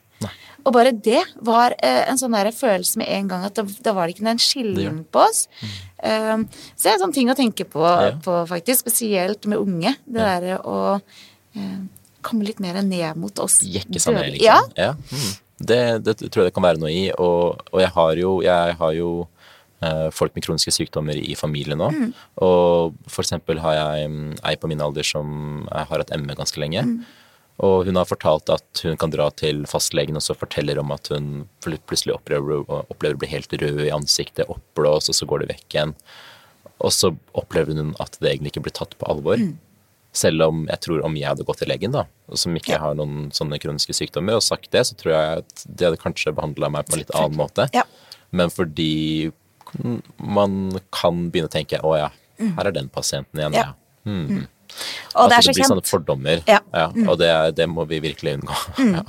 Og 0.61 0.75
bare 0.75 0.91
det 0.93 1.23
var 1.41 1.73
uh, 1.73 2.03
en 2.11 2.19
sånn 2.19 2.35
der 2.35 2.51
følelse 2.53 2.99
med 3.01 3.09
en 3.09 3.31
gang 3.31 3.47
at 3.47 3.55
da, 3.57 3.63
da 3.63 3.93
var 3.97 4.05
det 4.05 4.17
ikke 4.19 4.27
en 4.29 4.43
skillen 4.43 4.99
på 5.09 5.23
oss. 5.23 5.47
Eh, 6.03 6.35
så 6.75 6.83
det 6.83 6.91
er 6.91 6.99
en 6.99 7.05
sånn 7.07 7.15
ting 7.15 7.31
å 7.31 7.37
tenke 7.39 7.65
på, 7.65 7.81
Ja. 7.81 8.11
på 8.21 8.35
faktisk, 8.51 8.83
spesielt 8.83 9.47
med 9.49 9.57
unge. 9.63 9.95
Det 10.05 10.19
derre 10.21 10.59
å 10.61 10.77
eh, 11.55 11.79
komme 12.25 12.47
litt 12.47 12.61
mer 12.63 12.79
ned 12.85 13.19
mot 13.19 13.43
oss. 13.43 13.59
Jekke 13.63 14.01
seg 14.01 14.17
ned, 14.17 14.33
liksom. 14.35 14.73
Ja. 14.77 14.93
Mm. 15.11 15.31
Det, 15.61 15.81
det 16.05 16.15
tror 16.23 16.43
jeg 16.43 16.49
det 16.49 16.55
kan 16.55 16.65
være 16.65 16.81
noe 16.81 16.91
i. 16.93 17.05
Og, 17.13 17.61
og 17.71 17.83
jeg 17.83 17.93
har 17.97 18.17
jo, 18.19 18.33
jeg 18.45 18.75
har 18.79 18.97
jo 18.97 19.11
eh, 19.85 20.07
folk 20.15 20.35
med 20.35 20.45
kroniske 20.45 20.73
sykdommer 20.75 21.17
i 21.17 21.35
familien 21.37 21.81
nå. 21.81 21.89
Mm. 21.93 22.11
Og 22.47 22.97
for 23.07 23.25
eksempel 23.25 23.61
har 23.63 23.77
jeg 23.77 24.11
mm, 24.13 24.37
ei 24.47 24.55
på 24.59 24.71
min 24.71 24.83
alder 24.83 25.05
som 25.07 25.65
har 25.69 25.89
hatt 25.91 26.13
ME 26.17 26.37
ganske 26.37 26.61
lenge. 26.61 26.85
Mm. 26.87 27.01
Og 27.61 27.85
hun 27.85 27.99
har 27.99 28.09
fortalt 28.09 28.49
at 28.49 28.81
hun 28.85 28.97
kan 28.97 29.11
dra 29.13 29.27
til 29.37 29.65
fastlegen 29.69 30.17
og 30.17 30.23
så 30.25 30.33
forteller 30.37 30.79
om 30.81 30.93
at 30.95 31.11
hun 31.13 31.45
plutselig 31.61 32.15
opplever, 32.15 32.63
opplever 32.65 33.17
å 33.17 33.21
bli 33.21 33.29
helt 33.29 33.53
rød 33.53 33.83
i 33.85 33.93
ansiktet, 33.93 34.49
oppblåst, 34.49 35.11
og 35.11 35.17
så 35.17 35.27
går 35.29 35.43
det 35.43 35.51
vekk 35.51 35.75
igjen. 35.75 35.93
Og 36.81 36.95
så 36.95 37.11
opplever 37.37 37.77
hun 37.77 37.93
at 38.01 38.17
det 38.17 38.31
egentlig 38.31 38.55
ikke 38.55 38.65
blir 38.65 38.77
tatt 38.79 38.95
på 38.97 39.09
alvor. 39.11 39.37
Mm. 39.37 39.59
Selv 40.11 40.43
om 40.43 40.65
jeg 40.67 40.81
tror 40.83 41.03
om 41.07 41.13
jeg 41.15 41.29
hadde 41.29 41.45
gått 41.47 41.61
til 41.63 41.69
legen, 41.71 41.93
da, 41.95 42.05
og 42.27 42.39
som 42.39 42.55
ikke 42.59 42.79
har 42.81 42.95
noen 42.99 43.29
sånne 43.35 43.59
kroniske 43.63 43.95
sykdommer, 43.95 44.35
og 44.39 44.43
sagt 44.43 44.67
det, 44.75 44.83
så 44.89 44.97
tror 44.99 45.13
jeg 45.13 45.43
at 45.43 45.63
de 45.65 45.87
hadde 45.87 45.99
kanskje 46.01 46.33
behandla 46.35 46.67
meg 46.73 46.89
på 46.89 46.97
en 46.97 47.03
litt 47.03 47.13
annen 47.15 47.39
måte. 47.39 47.69
Ja. 47.75 47.85
Men 48.35 48.51
fordi 48.51 49.31
man 50.19 50.57
kan 50.91 51.29
begynne 51.31 51.47
å 51.47 51.53
tenke 51.53 51.79
å 51.79 51.93
ja, 51.95 52.09
her 52.41 52.67
er 52.67 52.75
den 52.75 52.89
pasienten 52.91 53.39
igjen, 53.39 53.55
Ja. 53.55 53.69
ja. 53.71 53.77
Mm. 54.03 54.47
Og 55.15 55.29
det 55.29 55.37
At 55.37 55.41
er 55.41 55.45
så 55.47 55.55
blir 55.55 55.67
sånne 55.69 55.87
fordommer. 55.87 56.43
Ja. 56.47 56.59
Ja, 56.73 56.87
Og 57.11 57.17
det, 57.19 57.31
det 57.57 57.67
må 57.69 57.85
vi 57.89 58.01
virkelig 58.03 58.37
unngå. 58.39 58.59
Ja. 58.91 59.03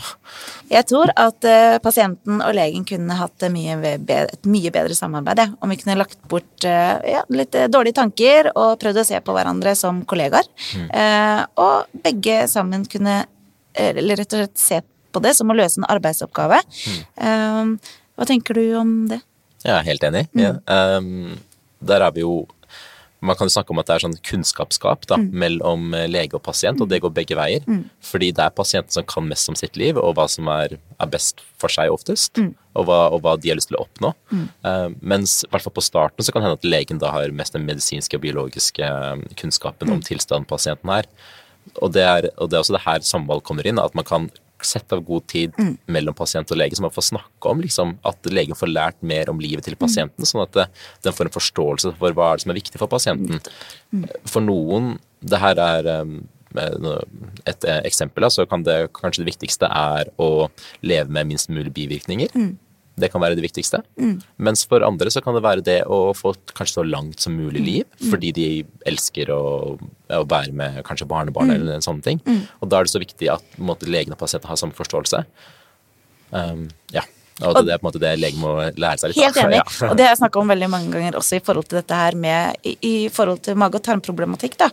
Jeg 0.73 0.87
tror 0.89 1.11
at 1.21 1.45
uh, 1.45 1.77
pasienten 1.85 2.41
og 2.41 2.55
legen 2.57 2.85
kunne 2.89 3.17
hatt 3.19 3.45
mye 3.53 3.75
bedre, 3.83 4.23
et 4.33 4.47
mye 4.49 4.71
bedre 4.73 4.95
samarbeid. 4.97 5.43
Om 5.61 5.73
vi 5.73 5.79
kunne 5.83 5.99
lagt 6.01 6.21
bort 6.31 6.65
uh, 6.65 6.97
ja, 7.05 7.25
litt 7.35 7.57
eh, 7.59 7.69
dårlige 7.73 7.99
tanker 7.99 8.49
og 8.55 8.79
prøvd 8.81 9.03
å 9.03 9.05
se 9.07 9.21
på 9.21 9.35
hverandre 9.37 9.75
som 9.79 10.01
kollegaer. 10.09 10.49
Eh, 10.79 11.43
og 11.61 12.01
begge 12.05 12.47
sammen 12.51 12.87
kunne 12.89 13.23
eller 13.73 14.21
rett 14.21 14.35
og 14.37 14.43
slett 14.43 14.61
se 14.61 14.81
på 15.13 15.21
det 15.25 15.35
som 15.37 15.53
å 15.53 15.57
løse 15.57 15.81
en 15.81 15.89
arbeidsoppgave. 15.93 16.61
Eh, 17.17 17.93
hva 18.17 18.29
tenker 18.29 18.59
du 18.59 18.65
om 18.81 18.97
det? 19.13 19.21
Jeg 19.63 19.75
er 19.77 19.87
helt 19.87 20.05
enig. 20.09 20.27
Mm. 20.35 20.59
Um, 20.67 21.39
der 21.83 22.05
er 22.07 22.15
vi 22.15 22.25
jo 22.25 22.43
Man 23.23 23.37
kan 23.39 23.47
jo 23.47 23.53
snakke 23.55 23.71
om 23.71 23.79
at 23.79 23.87
det 23.87 23.95
er 23.95 24.03
sånn 24.03 24.17
kunnskapsgap 24.27 25.07
da, 25.07 25.17
Mm. 25.17 25.29
mellom 25.33 25.95
eh, 25.95 26.09
lege 26.11 26.35
og 26.35 26.43
pasient, 26.43 26.81
og 26.83 26.89
det 26.91 26.99
går 27.05 27.13
begge 27.15 27.37
veier. 27.39 27.63
Fordi 28.03 28.33
det 28.35 28.43
er 28.43 28.51
pasienten 28.51 28.91
som 28.91 29.05
kan 29.07 29.29
mest 29.29 29.49
om 29.49 29.55
sitt 29.55 29.77
liv, 29.79 29.97
og 29.97 30.17
hva 30.17 30.29
som 30.29 30.49
er, 30.49 30.75
er 30.99 31.07
best 31.07 31.41
for 31.57 31.69
seg 31.71 31.89
oftest. 31.95 32.35
Mm. 32.43 32.55
Og, 32.75 32.87
hva, 32.89 32.99
og 33.13 33.23
hva 33.23 33.37
de 33.41 33.49
har 33.53 33.57
lyst 33.57 33.69
til 33.71 33.77
å 33.79 33.85
oppnå. 33.87 34.11
Uh, 34.65 34.89
mens 35.01 35.45
i 35.45 35.49
hvert 35.53 35.63
fall 35.63 35.77
på 35.77 35.83
starten 35.85 36.25
så 36.25 36.33
kan 36.33 36.43
det 36.43 36.49
hende 36.51 36.59
at 36.59 36.65
legen 36.73 36.99
da 36.99 37.11
har 37.13 37.31
mest 37.31 37.53
den 37.55 37.67
medisinske 37.69 38.17
og 38.17 38.23
biologiske 38.25 38.83
um, 38.83 39.23
kunnskapen 39.37 39.87
Mm. 39.89 39.93
om 39.93 40.01
tilstanden 40.03 40.49
pasienten 40.49 40.91
er. 40.91 41.05
Og 41.81 41.93
det 41.93 42.03
er, 42.03 42.31
og 42.39 42.51
det 42.51 42.57
er 42.59 42.63
også 42.65 42.75
det 42.75 42.87
her 42.87 43.01
samvalg 43.07 43.45
kommer 43.45 43.67
inn, 43.67 43.79
at 43.79 43.95
man 43.95 44.05
kan 44.05 44.31
sette 44.67 44.97
av 44.97 45.05
god 45.05 45.27
tid 45.31 45.53
Mm. 45.59 45.77
mellom 45.87 46.15
pasient 46.15 46.51
og 46.51 46.59
lege, 46.59 46.77
så 46.77 46.83
man 46.83 46.95
får 46.95 47.09
snakke 47.11 47.51
om 47.51 47.61
liksom, 47.61 47.99
at 48.05 48.27
legen 48.27 48.55
får 48.55 48.71
lært 48.73 49.03
mer 49.03 49.31
om 49.31 49.39
livet 49.41 49.65
til 49.65 49.77
pasienten, 49.77 50.25
sånn 50.25 50.43
at 50.43 50.53
det, 50.53 50.67
den 51.03 51.13
får 51.13 51.27
en 51.29 51.37
forståelse 51.39 51.95
for 51.99 52.13
hva 52.13 52.33
er 52.33 52.37
det 52.37 52.43
som 52.47 52.51
er 52.55 52.61
viktig 52.61 52.79
for 52.81 52.89
pasienten. 52.89 53.41
For 54.25 54.41
noen, 54.41 54.99
det 55.23 55.39
her 55.39 55.59
er 55.59 56.03
um, 56.03 56.29
et 57.47 57.65
eh, 57.65 57.81
eksempel, 57.89 58.27
så 58.31 58.45
kan 58.49 58.63
det 58.67 58.93
kanskje 58.93 59.23
det 59.25 59.31
viktigste 59.33 59.69
er 59.69 60.11
å 60.21 60.49
leve 60.83 61.09
med 61.09 61.31
minst 61.31 61.49
mulig 61.49 61.73
bivirkninger. 61.73 62.29
Det 63.03 63.11
kan 63.13 63.23
være 63.23 63.37
det 63.39 63.45
viktigste. 63.45 63.83
Mens 64.43 64.65
for 64.71 64.85
andre 64.87 65.11
så 65.13 65.23
kan 65.25 65.37
det 65.37 65.45
være 65.45 65.65
det 65.67 65.81
å 65.91 66.13
få 66.17 66.35
kanskje 66.55 66.79
så 66.81 66.87
langt 66.87 67.25
som 67.25 67.35
mulig 67.37 67.65
liv, 67.67 67.97
fordi 68.11 68.33
de 68.37 68.47
elsker 68.89 69.33
å, 69.35 69.43
å 69.79 70.23
være 70.31 70.55
med 70.57 70.83
kanskje 70.87 71.09
barnebarn 71.11 71.53
eller 71.55 71.77
en 71.77 71.85
sånn 71.85 72.03
ting. 72.05 72.23
Og 72.61 72.71
da 72.71 72.81
er 72.81 72.89
det 72.89 72.95
så 72.95 73.03
viktig 73.03 73.31
at 73.33 73.43
legene 73.53 73.69
måte, 73.73 73.91
legen 73.91 74.15
og 74.15 74.21
pasienten 74.23 74.51
har 74.51 74.61
samme 74.61 74.77
forståelse. 74.77 75.25
Um, 76.33 76.69
ja. 76.95 77.05
Og 77.49 77.57
det, 77.57 77.65
det 77.69 77.75
er 77.75 77.81
på 77.81 77.87
en 77.87 77.91
måte 77.91 78.03
det 78.03 78.13
legen 78.21 78.43
må 78.43 78.55
lære 78.71 79.03
seg 79.03 79.13
litt 79.13 79.23
Helt 79.23 79.41
enig. 79.45 79.61
Ja. 79.83 79.89
Og 79.91 79.97
det 79.99 80.05
har 80.07 80.15
jeg 80.15 80.21
snakka 80.23 80.41
om 80.41 80.51
veldig 80.53 80.69
mange 80.73 80.93
ganger 80.95 81.17
også 81.19 81.37
i 81.37 81.43
forhold 81.45 81.67
til 81.69 81.79
dette 81.81 81.97
her 81.97 82.17
med 82.19 82.67
I, 82.69 82.73
i 82.87 82.95
forhold 83.13 83.43
til 83.47 83.59
mage- 83.59 83.79
og 83.79 83.85
tarmproblematikk, 83.85 84.57
da, 84.61 84.69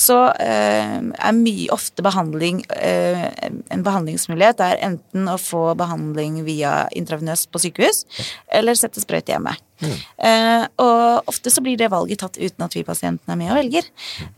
så 0.00 0.18
eh, 0.42 0.96
er 1.00 1.36
mye 1.36 1.68
ofte 1.74 2.04
behandling 2.04 2.62
eh, 2.74 3.26
En 3.72 3.84
behandlingsmulighet 3.86 4.62
er 4.64 4.82
enten 4.88 5.28
å 5.30 5.36
få 5.40 5.66
behandling 5.78 6.40
via 6.46 6.84
intravenøst 6.96 7.50
på 7.54 7.62
sykehus, 7.62 8.04
eller 8.52 8.78
sette 8.78 9.02
sprøyte 9.04 9.34
hjemme. 9.34 9.54
Eh, 9.82 10.64
og 10.80 11.30
ofte 11.30 11.52
så 11.52 11.62
blir 11.64 11.78
det 11.80 11.90
valget 11.92 12.22
tatt 12.22 12.38
uten 12.38 12.66
at 12.66 12.76
vi 12.76 12.84
pasientene 12.86 13.34
er 13.34 13.40
med 13.40 13.52
og 13.52 13.58
velger. 13.58 13.88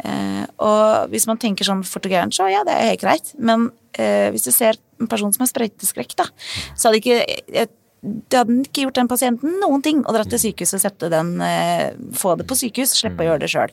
Eh, 0.03 0.45
og 0.65 1.13
hvis 1.13 1.29
man 1.29 1.41
tenker 1.43 1.69
sånn 1.69 1.85
og 1.85 2.11
gærent, 2.11 2.37
så 2.37 2.49
ja, 2.51 2.65
det 2.67 2.75
er 2.75 2.91
helt 2.93 3.05
greit. 3.05 3.33
Men 3.39 3.71
eh, 3.99 4.31
hvis 4.35 4.47
du 4.49 4.53
ser 4.55 4.81
en 5.01 5.11
person 5.11 5.33
som 5.35 5.45
har 5.45 5.53
sprøyteskrekk, 5.53 6.17
da, 6.19 6.29
så 6.75 6.89
hadde 6.89 7.03
ikke 7.03 7.19
jeg, 7.53 7.73
det 8.07 8.39
hadde 8.39 8.57
ikke 8.61 8.85
gjort 8.85 8.99
den 8.99 9.09
pasienten 9.11 9.57
noen 9.61 9.83
ting 9.83 10.03
å 10.07 10.13
dra 10.15 10.23
til 10.29 10.39
sykehuset 10.39 10.79
og 10.79 10.83
sette 10.83 11.09
den 11.11 11.33
eh, 11.43 11.97
Få 12.17 12.35
det 12.39 12.47
på 12.49 12.59
sykehus, 12.59 12.93
slippe 13.01 13.25
å 13.25 13.31
gjøre 13.31 13.43
det 13.43 13.51
sjøl. 13.51 13.73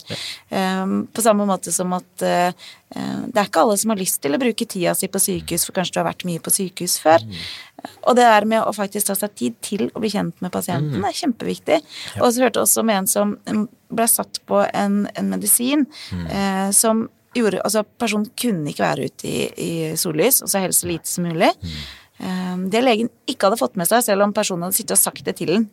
på 1.13 1.25
samme 1.25 1.45
måte 1.49 1.73
som 1.75 1.93
at 1.93 2.23
eh, 2.25 2.55
det 2.93 3.39
er 3.39 3.49
ikke 3.49 3.63
alle 3.65 3.77
som 3.81 3.93
har 3.93 3.99
lyst 3.99 4.21
til 4.23 4.35
å 4.35 4.39
bruke 4.41 4.67
tida 4.69 4.93
si 4.97 5.09
på 5.11 5.21
sykehus, 5.21 5.65
for 5.67 5.75
kanskje 5.77 5.95
du 5.95 6.01
har 6.01 6.09
vært 6.09 6.25
mye 6.29 6.41
på 6.43 6.53
sykehus 6.53 6.99
før. 7.03 7.25
Og 8.07 8.17
det 8.17 8.27
der 8.27 8.47
med 8.49 8.63
å 8.63 8.73
faktisk 8.75 9.09
ta 9.09 9.17
seg 9.17 9.33
tid 9.39 9.57
til 9.65 9.87
å 9.91 10.01
bli 10.01 10.11
kjent 10.13 10.39
med 10.45 10.53
pasienten 10.53 11.03
er 11.03 11.17
kjempeviktig. 11.17 11.81
Og 12.21 12.29
så 12.29 12.45
hørte 12.45 12.61
jeg 12.61 12.67
også 12.67 12.83
om 12.83 12.93
en 12.93 13.09
som 13.09 13.35
mm, 13.49 13.65
ble 13.93 14.07
satt 14.09 14.39
på 14.49 14.61
en, 14.69 15.03
en 15.13 15.33
medisin 15.33 15.87
eh, 16.29 16.69
som 16.75 17.07
gjorde 17.35 17.61
Altså, 17.63 17.83
personen 17.83 18.29
kunne 18.39 18.71
ikke 18.71 18.85
være 18.85 19.09
ute 19.09 19.29
i, 19.29 19.43
i 19.57 19.71
sollys, 19.99 20.41
og 20.43 20.51
så 20.51 20.63
helst 20.63 20.83
så 20.83 20.89
lite 20.91 21.09
som 21.09 21.27
mulig. 21.27 21.51
Mm. 21.63 22.67
Det 22.71 22.79
legen 22.83 23.09
ikke 23.27 23.49
hadde 23.49 23.59
fått 23.59 23.77
med 23.79 23.89
seg, 23.89 24.03
selv 24.05 24.23
om 24.23 24.33
personen 24.35 24.67
hadde 24.67 24.77
sittet 24.77 24.95
og 24.95 25.01
sagt 25.01 25.25
det 25.25 25.33
til 25.39 25.49
den 25.49 25.65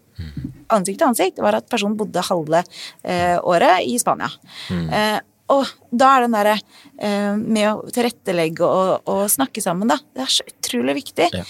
ansikt 0.75 1.01
til 1.01 1.09
ansikt, 1.11 1.43
var 1.43 1.59
at 1.59 1.69
personen 1.71 1.99
bodde 1.99 2.23
halve 2.31 2.63
eh, 3.03 3.37
året 3.39 3.87
i 3.89 3.99
Spania. 4.01 4.31
Eh, 4.71 5.19
og 5.51 5.67
da 5.91 6.13
er 6.15 6.27
den 6.27 6.37
derre 6.37 6.57
eh, 6.57 7.35
med 7.37 7.67
å 7.73 7.93
tilrettelegge 7.93 8.67
og, 8.67 9.11
og 9.11 9.25
snakke 9.33 9.63
sammen, 9.65 9.91
da, 9.91 9.99
det 10.15 10.27
er 10.27 10.35
så 10.37 10.47
utrolig 10.47 11.01
viktig. 11.03 11.31
Ja. 11.35 11.47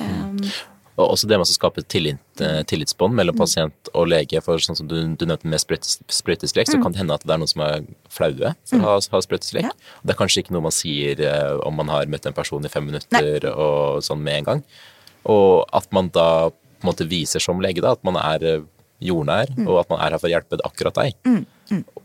Eh, 0.00 0.54
Og 0.96 1.10
også 1.10 1.26
det 1.26 1.38
med 1.40 1.46
å 1.46 1.50
skape 1.50 1.82
tillit, 1.90 2.18
eh, 2.40 2.62
tillitsbånd 2.70 3.10
Mm. 3.12 3.16
mellom 3.18 3.36
pasient 3.36 3.88
og 3.94 4.06
lege. 4.08 4.40
For 4.42 4.58
sånn 4.62 4.76
som 4.76 4.86
du, 4.86 4.94
du 5.16 5.24
nevnte 5.26 5.44
med 5.44 5.58
sprøytes- 5.58 5.98
sprøyteskrekk, 6.06 6.68
så 6.70 6.80
kan 6.82 6.92
det 6.92 6.98
hende 7.00 7.14
at 7.14 7.24
det 7.26 7.34
er 7.34 7.38
noen 7.38 7.48
som 7.50 7.62
er 7.62 7.82
flaue 8.08 8.54
for 8.64 8.76
å 8.78 8.82
ha, 8.82 8.94
ha 9.00 9.20
sprøyteskrekk. 9.26 9.64
Mm. 9.64 9.72
Ja. 9.72 10.00
Det 10.06 10.14
er 10.14 10.20
kanskje 10.20 10.42
ikke 10.44 10.52
noe 10.54 10.62
man 10.62 10.70
sier 10.76 11.18
eh, 11.20 11.58
om 11.66 11.74
man 11.74 11.88
har 11.88 12.06
møtt 12.06 12.26
en 12.26 12.32
person 12.36 12.64
i 12.64 12.68
fem 12.68 12.86
minutter 12.86 13.48
og 13.50 14.02
sånn 14.06 14.22
med 14.22 14.38
en 14.38 14.44
gang. 14.44 14.62
Og 15.26 15.64
at 15.72 15.90
man 15.92 16.08
da 16.14 16.50
på 16.50 16.84
en 16.84 16.92
måte 16.92 17.08
viser 17.08 17.40
som 17.42 17.58
lege 17.60 17.80
da, 17.82 17.92
at 17.92 18.04
man 18.04 18.14
er 18.20 18.44
eh, 18.44 18.60
jordnær, 19.02 19.50
Mm. 19.56 19.66
og 19.68 19.80
at 19.80 19.90
man 19.90 19.98
er 20.00 20.10
her 20.14 20.18
for 20.22 20.28
å 20.28 20.34
hjelpe 20.34 20.60
akkurat 20.64 20.94
deg. 20.94 21.14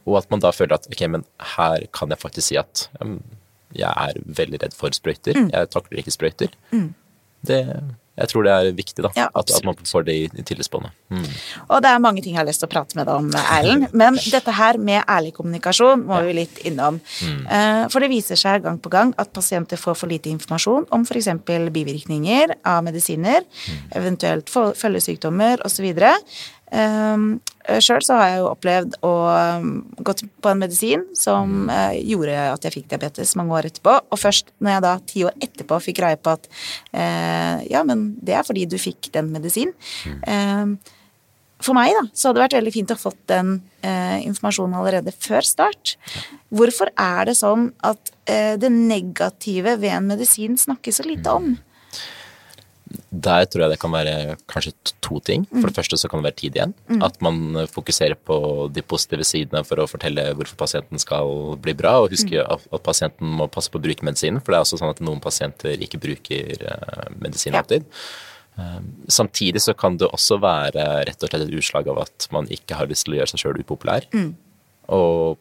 Og 0.08 0.18
at 0.18 0.32
man 0.32 0.40
da 0.40 0.50
føler 0.52 0.74
at 0.74 0.88
ok, 0.90 1.08
men 1.10 1.24
her 1.58 1.86
kan 1.94 2.10
jeg 2.10 2.18
faktisk 2.18 2.42
si 2.50 2.58
at 2.58 2.88
um, 3.02 3.22
jeg 3.76 3.86
er 3.96 4.14
veldig 4.26 4.60
redd 4.64 4.74
for 4.74 4.90
sprøyter. 4.90 5.36
Mm. 5.38 5.52
Jeg 5.54 5.70
takler 5.70 6.00
ikke 6.02 6.16
sprøyter. 6.16 6.50
Det, 7.46 7.60
jeg 8.20 8.32
tror 8.32 8.46
det 8.46 8.54
er 8.54 8.72
viktig, 8.76 9.04
da. 9.06 9.12
Ja, 9.16 9.28
at, 9.32 9.52
at, 9.56 9.66
man 9.66 9.78
får 9.88 10.06
det 10.08 10.16
i, 10.16 10.26
i 10.30 10.44
tillitsbåndet. 10.46 10.96
Mm. 11.10 11.26
Og 11.70 11.84
det 11.84 11.92
er 11.92 12.02
mange 12.04 12.24
ting 12.24 12.36
jeg 12.36 12.42
har 12.42 12.48
lyst 12.50 12.62
til 12.64 12.70
å 12.70 12.74
prate 12.74 12.98
med 13.00 13.08
deg 13.08 13.16
om, 13.16 13.30
Erlend. 13.56 13.88
Men 13.98 14.20
dette 14.20 14.56
her 14.56 14.80
med 14.82 15.04
ærlig 15.10 15.34
kommunikasjon 15.38 16.04
må 16.10 16.20
vi 16.28 16.36
litt 16.42 16.62
innom. 16.68 17.00
Mm. 17.24 17.42
Uh, 17.48 17.84
for 17.94 18.04
det 18.04 18.12
viser 18.12 18.40
seg 18.40 18.66
gang 18.66 18.80
på 18.82 18.92
gang 18.94 19.14
at 19.22 19.32
pasienter 19.36 19.80
får 19.80 19.98
for 20.02 20.12
lite 20.12 20.32
informasjon 20.34 20.90
om 20.96 21.06
f.eks. 21.08 21.32
bivirkninger 21.48 22.58
av 22.68 22.84
medisiner, 22.86 23.46
mm. 23.48 23.82
eventuelt 24.02 24.52
følgesykdommer 24.52 25.64
osv. 25.68 25.88
Um, 26.70 27.40
Sjøl 27.82 28.04
så 28.06 28.18
har 28.18 28.30
jeg 28.30 28.42
jo 28.42 28.50
opplevd 28.50 28.96
å 29.06 29.14
um, 29.60 29.72
gått 30.06 30.22
på 30.42 30.52
en 30.52 30.62
medisin 30.62 31.06
som 31.18 31.70
uh, 31.70 31.94
gjorde 31.98 32.38
at 32.54 32.66
jeg 32.66 32.76
fikk 32.78 32.88
diabetes 32.92 33.36
mange 33.38 33.56
år 33.58 33.70
etterpå, 33.70 33.96
og 34.10 34.22
først 34.22 34.54
når 34.62 34.76
jeg 34.76 34.86
da 34.86 34.94
ti 35.12 35.26
år 35.30 35.44
etterpå 35.48 35.82
fikk 35.86 36.00
greie 36.02 36.20
på 36.22 36.34
at 36.38 36.48
uh, 36.94 37.60
ja, 37.70 37.84
men 37.86 38.12
det 38.26 38.38
er 38.38 38.48
fordi 38.48 38.68
du 38.70 38.78
fikk 38.82 39.12
den 39.16 39.32
medisinen. 39.34 39.76
Um, 40.26 40.78
for 41.60 41.76
meg 41.76 41.92
da, 41.92 42.06
så 42.16 42.30
hadde 42.30 42.40
det 42.40 42.46
vært 42.46 42.58
veldig 42.62 42.72
fint 42.78 42.94
å 42.94 43.00
fått 43.02 43.20
den 43.30 43.56
uh, 43.84 44.18
informasjonen 44.24 44.78
allerede 44.80 45.14
før 45.14 45.46
start. 45.46 45.98
Hvorfor 46.54 46.94
er 46.96 47.28
det 47.30 47.36
sånn 47.42 47.72
at 47.86 48.16
det 48.30 48.70
negative 48.70 49.72
ved 49.82 49.90
en 49.90 50.06
medisin 50.06 50.54
snakkes 50.62 51.00
så 51.00 51.06
lite 51.08 51.32
om? 51.34 51.56
Der 53.10 53.48
tror 53.50 53.64
jeg 53.64 53.74
det 53.74 53.80
kan 53.82 53.94
være 53.94 54.36
kanskje 54.52 54.74
to 55.02 55.18
ting. 55.26 55.48
For 55.50 55.66
det 55.66 55.74
mm. 55.74 55.78
første 55.80 55.98
så 55.98 56.10
kan 56.10 56.22
det 56.22 56.30
være 56.30 56.40
tid 56.42 56.58
igjen. 56.60 56.74
Mm. 56.92 57.02
At 57.08 57.18
man 57.26 57.58
fokuserer 57.72 58.14
på 58.14 58.70
de 58.74 58.84
positive 58.86 59.26
sidene 59.26 59.64
for 59.66 59.82
å 59.82 59.88
fortelle 59.90 60.28
hvorfor 60.38 60.60
pasienten 60.60 61.02
skal 61.02 61.58
bli 61.62 61.74
bra, 61.78 61.96
og 62.04 62.14
huske 62.14 62.38
mm. 62.38 62.70
at, 62.70 62.84
pasienten 62.86 63.34
må 63.40 63.50
passe 63.50 63.74
på 63.74 63.82
å 63.82 63.86
bruke 63.88 64.06
medisinen. 64.06 64.44
For 64.44 64.54
det 64.54 64.60
er 64.60 64.68
også 64.68 64.82
sånn 64.82 64.94
at 64.94 65.02
noen 65.02 65.24
pasienter 65.24 65.82
ikke 65.82 66.02
bruker 66.02 66.66
uh, 66.70 67.08
medisin 67.18 67.58
alltid. 67.58 67.88
Ja. 68.60 68.82
samtidig 69.08 69.62
så 69.64 69.72
kan 69.78 69.96
det 69.96 70.10
også 70.12 70.36
være 70.44 70.84
rett 71.08 71.22
og 71.24 71.30
slett 71.30 71.46
et 71.46 71.54
utslag 71.56 71.88
av 71.88 72.02
at 72.02 72.26
man 72.36 72.50
ikke 72.52 72.76
har 72.76 72.90
lyst 72.92 73.06
til 73.08 73.14
å 73.14 73.20
gjøre 73.22 73.32
seg 73.32 73.40
sjøl 73.40 73.62
upopulær. 73.62 74.08
Mm. 74.12 74.34
Og 74.92 75.40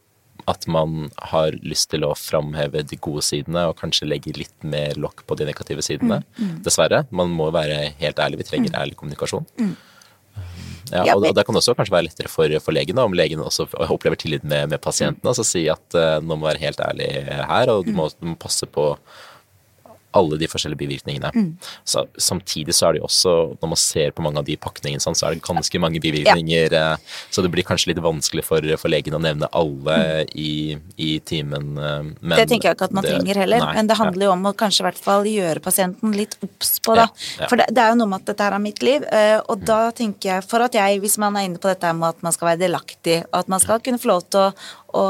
at 0.48 0.64
man 0.70 1.10
har 1.30 1.56
lyst 1.60 1.90
til 1.92 2.06
å 2.06 2.14
framheve 2.16 2.82
de 2.88 2.96
gode 3.04 3.24
sidene 3.26 3.66
og 3.68 3.76
kanskje 3.80 4.08
legge 4.08 4.32
litt 4.36 4.56
mer 4.64 4.96
lokk 5.00 5.26
på 5.28 5.36
de 5.38 5.48
negative 5.48 5.84
sidene. 5.84 6.22
Mm, 6.38 6.40
mm. 6.40 6.56
Dessverre. 6.64 7.04
Man 7.10 7.34
må 7.36 7.50
være 7.54 7.92
helt 8.00 8.22
ærlig. 8.22 8.40
Vi 8.42 8.48
trenger 8.48 8.72
mm. 8.72 8.80
ærlig 8.80 8.98
kommunikasjon. 8.98 9.46
Mm. 9.60 9.76
Ja, 10.88 11.02
og, 11.12 11.26
og 11.28 11.34
det 11.36 11.44
kan 11.44 11.58
også 11.58 11.74
kanskje 11.76 11.92
være 11.92 12.06
lettere 12.06 12.30
for, 12.32 12.52
for 12.64 12.72
legen, 12.72 12.98
om 13.02 13.16
legen 13.16 13.42
også 13.44 13.66
opplever 13.92 14.16
tillit 14.16 14.44
med, 14.48 14.70
med 14.72 14.80
pasienten. 14.80 15.26
Altså 15.28 15.44
si 15.44 15.66
at 15.68 15.98
uh, 15.98 16.16
nå 16.24 16.38
må 16.38 16.48
være 16.48 16.62
helt 16.62 16.80
ærlig 16.80 17.10
her, 17.28 17.72
og 17.74 17.84
du 17.84 17.92
må, 17.96 18.08
du 18.16 18.32
må 18.32 18.38
passe 18.40 18.68
på 18.72 18.94
alle 20.18 20.38
de 20.40 20.48
forskjellige 20.50 20.82
bivirkningene. 20.82 21.30
Mm. 21.34 21.50
Så, 21.88 22.04
samtidig 22.20 22.74
så 22.76 22.88
er 22.88 22.96
det 22.96 23.02
jo 23.02 23.08
også, 23.08 23.34
når 23.60 23.72
man 23.72 23.80
ser 23.80 24.14
på 24.14 24.24
mange 24.24 24.42
av 24.42 24.48
de 24.48 24.56
pakningene, 24.60 25.02
sånn, 25.02 25.16
så 25.18 25.28
er 25.28 25.36
det 25.36 25.44
ganske 25.46 25.80
mange 25.82 26.02
bivirkninger. 26.02 26.74
Ja. 26.74 26.84
Eh, 26.94 27.24
så 27.34 27.44
det 27.44 27.52
blir 27.54 27.66
kanskje 27.66 27.92
litt 27.92 28.02
vanskelig 28.04 28.44
for, 28.46 28.64
for 28.80 28.92
legen 28.92 29.16
å 29.18 29.22
nevne 29.22 29.50
alle 29.56 29.98
mm. 29.98 30.32
i, 30.38 30.52
i, 30.96 31.10
timen. 31.28 31.70
Eh, 31.76 32.10
men 32.20 32.36
det 32.36 32.48
tenker 32.52 32.70
jeg 32.70 32.78
ikke 32.78 32.90
at 32.90 32.96
man 32.96 33.06
det, 33.06 33.14
trenger 33.16 33.42
heller, 33.44 33.64
nei, 33.64 33.74
men 33.80 33.90
det 33.90 33.98
handler 33.98 34.28
jo 34.28 34.32
om 34.34 34.48
å 34.50 34.54
kanskje 34.58 34.84
i 34.84 34.88
hvert 34.88 35.02
fall 35.02 35.28
gjøre 35.28 35.64
pasienten 35.64 36.16
litt 36.16 36.38
obs 36.44 36.76
på 36.84 36.96
det. 36.98 37.08
Ja, 37.38 37.50
for 37.50 37.60
det, 37.60 37.68
det, 37.74 37.84
er 37.84 37.94
jo 37.94 38.00
noe 38.02 38.12
med 38.12 38.22
at 38.22 38.32
dette 38.32 38.48
her 38.48 38.58
er 38.58 38.64
mitt 38.64 38.82
liv, 38.84 39.06
eh, 39.12 39.36
og 39.40 39.62
da 39.66 39.80
mm. 39.88 39.98
tenker 40.02 40.34
jeg, 40.34 40.48
for 40.48 40.64
at 40.64 40.78
jeg, 40.78 41.02
hvis 41.02 41.18
man 41.22 41.38
er 41.38 41.48
inne 41.48 41.62
på 41.62 41.70
dette 41.70 41.92
med 41.96 42.10
at 42.12 42.26
man 42.26 42.34
skal 42.34 42.52
være 42.52 42.62
delaktig, 42.66 43.20
og 43.30 43.40
at 43.42 43.52
man 43.52 43.62
skal 43.62 43.82
kunne 43.84 44.00
få 44.02 44.12
lov 44.12 44.26
til 44.32 44.48
å, 44.48 44.50
å 44.98 45.06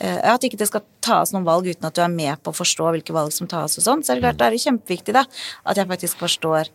at 0.00 0.44
ikke 0.46 0.58
det 0.60 0.68
skal 0.70 0.84
tas 1.04 1.32
noen 1.34 1.44
valg 1.44 1.68
uten 1.68 1.88
at 1.88 1.96
du 1.96 2.00
er 2.04 2.12
med 2.12 2.40
på 2.40 2.52
å 2.52 2.56
forstå 2.56 2.92
hvilke 2.94 3.14
valg 3.16 3.34
som 3.36 3.48
tas 3.50 3.76
og 3.78 3.84
sånn, 3.84 4.04
så 4.04 4.14
er 4.14 4.20
det 4.20 4.24
klart 4.24 4.40
det 4.40 4.48
er 4.48 4.64
kjempeviktig 4.64 5.16
da, 5.16 5.26
at 5.68 5.80
jeg 5.80 5.90
faktisk 5.90 6.22
forstår 6.22 6.70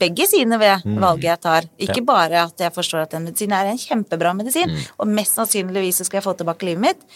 begge 0.00 0.26
sidene 0.26 0.58
ved 0.58 0.82
mm. 0.82 0.96
valget 0.98 1.28
jeg 1.28 1.42
tar. 1.44 1.68
Ikke 1.86 2.02
bare 2.06 2.40
at 2.48 2.64
jeg 2.64 2.74
forstår 2.74 3.04
at 3.04 3.14
en 3.14 3.28
medisin 3.28 3.54
er 3.54 3.70
en 3.70 3.78
kjempebra 3.78 4.34
medisin, 4.34 4.72
mm. 4.72 4.88
og 4.98 5.12
mest 5.14 5.38
sannsynligvis 5.38 6.02
så 6.02 6.08
skal 6.08 6.20
jeg 6.20 6.26
få 6.26 6.34
tilbake 6.40 6.66
livet 6.66 6.88
mitt, 6.88 7.06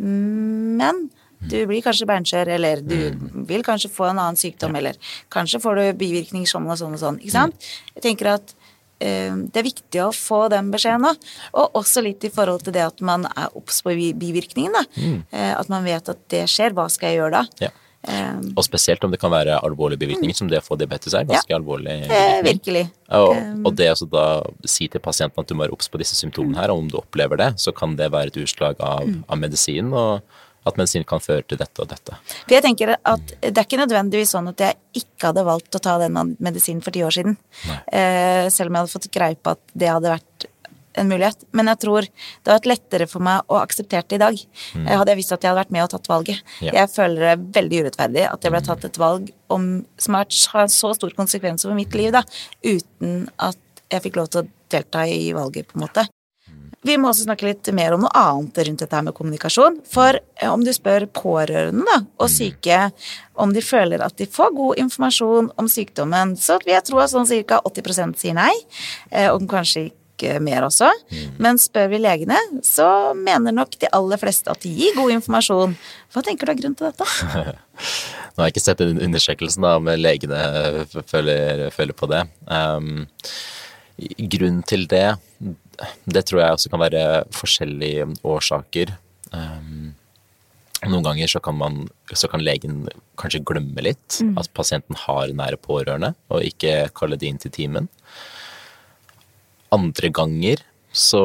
men 0.00 1.06
du 1.44 1.58
blir 1.68 1.84
kanskje 1.84 2.08
beinskjør, 2.08 2.54
eller 2.56 2.80
du 2.80 2.96
mm. 3.12 3.44
vil 3.50 3.64
kanskje 3.66 3.92
få 3.92 4.08
en 4.08 4.16
annen 4.16 4.40
sykdom, 4.40 4.72
eller 4.80 4.96
kanskje 5.32 5.60
får 5.60 5.80
du 5.80 5.86
bivirkninger 6.00 6.48
sånn 6.48 6.70
og 6.70 6.80
sånn 6.80 6.96
og 6.96 7.02
sånn. 7.02 7.20
Ikke 7.20 7.36
sant? 7.36 7.72
Jeg 7.92 8.06
tenker 8.08 8.32
at 8.38 8.54
Eh, 8.54 8.63
det 9.04 9.60
er 9.60 9.66
viktig 9.66 10.02
å 10.04 10.10
få 10.16 10.46
den 10.52 10.70
beskjeden 10.72 11.08
òg. 11.10 11.30
Og 11.60 11.80
også 11.82 12.04
litt 12.04 12.24
i 12.26 12.32
forhold 12.32 12.66
til 12.66 12.76
det 12.76 12.84
at 12.86 13.04
man 13.04 13.28
er 13.34 13.54
obs 13.58 13.82
på 13.84 13.94
bivirkningene. 14.20 14.84
Mm. 14.96 15.16
Eh, 15.30 15.54
at 15.54 15.72
man 15.72 15.86
vet 15.86 16.12
at 16.12 16.20
det 16.32 16.44
skjer. 16.50 16.74
Hva 16.74 16.88
skal 16.92 17.12
jeg 17.12 17.22
gjøre 17.22 17.42
da? 17.42 17.66
Ja. 17.68 17.72
Um, 18.04 18.50
og 18.52 18.66
spesielt 18.66 19.00
om 19.06 19.12
det 19.14 19.16
kan 19.22 19.32
være 19.32 19.56
alvorlige 19.64 20.02
bivirkninger, 20.02 20.34
mm. 20.34 20.36
som 20.36 20.48
det 20.50 20.58
å 20.60 20.64
få 20.66 20.76
diabetes 20.76 21.14
er. 21.16 21.24
Ganske 21.28 21.48
ja, 21.48 21.56
alvorlig. 21.56 21.94
Eh, 22.04 22.40
virkelig. 22.44 22.84
Og, 23.16 23.32
og, 23.64 23.70
det 23.78 23.88
å 23.94 24.08
da 24.12 24.24
si 24.68 24.90
til 24.92 25.00
pasienten 25.04 25.40
at 25.40 25.48
du 25.48 25.56
må 25.56 25.64
være 25.64 25.76
obs 25.76 25.88
på 25.88 26.00
disse 26.02 26.18
symptomene 26.18 26.60
her, 26.60 26.72
og 26.72 26.82
om 26.82 26.90
du 26.92 26.98
opplever 27.00 27.40
det, 27.40 27.54
så 27.62 27.72
kan 27.76 27.96
det 27.96 28.10
være 28.12 28.34
et 28.34 28.42
utslag 28.44 28.82
av, 28.84 29.06
mm. 29.08 29.22
av 29.24 29.40
medisin. 29.40 29.94
og 29.96 30.43
at 30.64 30.78
medisin 30.80 31.04
kan 31.08 31.22
føre 31.22 31.44
til 31.46 31.60
dette 31.60 31.82
og 31.82 31.90
dette. 31.90 32.16
For 32.46 32.56
jeg 32.56 32.64
tenker 32.64 32.94
at 32.96 33.34
Det 33.40 33.52
er 33.52 33.66
ikke 33.66 33.82
nødvendigvis 33.82 34.32
sånn 34.34 34.48
at 34.50 34.62
jeg 34.64 35.04
ikke 35.04 35.30
hadde 35.30 35.44
valgt 35.46 35.76
å 35.76 35.82
ta 35.82 35.98
den 36.02 36.16
medisinen 36.38 36.82
for 36.84 36.94
ti 36.94 37.04
år 37.04 37.14
siden. 37.14 37.36
Eh, 37.92 38.48
selv 38.52 38.70
om 38.70 38.76
jeg 38.76 38.84
hadde 38.84 38.94
fått 38.94 39.12
greie 39.14 39.36
på 39.36 39.54
at 39.54 39.62
det 39.74 39.92
hadde 39.92 40.14
vært 40.14 40.48
en 40.94 41.10
mulighet. 41.10 41.44
Men 41.50 41.68
jeg 41.72 41.80
tror 41.84 42.06
det 42.06 42.46
hadde 42.46 42.56
vært 42.56 42.70
lettere 42.70 43.08
for 43.10 43.24
meg 43.24 43.50
å 43.50 43.58
akseptere 43.60 44.06
det 44.08 44.18
i 44.18 44.22
dag. 44.22 44.40
Mm. 44.78 44.88
Hadde 44.92 45.14
jeg 45.14 45.20
visst 45.20 45.34
at 45.34 45.44
jeg 45.44 45.50
hadde 45.50 45.62
vært 45.62 45.74
med 45.74 45.84
og 45.84 45.92
tatt 45.94 46.10
valget. 46.10 46.42
Ja. 46.64 46.74
Jeg 46.80 46.92
føler 46.94 47.28
det 47.28 47.54
veldig 47.58 47.84
urettferdig 47.84 48.26
at 48.30 48.46
jeg 48.46 48.54
ble 48.54 48.62
tatt 48.68 48.88
et 48.88 49.00
valg 49.02 49.30
om, 49.54 49.68
som 49.98 50.18
har 50.18 50.30
så 50.30 50.94
stor 50.96 51.16
konsekvens 51.18 51.66
over 51.66 51.78
mitt 51.78 51.94
liv, 51.98 52.12
da, 52.14 52.24
uten 52.64 53.26
at 53.42 53.60
jeg 53.92 54.06
fikk 54.06 54.20
lov 54.20 54.30
til 54.32 54.44
å 54.44 54.50
delta 54.74 55.04
i 55.06 55.32
valget, 55.36 55.68
på 55.70 55.78
en 55.78 55.86
måte. 55.86 56.06
Vi 56.84 56.96
må 57.00 57.08
også 57.08 57.24
snakke 57.24 57.48
litt 57.48 57.68
mer 57.76 57.96
om 57.96 58.04
noe 58.04 58.12
annet 58.18 58.60
rundt 58.68 58.82
dette 58.84 58.98
her 58.98 59.04
med 59.06 59.16
kommunikasjon. 59.16 59.80
For 59.88 60.18
eh, 60.18 60.50
om 60.50 60.64
du 60.64 60.70
spør 60.74 61.06
pårørende 61.16 61.86
da, 61.88 61.98
og 62.20 62.28
mm. 62.28 62.34
syke 62.34 62.80
om 63.40 63.54
de 63.56 63.64
føler 63.64 64.04
at 64.04 64.16
de 64.20 64.28
får 64.30 64.52
god 64.54 64.80
informasjon 64.84 65.50
om 65.60 65.70
sykdommen, 65.70 66.36
så 66.36 66.58
vil 66.62 66.74
jeg 66.76 66.86
tro 66.90 67.00
at 67.02 67.14
sånn 67.14 67.28
ca. 67.48 67.62
80 67.64 68.16
sier 68.20 68.36
nei, 68.36 68.52
eh, 69.10 69.30
og 69.32 69.48
kanskje 69.50 69.88
ikke 69.88 70.36
mer 70.44 70.68
også. 70.68 70.90
Mm. 71.10 71.32
Men 71.42 71.58
spør 71.58 71.88
vi 71.90 72.02
legene, 72.04 72.38
så 72.66 72.86
mener 73.18 73.56
nok 73.56 73.74
de 73.80 73.90
aller 73.96 74.20
fleste 74.20 74.52
at 74.52 74.62
de 74.62 74.70
gir 74.76 74.94
god 74.98 75.16
informasjon. 75.16 75.74
Hva 76.14 76.22
tenker 76.26 76.46
du 76.46 76.52
er 76.52 76.60
grunnen 76.60 76.78
til 76.78 76.92
dette? 76.92 77.56
Nå 78.34 78.42
har 78.42 78.48
jeg 78.48 78.54
ikke 78.54 78.66
sett 78.68 78.84
undersøkelsen 78.84 79.64
da, 79.64 79.76
om 79.80 79.90
legene 79.98 80.86
føler, 81.10 81.68
føler 81.74 81.96
på 81.96 82.12
det. 82.12 82.24
Um, 82.46 83.06
grunnen 84.30 84.64
til 84.66 84.88
det 84.90 85.08
det 86.06 86.24
tror 86.28 86.42
jeg 86.42 86.56
også 86.56 86.70
kan 86.72 86.82
være 86.82 87.04
forskjellige 87.34 88.06
årsaker. 88.26 88.94
Um, 89.34 89.94
noen 90.84 91.06
ganger 91.06 91.30
så 91.30 91.40
kan, 91.42 91.56
man, 91.58 91.84
så 92.12 92.28
kan 92.30 92.44
legen 92.44 92.84
kanskje 93.20 93.42
glemme 93.46 93.84
litt 93.84 94.20
mm. 94.20 94.34
at 94.40 94.50
pasienten 94.56 94.98
har 95.06 95.32
nære 95.32 95.58
pårørende, 95.62 96.12
og 96.28 96.44
ikke 96.44 96.90
kalle 96.96 97.18
det 97.20 97.30
inn 97.30 97.40
til 97.42 97.54
timen. 97.54 97.88
Andre 99.74 100.10
ganger 100.14 100.62
så 100.94 101.24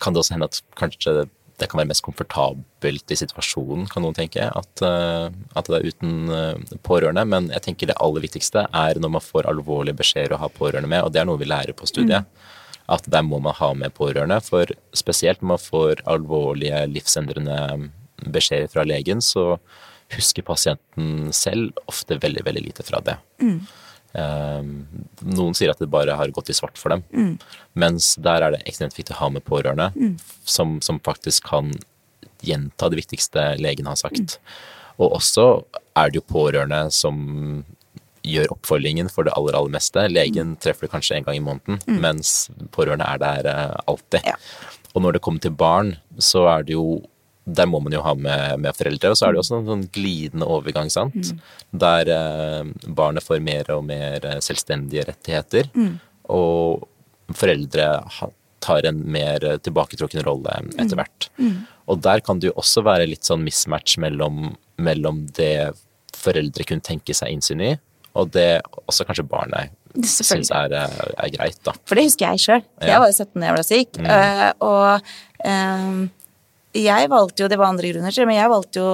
kan 0.00 0.14
det 0.14 0.22
også 0.22 0.36
hende 0.36 0.50
at 0.50 0.60
kanskje 0.78 1.26
det 1.60 1.68
kan 1.70 1.78
være 1.78 1.90
mest 1.92 2.02
komfortabelt 2.02 3.12
i 3.14 3.18
situasjonen, 3.18 3.86
kan 3.90 4.02
noen 4.02 4.16
tenke. 4.16 4.48
At, 4.48 4.82
uh, 4.82 5.28
at 5.54 5.70
det 5.70 5.78
er 5.78 5.92
uten 5.92 6.16
uh, 6.32 6.76
pårørende. 6.86 7.22
Men 7.30 7.52
jeg 7.54 7.68
tenker 7.68 7.90
det 7.90 8.00
aller 8.02 8.24
viktigste 8.24 8.66
er 8.74 9.00
når 9.00 9.16
man 9.18 9.24
får 9.24 9.50
alvorlige 9.50 10.00
beskjeder 10.02 10.34
å 10.34 10.42
ha 10.42 10.50
pårørende 10.50 10.90
med, 10.90 11.06
og 11.06 11.14
det 11.14 11.22
er 11.22 11.30
noe 11.30 11.40
vi 11.40 11.50
lærer 11.50 11.76
på 11.76 11.88
studiet. 11.90 12.26
Mm 12.26 12.52
at 12.92 13.06
der 13.08 13.24
må 13.24 13.38
man 13.40 13.56
ha 13.56 13.70
med 13.76 13.94
pårørende. 13.96 14.40
For 14.44 14.68
spesielt 14.96 15.42
når 15.42 15.54
man 15.54 15.62
får 15.62 16.04
alvorlige 16.10 16.84
livsendrende 16.92 17.90
beskjeder 18.34 18.70
fra 18.72 18.84
legen, 18.88 19.22
så 19.24 19.54
husker 20.14 20.46
pasienten 20.46 21.32
selv 21.34 21.72
ofte 21.90 22.18
veldig, 22.20 22.44
veldig 22.46 22.64
lite 22.66 22.86
fra 22.86 23.00
det. 23.04 23.16
Mm. 23.42 23.62
Um, 24.14 24.86
noen 25.26 25.56
sier 25.58 25.72
at 25.72 25.80
det 25.82 25.90
bare 25.90 26.14
har 26.14 26.30
gått 26.30 26.52
i 26.52 26.54
svart 26.54 26.78
for 26.78 26.94
dem, 26.94 27.00
mm. 27.10 27.32
mens 27.82 28.12
der 28.22 28.44
er 28.46 28.54
det 28.54 28.60
ekstremt 28.62 28.94
viktig 28.94 29.16
å 29.16 29.24
ha 29.24 29.30
med 29.34 29.42
pårørende 29.42 29.88
mm. 29.96 30.12
som, 30.46 30.76
som, 30.86 31.00
faktisk 31.02 31.48
kan 31.50 31.72
gjenta 32.46 32.92
det 32.92 33.00
viktigste 33.00 33.56
legen 33.58 33.88
har 33.90 33.98
sagt. 33.98 34.36
Mm. 34.38 34.60
Og 35.02 35.16
også 35.18 35.46
er 35.98 36.12
det 36.12 36.20
jo 36.20 36.28
pårørende 36.30 36.84
som 36.94 37.16
gjør 38.24 38.54
oppfølgingen 38.54 39.10
for 39.10 39.26
det 39.26 39.34
aller, 39.34 39.56
aller 39.58 39.74
meste. 39.74 40.06
Legen 40.12 40.54
mm. 40.54 40.60
treffer 40.62 40.86
det 40.86 40.94
kanskje 40.94 41.18
en 41.18 41.26
gang 41.26 41.40
i 41.40 41.44
måneden, 41.44 41.82
mm. 41.82 41.98
mens 42.04 42.36
pårørende 42.76 43.10
er 43.10 43.24
der 43.24 43.50
uh, 43.50 43.82
alltid. 43.90 44.30
Ja. 44.30 44.38
Og 44.94 45.02
når 45.02 45.16
det 45.16 45.24
kommer 45.26 45.42
til 45.42 45.58
barn, 45.58 45.96
så 46.22 46.46
er 46.54 46.68
det 46.68 46.78
jo 46.78 47.02
der 47.44 47.68
må 47.68 47.80
man 47.84 47.92
jo 47.92 48.00
ha 48.04 48.14
med, 48.16 48.60
med 48.64 48.76
foreldre. 48.76 49.12
Og 49.12 49.18
så 49.18 49.26
er 49.26 49.34
det 49.34 49.40
jo 49.40 49.44
også 49.44 49.58
en 49.58 49.68
sånn 49.68 49.84
glidende 49.94 50.48
overgang, 50.48 50.90
sant. 50.92 51.32
Mm. 51.32 51.42
Der 51.84 52.12
eh, 52.14 52.72
barnet 53.00 53.26
får 53.26 53.42
mer 53.44 53.70
og 53.76 53.84
mer 53.88 54.24
eh, 54.24 54.40
selvstendige 54.44 55.06
rettigheter. 55.10 55.68
Mm. 55.76 55.94
Og 56.32 56.88
foreldre 57.36 57.88
tar 58.64 58.88
en 58.88 59.00
mer 59.12 59.44
tilbaketrukken 59.64 60.24
rolle 60.24 60.56
etter 60.72 60.94
mm. 60.94 61.00
hvert. 61.00 61.28
Mm. 61.36 61.56
Og 61.92 62.00
der 62.04 62.24
kan 62.24 62.40
det 62.40 62.48
jo 62.48 62.58
også 62.60 62.84
være 62.86 63.08
litt 63.10 63.28
sånn 63.28 63.44
mismatch 63.44 63.98
mellom, 64.00 64.54
mellom 64.80 65.24
det 65.36 65.74
foreldre 66.16 66.64
kunne 66.68 66.84
tenke 66.84 67.16
seg 67.16 67.34
innsyn 67.34 67.64
i, 67.64 67.74
Og 68.14 68.30
det 68.30 68.62
også 68.86 69.04
kanskje 69.04 69.26
barnet 69.26 69.72
syns 70.02 70.50
er, 70.54 70.72
eh, 70.72 71.14
er 71.24 71.30
greit, 71.30 71.58
da. 71.66 71.72
For 71.86 71.98
det 71.98 72.06
husker 72.08 72.32
jeg 72.32 72.42
sjøl. 72.42 72.62
Jeg 72.80 73.00
var 73.00 73.10
jo 73.10 73.16
17 73.16 73.40
da 73.40 73.46
jeg 73.46 73.54
ble 73.54 73.64
syk. 73.68 73.98
eh, 73.98 74.52
og 74.60 75.00
eh, 75.44 76.08
jeg 76.74 77.08
valgte 77.12 77.44
jo, 77.44 77.48
det 77.50 77.58
var 77.60 77.70
andre 77.70 77.90
grunner 77.92 78.14
til, 78.14 78.26
men 78.26 78.38
jeg 78.38 78.50
valgte 78.50 78.82
jo 78.82 78.88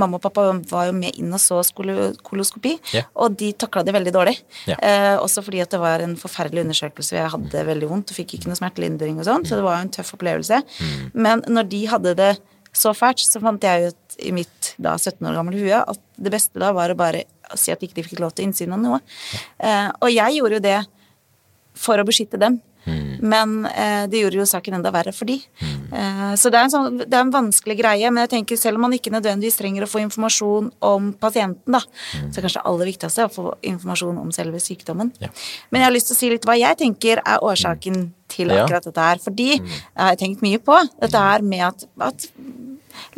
Mamma 0.00 0.16
og 0.16 0.24
pappa 0.24 0.46
var 0.70 0.88
jo 0.88 0.94
med 0.96 1.18
inn 1.20 1.34
og 1.36 1.42
så 1.42 1.60
koloskopi, 1.76 2.76
yeah. 2.94 3.08
og 3.14 3.36
de 3.36 3.50
takla 3.58 3.84
det 3.84 3.94
veldig 3.96 4.14
dårlig. 4.14 4.36
Yeah. 4.64 4.80
Eh, 4.80 5.14
også 5.20 5.44
fordi 5.44 5.60
at 5.64 5.74
det 5.74 5.80
var 5.82 6.04
en 6.04 6.16
forferdelig 6.20 6.64
undersøkelse, 6.64 7.18
jeg 7.18 7.32
hadde 7.34 7.64
veldig 7.68 7.90
vondt 7.90 8.12
og 8.12 8.18
fikk 8.18 8.36
ikke 8.38 8.50
noe 8.50 8.58
smertelindring 8.58 9.20
og 9.20 9.28
sånn, 9.28 9.46
så 9.48 9.60
det 9.60 9.66
var 9.66 9.78
jo 9.78 9.86
en 9.86 9.94
tøff 9.98 10.14
opplevelse. 10.16 10.62
Men 11.12 11.44
når 11.50 11.70
de 11.72 11.82
hadde 11.92 12.16
det 12.18 12.32
så 12.76 12.92
fælt, 12.96 13.24
så 13.24 13.40
fant 13.42 13.64
jeg 13.64 13.92
ut 13.92 14.18
i 14.20 14.32
mitt 14.36 14.72
da 14.82 14.96
17 14.96 15.20
år 15.28 15.36
gamle 15.36 15.60
hue 15.60 15.80
at 15.80 16.00
det 16.16 16.32
beste 16.32 16.60
da 16.60 16.72
var 16.76 16.92
å 16.92 16.98
bare 16.98 17.24
si 17.56 17.72
at 17.72 17.82
ikke 17.84 17.98
de 17.98 18.04
fikk 18.06 18.22
lov 18.24 18.34
til 18.36 18.48
innsyn 18.48 18.72
av 18.74 18.80
noe. 18.82 19.00
Eh, 19.60 19.88
og 20.00 20.12
jeg 20.12 20.38
gjorde 20.38 20.58
jo 20.58 20.64
det 20.64 20.78
for 21.76 22.00
å 22.00 22.06
beskytte 22.08 22.40
dem. 22.40 22.58
Men 22.86 23.66
eh, 23.66 24.04
det 24.10 24.20
gjorde 24.20 24.40
jo 24.40 24.46
saken 24.48 24.78
enda 24.78 24.92
verre 24.94 25.12
for 25.16 25.28
de. 25.28 25.38
Eh, 25.62 26.34
så 26.38 26.52
det 26.52 26.60
er, 26.60 26.66
en 26.66 26.72
sånn, 26.72 26.98
det 27.02 27.10
er 27.10 27.24
en 27.24 27.32
vanskelig 27.34 27.78
greie, 27.80 28.10
men 28.12 28.24
jeg 28.24 28.32
tenker 28.36 28.60
selv 28.60 28.78
om 28.80 28.86
man 28.86 28.96
ikke 28.96 29.12
nødvendigvis 29.14 29.58
trenger 29.60 29.86
å 29.86 29.90
få 29.90 30.02
informasjon 30.04 30.70
om 30.86 31.12
pasienten, 31.20 31.78
da, 31.78 31.82
så 31.82 32.38
er 32.38 32.46
kanskje 32.46 32.60
det 32.60 32.66
aller 32.72 32.90
viktigste 32.92 33.26
å 33.26 33.32
få 33.32 33.46
informasjon 33.72 34.20
om 34.22 34.34
selve 34.34 34.60
sykdommen. 34.62 35.12
Ja. 35.22 35.32
Men 35.70 35.82
jeg 35.82 35.90
har 35.90 35.96
lyst 35.96 36.12
til 36.12 36.18
å 36.18 36.20
si 36.20 36.32
litt 36.34 36.46
hva 36.48 36.58
jeg 36.58 36.80
tenker 36.82 37.22
er 37.24 37.44
årsaken 37.46 38.10
til 38.32 38.52
akkurat 38.52 38.86
dette 38.86 39.08
her. 39.08 39.22
Fordi 39.22 39.48
jeg 39.56 39.68
har 39.96 40.18
tenkt 40.20 40.44
mye 40.44 40.60
på 40.62 40.78
dette 41.00 41.26
her 41.28 41.44
med 41.46 41.66
at, 41.68 41.86
at 42.02 42.28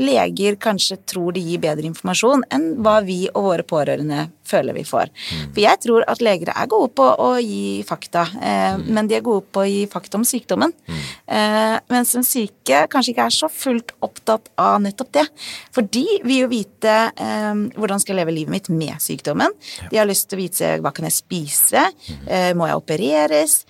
leger 0.00 0.58
kanskje 0.60 0.98
tror 1.08 1.34
de 1.36 1.42
gir 1.44 1.62
bedre 1.62 1.88
informasjon 1.90 2.44
enn 2.54 2.70
hva 2.82 2.98
vi 3.06 3.24
og 3.32 3.50
våre 3.50 3.66
pårørende 3.66 4.28
føler 4.48 4.76
vi 4.76 4.84
får. 4.88 5.10
For 5.52 5.60
jeg 5.62 5.80
tror 5.84 6.06
at 6.08 6.22
leger 6.24 6.50
er 6.54 6.70
gode 6.70 6.92
på 6.96 7.04
å 7.04 7.30
gi 7.42 7.82
fakta, 7.88 8.24
eh, 8.40 8.78
men 8.80 9.10
de 9.10 9.18
er 9.18 9.24
gode 9.24 9.44
på 9.52 9.62
å 9.64 9.68
gi 9.68 9.84
fakta 9.90 10.18
om 10.20 10.24
sykdommen. 10.28 10.72
Eh, 10.88 11.76
mens 11.92 12.14
den 12.16 12.26
syke 12.26 12.86
kanskje 12.92 13.14
ikke 13.14 13.28
er 13.28 13.36
så 13.36 13.50
fullt 13.52 13.92
opptatt 14.04 14.48
av 14.58 14.80
nettopp 14.84 15.12
det. 15.18 15.26
For 15.74 15.82
de 15.82 16.06
vil 16.24 16.44
jo 16.44 16.50
vite 16.52 16.96
eh, 17.12 17.52
hvordan 17.76 18.00
skal 18.00 18.14
jeg 18.14 18.22
leve 18.22 18.36
livet 18.38 18.54
mitt 18.56 18.72
med 18.72 18.96
sykdommen. 19.04 19.54
De 19.90 20.00
har 20.00 20.08
lyst 20.08 20.30
til 20.30 20.38
å 20.38 20.42
vite 20.42 20.74
hva 20.82 20.94
kan 20.96 21.08
jeg 21.08 21.18
spise, 21.18 21.88
eh, 22.26 22.52
må 22.56 22.70
jeg 22.70 22.80
opereres, 22.80 23.60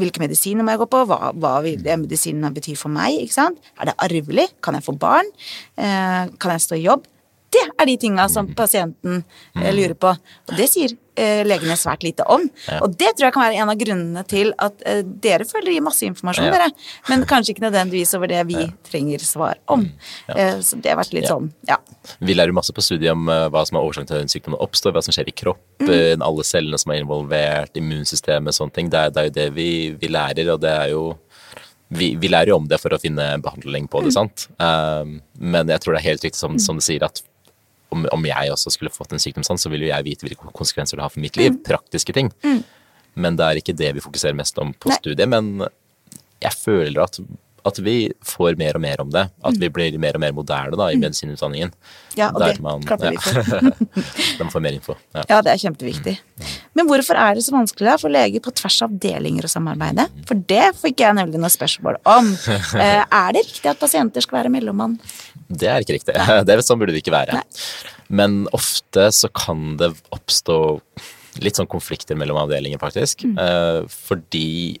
hvilke 0.00 0.22
medisiner 0.22 0.64
må 0.64 0.74
jeg 0.74 0.82
gå 0.84 0.88
på? 0.94 1.04
Hva, 1.10 1.32
hva 1.34 1.54
vil 1.64 1.82
det 1.84 1.98
medisinene 2.00 2.52
bety 2.54 2.76
for 2.78 2.92
meg? 2.94 3.18
ikke 3.24 3.36
sant? 3.36 3.70
Er 3.80 3.90
det 3.90 3.98
arvelig? 4.04 4.48
Kan 4.64 4.78
jeg 4.78 4.86
få 4.86 4.96
barn? 4.98 5.30
Eh, 5.76 6.34
kan 6.40 6.54
jeg 6.54 6.66
stå 6.66 6.78
i 6.78 6.84
jobb? 6.86 7.06
Det 7.48 7.62
er 7.80 7.86
de 7.88 7.96
tinga 7.96 8.26
som 8.28 8.48
pasienten 8.54 9.22
eh, 9.56 9.70
lurer 9.72 9.94
på. 9.96 10.10
Og 10.12 10.56
det 10.58 10.66
sier 10.68 10.92
eh, 11.16 11.40
legene 11.48 11.76
svært 11.80 12.02
lite 12.04 12.26
om. 12.28 12.42
Ja. 12.66 12.82
Og 12.84 12.92
det 13.00 13.14
tror 13.16 13.28
jeg 13.28 13.34
kan 13.38 13.44
være 13.46 13.62
en 13.62 13.72
av 13.72 13.78
grunnene 13.80 14.24
til 14.28 14.50
at 14.60 14.82
eh, 14.84 15.00
dere 15.24 15.46
føler 15.48 15.72
gir 15.72 15.84
masse 15.86 16.04
informasjon, 16.04 16.50
Ja. 16.50 16.52
dere. 16.58 16.66
Men 17.08 17.24
kanskje 17.30 17.54
ikke 17.54 17.64
nødvendigvis 17.64 18.12
over 18.18 18.28
det 18.28 18.42
vi 18.50 18.66
trenger 18.90 19.24
svar 19.24 19.56
om. 19.72 19.86
Eh, 20.34 20.58
så 20.60 20.76
det 20.76 20.92
har 20.92 21.00
vært 21.00 21.14
litt 21.16 21.30
sånn, 21.30 21.48
ja. 21.70 21.78
Vi 22.20 22.36
lærer 22.36 22.52
masse 22.56 22.74
på 22.76 22.84
studiet 22.84 23.14
om 23.16 23.24
hva 23.28 23.64
som 23.68 23.80
er 23.80 23.88
årsaken 23.88 24.10
til 24.10 24.26
at 24.26 24.34
sykdommen 24.34 24.60
oppstår, 24.60 24.92
hva 24.92 25.02
som 25.04 25.16
skjer 25.16 25.32
i 25.32 25.36
kroppen, 25.40 26.24
alle 26.24 26.44
cellene 26.44 26.78
som 26.80 26.92
er 26.92 27.00
involvert, 27.02 27.80
immunsystemet, 27.80 28.56
sånne 28.56 28.76
ting. 28.76 28.92
Det 28.92 29.06
er, 29.06 29.14
det 29.16 29.22
er 29.24 29.30
jo 29.30 29.34
det 29.40 29.48
vi, 29.56 29.70
vi 30.04 30.12
lærer, 30.12 30.52
og 30.52 30.60
det 30.64 30.74
er 30.84 30.92
jo 30.92 31.06
vi, 31.88 32.10
vi 32.20 32.28
lærer 32.28 32.52
jo 32.52 32.58
om 32.60 32.66
det 32.68 32.76
for 32.82 32.92
å 32.92 33.00
finne 33.00 33.38
behandling 33.40 33.86
på 33.88 34.02
det, 34.04 34.12
sant. 34.12 34.44
Um, 34.60 35.22
men 35.40 35.70
jeg 35.72 35.80
tror 35.80 35.96
det 35.96 36.02
er 36.02 36.10
helt 36.10 36.26
riktig 36.26 36.36
som, 36.36 36.58
som 36.60 36.76
du 36.76 36.84
sier, 36.84 37.06
at 37.06 37.22
om, 37.94 38.06
om 38.12 38.24
jeg 38.28 38.50
også 38.52 38.70
skulle 38.74 38.90
fått 38.92 39.12
en 39.16 39.22
sykdom 39.22 39.44
sånn, 39.46 39.58
så 39.60 39.70
vil 39.72 39.86
jo 39.86 39.90
jeg 39.92 40.04
vite 40.06 40.26
hvilke 40.26 40.52
konsekvenser 40.52 40.98
det 40.98 41.06
har 41.06 41.12
for 41.14 41.20
mitt 41.24 41.36
liv. 41.40 41.56
Praktiske 41.66 42.12
ting. 42.16 42.32
Men 43.18 43.36
det 43.38 43.46
er 43.48 43.60
ikke 43.62 43.74
det 43.76 43.92
vi 43.96 44.02
fokuserer 44.04 44.36
mest 44.38 44.58
om 44.62 44.74
på 44.74 44.92
Nei. 44.92 44.98
studiet. 45.00 45.28
Men 45.28 45.64
jeg 46.44 46.52
føler 46.54 47.00
at, 47.02 47.18
at 47.66 47.80
vi 47.82 47.96
får 48.22 48.58
mer 48.60 48.76
og 48.78 48.84
mer 48.84 49.00
om 49.02 49.10
det. 49.10 49.24
At 49.42 49.56
vi 49.58 49.70
blir 49.74 49.96
mer 49.98 50.14
og 50.14 50.22
mer 50.22 50.36
moderne 50.36 50.78
da, 50.78 50.90
i 50.94 51.00
medisinutdanningen. 51.00 51.72
Ja, 52.18 52.28
og 52.30 52.40
Der 52.44 52.52
det 52.54 52.62
man- 52.62 52.84
klapper 52.86 53.10
vi 53.10 53.16
for. 53.16 53.72
De 54.44 54.50
får 54.52 54.60
mer 54.62 54.76
info. 54.78 54.94
Ja. 55.16 55.24
Ja, 55.32 55.40
det 55.42 55.54
er 55.56 55.62
kjempeviktig. 55.64 56.18
Men 56.78 56.86
hvorfor 56.86 57.18
er 57.18 57.34
det 57.34 57.42
så 57.42 57.54
vanskelig 57.56 57.88
da 57.88 57.96
for 57.98 58.14
leger 58.14 58.42
på 58.44 58.52
tvers 58.54 58.76
av 58.84 58.92
avdelinger 58.92 59.48
å 59.48 59.50
samarbeide? 59.50 60.06
For 60.28 60.38
det 60.50 60.70
fikk 60.78 61.02
jeg 61.02 61.16
nemlig 61.18 61.40
noe 61.42 61.50
spørsmål 61.52 62.00
om. 62.06 62.32
Eh, 62.78 63.00
er 63.02 63.32
det 63.34 63.40
riktig 63.46 63.66
at 63.70 63.78
pasienter 63.80 64.22
skal 64.22 64.38
være 64.38 64.50
mellommann? 64.52 64.98
Det 65.48 65.66
er 65.70 65.82
ikke 65.82 65.96
riktig. 65.96 66.14
Det 66.46 66.52
er, 66.52 66.60
sånn 66.62 66.78
burde 66.78 66.94
det 66.94 67.00
ikke 67.00 67.14
være. 67.14 67.40
Men 68.14 68.44
ofte 68.54 69.08
så 69.14 69.30
kan 69.34 69.72
det 69.80 69.88
oppstå 70.14 70.58
litt 71.42 71.58
sånn 71.58 71.70
konflikter 71.70 72.18
mellom 72.18 72.38
avdelinger, 72.44 72.80
faktisk. 72.82 73.24
Mm. 73.26 73.88
fordi 73.88 74.78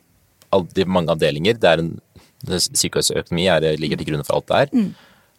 de 0.76 0.86
mange 0.88 1.12
avdelinger, 1.14 1.58
det 1.60 1.70
er 1.70 1.82
en 1.82 1.92
Sykehusøkonomi 2.46 3.48
er, 3.50 3.64
ligger 3.80 3.98
til 3.98 4.12
grunn 4.12 4.26
for 4.26 4.38
alt 4.38 4.50
det 4.50 4.60
er. 4.62 4.90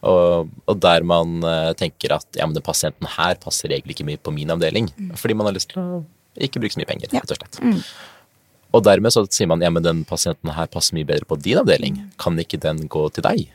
Og, 0.10 0.52
og 0.68 0.80
der 0.84 1.06
man 1.08 1.40
eh, 1.44 1.72
tenker 1.80 2.18
at 2.18 2.28
ja, 2.36 2.48
men 2.48 2.56
den 2.58 2.66
pasienten 2.66 3.08
her 3.18 3.40
passer 3.40 3.72
egentlig 3.72 3.98
ikke 3.98 4.08
mye 4.08 4.22
på 4.22 4.34
min 4.36 4.52
avdeling. 4.52 4.90
Fordi 5.20 5.38
man 5.38 5.50
har 5.50 5.56
lyst 5.56 5.72
til 5.74 5.80
å 5.80 6.02
ikke 6.38 6.62
bruke 6.62 6.76
så 6.76 6.82
mye 6.82 6.90
penger, 6.90 7.12
rett 7.16 7.32
og 7.34 7.40
slett. 7.40 7.60
Og 8.70 8.84
dermed 8.86 9.14
så 9.14 9.24
sier 9.34 9.50
man 9.50 9.64
ja, 9.66 9.72
men 9.74 9.86
den 9.86 10.04
pasienten 10.06 10.52
her 10.54 10.68
passer 10.70 10.94
mye 10.94 11.08
bedre 11.10 11.26
på 11.26 11.40
din 11.42 11.58
avdeling. 11.58 11.98
Kan 12.22 12.38
ikke 12.40 12.60
den 12.62 12.86
gå 12.92 13.08
til 13.16 13.26
deg? 13.26 13.48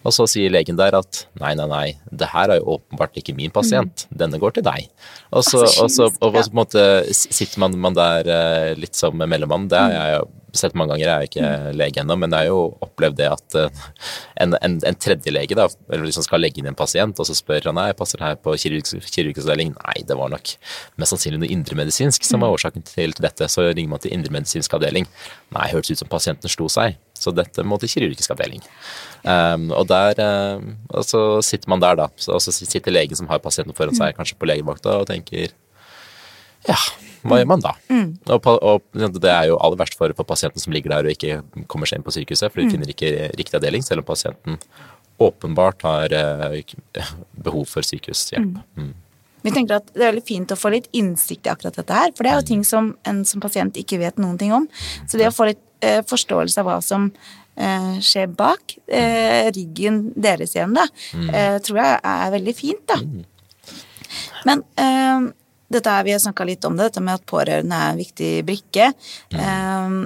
Og 0.00 0.14
så 0.16 0.24
sier 0.30 0.52
legen 0.52 0.78
der 0.80 0.96
at 0.96 1.24
nei, 1.40 1.52
nei, 1.58 1.66
nei, 1.68 1.86
det 2.08 2.30
her 2.32 2.54
er 2.54 2.60
jo 2.60 2.76
åpenbart 2.78 3.18
ikke 3.20 3.34
min 3.36 3.52
pasient. 3.52 4.06
Denne 4.08 4.40
går 4.40 4.56
til 4.56 4.64
deg. 4.64 4.88
Og 5.30 5.44
så, 5.44 5.66
altså, 5.66 5.84
og 5.84 5.90
så, 5.92 6.08
og 6.08 6.36
så 6.36 6.48
på 6.48 6.54
en 6.54 6.60
måte 6.62 6.84
sitter 7.12 7.60
man, 7.60 7.76
man 7.80 7.98
der 7.98 8.30
eh, 8.32 8.76
litt 8.80 8.96
som 8.96 9.18
mellommann. 9.20 9.68
Det 9.70 9.80
har 9.80 9.96
jeg 9.96 10.20
jo 10.20 10.28
sett 10.56 10.74
mange 10.74 10.94
ganger, 10.94 11.06
jeg 11.06 11.12
er 11.14 11.28
ikke 11.28 11.74
lege 11.78 12.02
ennå, 12.02 12.16
men 12.18 12.32
jeg 12.34 12.48
har 12.48 12.48
jo 12.48 12.62
opplevd 12.82 13.18
det 13.20 13.28
at 13.30 13.56
eh, 13.60 13.82
en, 14.42 14.56
en, 14.58 14.78
en 14.88 14.98
tredje 14.98 15.30
lege 15.30 15.58
da, 15.58 15.68
eller 15.90 16.08
liksom 16.08 16.24
skal 16.26 16.42
legge 16.42 16.62
inn 16.62 16.70
en 16.70 16.78
pasient, 16.78 17.20
og 17.20 17.28
så 17.28 17.36
spør 17.36 17.70
han 17.70 17.78
nei, 17.78 17.90
passer 17.98 18.20
det 18.20 18.30
her 18.30 18.40
på 18.40 18.56
kirurgisk, 18.58 19.12
kirurgisk 19.14 19.44
avdeling? 19.46 19.76
Nei, 19.78 20.00
det 20.08 20.16
var 20.18 20.32
nok 20.32 20.54
mest 21.00 21.14
sannsynlig 21.14 21.42
noe 21.44 21.52
indremedisinsk 21.54 22.26
som 22.26 22.42
var 22.44 22.56
årsaken 22.56 22.86
til, 22.88 23.14
til 23.14 23.26
dette. 23.26 23.50
Så 23.50 23.68
ringer 23.68 23.94
man 23.94 24.02
til 24.02 24.16
indremedisinsk 24.16 24.74
avdeling. 24.78 25.08
Nei, 25.54 25.70
hørtes 25.74 25.94
ut 25.94 26.02
som 26.04 26.10
pasienten 26.10 26.50
slo 26.50 26.70
seg. 26.72 26.98
Så 27.20 27.34
dette 27.36 27.64
må 27.66 27.76
til 27.80 27.90
kirurgisk 27.92 28.32
avdeling. 28.32 28.62
Um, 29.20 29.68
og 29.76 29.84
der 29.90 30.20
um, 30.24 30.70
og 30.88 31.04
så 31.04 31.20
sitter 31.44 31.68
man 31.68 31.82
der, 31.84 31.98
da. 32.00 32.08
Så, 32.16 32.32
og 32.36 32.40
så 32.40 32.54
sitter 32.54 32.94
legen 32.94 33.18
som 33.18 33.28
har 33.28 33.42
pasienten 33.44 33.76
foran 33.76 33.96
seg, 33.98 34.16
kanskje 34.16 34.38
på 34.40 34.48
legevakta, 34.48 35.02
og 35.02 35.10
tenker 35.10 35.52
ja, 36.68 36.76
hva 37.24 37.38
gjør 37.40 37.48
man 37.48 37.62
da? 37.64 37.74
Og, 38.34 38.46
og 38.48 39.20
det 39.20 39.30
er 39.32 39.46
jo 39.48 39.58
aller 39.60 39.78
verst 39.80 39.96
for, 39.96 40.12
for 40.16 40.28
pasienten 40.28 40.60
som 40.60 40.74
ligger 40.76 40.92
der 40.92 41.08
og 41.08 41.14
ikke 41.14 41.64
kommer 41.72 41.88
seg 41.88 42.00
inn 42.00 42.06
på 42.06 42.12
sykehuset, 42.16 42.52
for 42.52 42.60
de 42.60 42.72
finner 42.72 42.92
ikke 42.92 43.30
riktig 43.36 43.56
avdeling, 43.56 43.84
selv 43.84 44.04
om 44.04 44.08
pasienten 44.08 44.58
åpenbart 45.20 45.84
har 45.84 46.16
uh, 46.16 46.74
behov 47.44 47.66
for 47.68 47.84
sykehushjelp. 47.84 48.60
Mm. 48.76 48.92
Vi 49.44 49.52
tenker 49.52 49.78
at 49.80 49.88
det 49.94 50.02
er 50.04 50.12
veldig 50.12 50.26
fint 50.28 50.52
å 50.52 50.58
få 50.58 50.72
litt 50.74 50.88
innsikt 50.96 51.48
i 51.48 51.52
akkurat 51.52 51.76
dette 51.76 51.96
her, 51.96 52.12
for 52.16 52.24
det 52.24 52.32
er 52.32 52.40
jo 52.40 52.48
ting 52.52 52.64
som 52.66 52.92
en 53.08 53.22
som 53.28 53.40
pasient 53.40 53.76
ikke 53.80 54.00
vet 54.00 54.20
noen 54.20 54.36
ting 54.40 54.52
om. 54.56 54.68
Så 55.08 55.20
det 55.20 55.28
å 55.28 55.34
få 55.34 55.48
litt 55.48 55.62
forståelse 56.06 56.60
av 56.60 56.68
hva 56.68 56.78
som 56.84 57.10
eh, 57.56 57.98
skjer 58.04 58.30
bak 58.36 58.76
eh, 58.86 59.50
ryggen 59.54 60.12
deres 60.16 60.54
igjen, 60.56 60.76
da, 60.76 60.86
eh, 61.32 61.58
tror 61.64 61.82
jeg 61.82 61.98
er 62.12 62.32
veldig 62.36 62.56
fint, 62.56 62.86
da. 62.90 63.00
Men 64.48 64.64
eh, 64.80 65.30
dette 65.70 65.90
er, 65.90 66.06
vi 66.06 66.14
har 66.14 66.22
snakka 66.22 66.46
litt 66.48 66.64
om 66.66 66.78
det, 66.78 66.90
dette 66.90 67.02
med 67.04 67.20
at 67.20 67.26
pårørende 67.30 67.76
er 67.76 67.92
en 67.92 68.00
viktig 68.00 68.32
brikke. 68.48 68.92
Eh, 69.30 69.98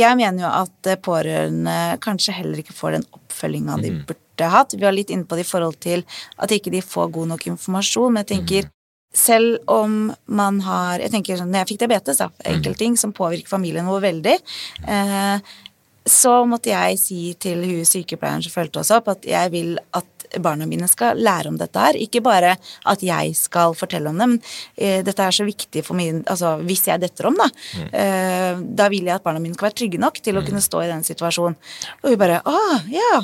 jeg 0.00 0.18
mener 0.20 0.44
jo 0.44 0.50
at 0.50 0.90
eh, 0.90 1.00
pårørende 1.02 1.78
kanskje 2.04 2.36
heller 2.36 2.62
ikke 2.62 2.76
får 2.76 2.98
den 2.98 3.06
oppfølginga 3.16 3.78
de 3.82 3.94
burde 4.06 4.50
hatt. 4.52 4.76
Vi 4.76 4.84
var 4.86 4.94
litt 4.94 5.10
inne 5.10 5.26
på 5.26 5.38
det 5.38 5.46
i 5.46 5.50
forhold 5.50 5.80
til 5.82 6.04
at 6.38 6.52
ikke 6.54 6.72
de 6.74 6.84
får 6.84 7.10
god 7.16 7.32
nok 7.34 7.48
informasjon, 7.50 8.14
men 8.14 8.22
jeg 8.22 8.36
tenker 8.36 8.70
selv 9.14 9.58
om 9.66 10.12
man 10.26 10.60
har 10.62 11.00
Jeg 11.02 11.10
tenker 11.10 11.38
sånn, 11.40 11.50
når 11.50 11.64
jeg 11.64 11.70
fikk 11.72 11.80
diabetes, 11.82 12.20
da, 12.22 12.30
enkeltting 12.46 12.96
som 13.00 13.14
påvirker 13.16 13.50
familien 13.50 13.88
vår 13.90 14.04
veldig, 14.04 14.36
eh, 14.86 15.50
så 16.10 16.32
måtte 16.48 16.70
jeg 16.72 16.98
si 16.98 17.34
til 17.38 17.60
hun 17.64 17.84
sykepleieren 17.86 18.42
som 18.42 18.54
fulgte 18.54 18.80
oss 18.80 18.92
opp, 18.94 19.10
at 19.12 19.26
jeg 19.28 19.50
vil 19.52 19.76
at 19.96 20.06
barna 20.38 20.66
mine 20.66 20.86
skal 20.88 21.18
lære 21.18 21.50
om 21.50 21.56
dette 21.58 21.82
her. 21.82 21.96
Ikke 21.98 22.22
bare 22.22 22.54
at 22.88 23.02
jeg 23.02 23.34
skal 23.34 23.74
fortelle 23.78 24.10
om 24.12 24.18
det, 24.20 24.28
men 24.30 24.40
eh, 24.76 25.00
dette 25.06 25.26
er 25.26 25.34
så 25.34 25.46
viktig 25.46 25.82
for 25.86 25.98
min 25.98 26.22
Altså 26.30 26.54
hvis 26.62 26.86
jeg 26.86 27.02
detter 27.02 27.26
om, 27.30 27.38
da, 27.38 27.48
eh, 27.90 28.60
da 28.60 28.88
vil 28.92 29.08
jeg 29.08 29.16
at 29.16 29.26
barna 29.26 29.42
mine 29.42 29.56
skal 29.58 29.70
være 29.70 29.78
trygge 29.82 30.00
nok 30.02 30.20
til 30.22 30.38
å 30.38 30.44
kunne 30.46 30.62
stå 30.62 30.84
i 30.84 30.90
den 30.92 31.02
situasjonen. 31.06 31.56
Og 32.02 32.12
hun 32.12 32.20
bare 32.20 32.40
Å, 32.46 32.58
ja. 32.92 33.22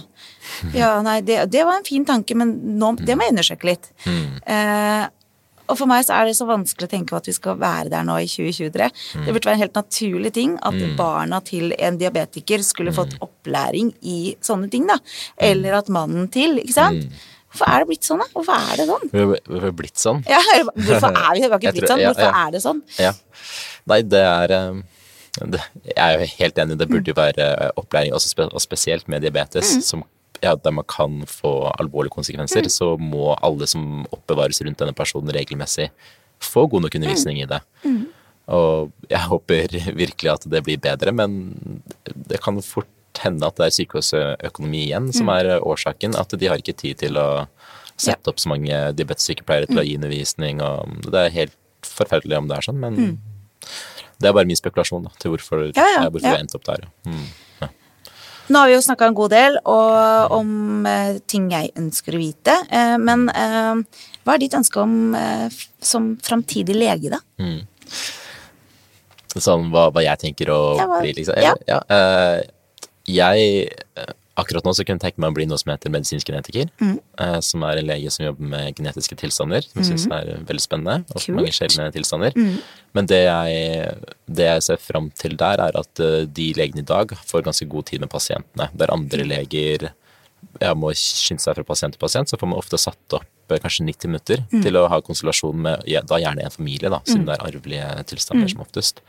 Ja, 0.75 0.90
nei, 1.03 1.20
det, 1.27 1.44
det 1.53 1.64
var 1.66 1.79
en 1.79 1.87
fin 1.87 2.05
tanke, 2.07 2.37
men 2.38 2.57
nå, 2.79 2.94
det 3.03 3.16
må 3.16 3.27
jeg 3.27 3.35
undersøke 3.37 3.70
litt. 3.70 3.88
Eh, 4.07 5.05
og 5.68 5.79
for 5.79 5.87
meg 5.90 6.05
så 6.07 6.14
er 6.20 6.26
det 6.31 6.37
så 6.38 6.46
vanskelig 6.48 6.87
å 6.88 6.90
tenke 6.92 7.11
på 7.12 7.16
at 7.20 7.26
vi 7.31 7.33
skal 7.37 7.57
være 7.61 7.90
der 7.92 8.05
nå 8.07 8.16
i 8.22 8.26
2023. 8.31 8.90
Det 9.26 9.33
burde 9.35 9.46
være 9.50 9.55
en 9.59 9.64
helt 9.64 9.74
naturlig 9.79 10.33
ting 10.37 10.57
at 10.62 10.74
barna 10.98 11.40
til 11.44 11.72
en 11.79 11.98
diabetiker 11.98 12.62
skulle 12.66 12.92
fått 12.96 13.16
opplæring 13.20 13.92
i 14.02 14.37
sånne 14.40 14.70
ting, 14.70 14.87
da. 14.87 14.98
Eller 15.38 15.79
at 15.81 15.88
mannen 15.88 16.29
til, 16.29 16.59
ikke 16.62 16.72
sant. 16.76 17.09
Hvorfor 17.57 17.70
er 17.72 17.79
det 17.85 17.88
blitt 17.88 18.05
sånn, 18.05 18.18
da? 18.20 18.26
Hvorfor 18.35 18.52
er 18.59 18.76
det 18.76 18.87
sånn? 18.90 19.07
Vi 19.12 19.18
har- 19.22 19.62
det 19.66 19.76
blitt 19.76 19.96
sånn. 20.02 20.24
Ja, 20.29 20.40
hvorfor 20.74 21.16
er 21.16 21.33
vi? 21.35 21.40
Ikke 21.46 21.72
blitt 21.72 21.88
sånn. 21.88 22.00
Hvorfor 22.11 22.42
er 22.46 22.50
det 22.52 22.62
sånn? 22.62 22.83
Ja. 22.98 23.12
Nei, 23.87 24.02
det 24.02 24.20
er 24.26 24.50
eh, 24.52 24.83
det, 25.46 25.61
Jeg 25.85 25.96
er 25.96 26.18
jo 26.18 26.26
helt 26.38 26.59
enig, 26.59 26.76
det 26.79 26.88
burde 26.90 27.09
jo 27.12 27.14
være 27.16 27.46
eh, 27.66 27.70
opplæring, 27.76 28.12
og 28.12 28.61
spesielt 28.61 29.09
med 29.09 29.22
diabetes, 29.22 29.87
som, 29.88 30.02
ja, 30.42 30.55
der 30.57 30.75
man 30.75 30.85
kan 30.88 31.22
få 31.31 31.70
alvorlige 31.79 32.14
konsekvenser, 32.16 32.68
så 32.72 32.96
må 33.01 33.35
alle 33.42 33.66
som 33.70 34.05
oppbevares 34.12 34.61
rundt 34.64 34.79
denne 34.83 34.94
personen 34.96 35.33
regelmessig, 35.35 35.90
få 36.42 36.66
god 36.68 36.85
nok 36.85 36.99
undervisning 36.99 37.40
i 37.42 37.49
det. 37.49 37.61
Og 38.53 38.92
jeg 39.11 39.22
håper 39.27 39.72
virkelig 39.96 40.33
at 40.35 40.44
det 40.51 40.62
blir 40.66 40.79
bedre, 40.83 41.12
men 41.12 41.40
det 42.05 42.42
kan 42.44 42.61
fort 42.62 42.90
hende 43.25 43.49
at 43.49 43.57
det 43.57 43.66
er 43.66 43.75
sykehusøkonomi 43.79 44.85
igjen 44.90 45.09
som 45.16 45.31
er 45.33 45.49
eh, 45.57 45.62
årsaken. 45.64 46.16
At 46.20 46.35
de 46.37 46.51
har 46.51 46.61
ikke 46.61 46.77
tid 46.77 47.01
til 47.01 47.16
å 47.16 47.46
sette 47.96 48.29
opp 48.29 48.42
så 48.42 48.51
mange 48.53 48.77
diabetessykepleiere 48.99 49.70
til 49.70 49.81
å 49.81 49.87
gi 49.87 49.96
undervisning. 49.96 50.61
Og 50.61 51.09
det 51.09 51.22
er 51.22 51.37
helt 51.38 51.57
forferdelig 51.87 52.38
om 52.42 52.51
det 52.51 52.59
er 52.59 52.66
sånn, 52.68 52.83
men 52.83 53.16
det 54.20 54.29
er 54.29 54.37
bare 54.37 54.49
min 54.49 54.59
spekulasjon 54.59 55.09
da, 55.09 55.14
til 55.20 55.35
hvorfor, 55.35 55.66
Ja, 55.72 55.83
ja, 55.83 56.05
ja, 56.05 56.11
hvorfor 56.12 56.29
vi 56.29 56.37
har 56.37 56.59
opp 56.61 56.68
der. 56.68 56.87
ja. 57.62 57.68
Mm. 58.47 58.53
Nå 58.55 58.59
har 58.63 58.69
vi 58.71 58.75
jo 58.77 58.83
snakka 58.87 59.07
en 59.11 59.15
god 59.19 59.31
del 59.35 59.57
og 59.67 60.33
om 60.37 60.87
eh, 60.87 61.17
ting 61.27 61.49
jeg 61.51 61.73
ønsker 61.77 62.15
å 62.15 62.21
vite. 62.23 62.55
Eh, 62.71 62.97
men 63.03 63.27
eh, 63.33 63.81
hva 64.25 64.35
er 64.37 64.43
ditt 64.45 64.55
ønske 64.55 64.79
om 64.83 65.15
eh, 65.19 65.49
som 65.83 66.13
framtidig 66.23 66.77
lege, 66.79 67.11
da? 67.17 67.19
Sånn 69.37 69.67
hva, 69.73 69.89
hva 69.93 70.03
jeg 70.05 70.23
tenker 70.23 70.49
å 70.55 70.61
Ja, 70.79 70.87
hva- 70.89 71.01
bli, 71.03 71.13
liksom. 71.19 71.37
ja. 71.43 71.53
Ja, 71.69 71.81
eh, 71.91 72.47
jeg 73.11 73.69
eh, 73.99 74.15
Akkurat 74.37 74.64
nå 74.68 74.72
så 74.77 74.85
kunne 74.85 74.99
jeg 75.01 75.05
tenke 75.07 75.22
meg 75.25 75.31
å 75.33 75.35
bli 75.38 75.46
noe 75.49 75.57
som 75.59 75.70
heter 75.72 75.88
medisinsk 75.94 76.29
genetiker. 76.29 76.68
Mm. 76.83 76.99
eh, 77.25 77.38
som 77.40 77.62
er 77.64 77.79
en 77.81 77.87
lege 77.88 78.11
som 78.12 78.27
jobber 78.27 78.51
med 78.53 78.75
genetiske 78.77 79.16
tilstander, 79.16 79.62
som 79.64 79.81
jeg 79.81 79.87
syns 79.94 80.07
er 80.12 80.33
veldig 80.44 80.61
spennende. 80.64 80.96
Og 81.14 81.16
Kult. 81.22 81.29
Mm. 81.33 81.37
mange 81.40 81.53
sjeldne 81.57 81.87
tilstander. 81.94 82.37
Men 82.96 83.07
det 83.09 83.22
jeg, 83.25 83.94
det 84.29 84.49
jeg 84.51 84.62
ser 84.68 84.77
fram 84.83 85.11
til 85.16 85.37
der, 85.40 85.62
er 85.70 85.79
at 85.81 86.01
eh, 86.05 86.27
de 86.29 86.51
legene 86.59 86.85
i 86.85 86.88
dag 86.88 87.14
får 87.25 87.46
ganske 87.49 87.68
god 87.72 87.87
tid 87.88 88.01
med 88.05 88.11
pasientene. 88.12 88.68
Der 88.77 88.92
andre 88.92 89.25
Mm. 89.25 89.29
leger 89.33 89.88
ja, 90.61 90.75
må 90.77 90.92
skynde 90.94 91.40
seg 91.42 91.57
fra 91.57 91.64
pasient 91.64 91.96
til 91.96 92.01
pasient, 92.01 92.29
så 92.29 92.37
får 92.38 92.49
man 92.49 92.59
ofte 92.61 92.77
satt 92.79 93.16
opp 93.16 93.25
eh, 93.51 93.59
kanskje 93.59 93.85
90 93.88 94.09
minutter 94.12 94.44
Mm. 94.53 94.62
til 94.62 94.77
å 94.77 94.85
ha 94.88 95.01
konsultasjon 95.01 95.57
med 95.64 95.83
ja, 95.88 96.03
da 96.03 96.16
gjerne 96.20 96.44
en 96.44 96.51
familie, 96.53 96.90
da, 96.92 97.01
siden 97.09 97.25
det 97.27 97.38
er 97.38 97.46
arvelige 97.49 98.05
tilstander 98.12 98.49
som 98.53 98.61
oftest. 98.61 99.01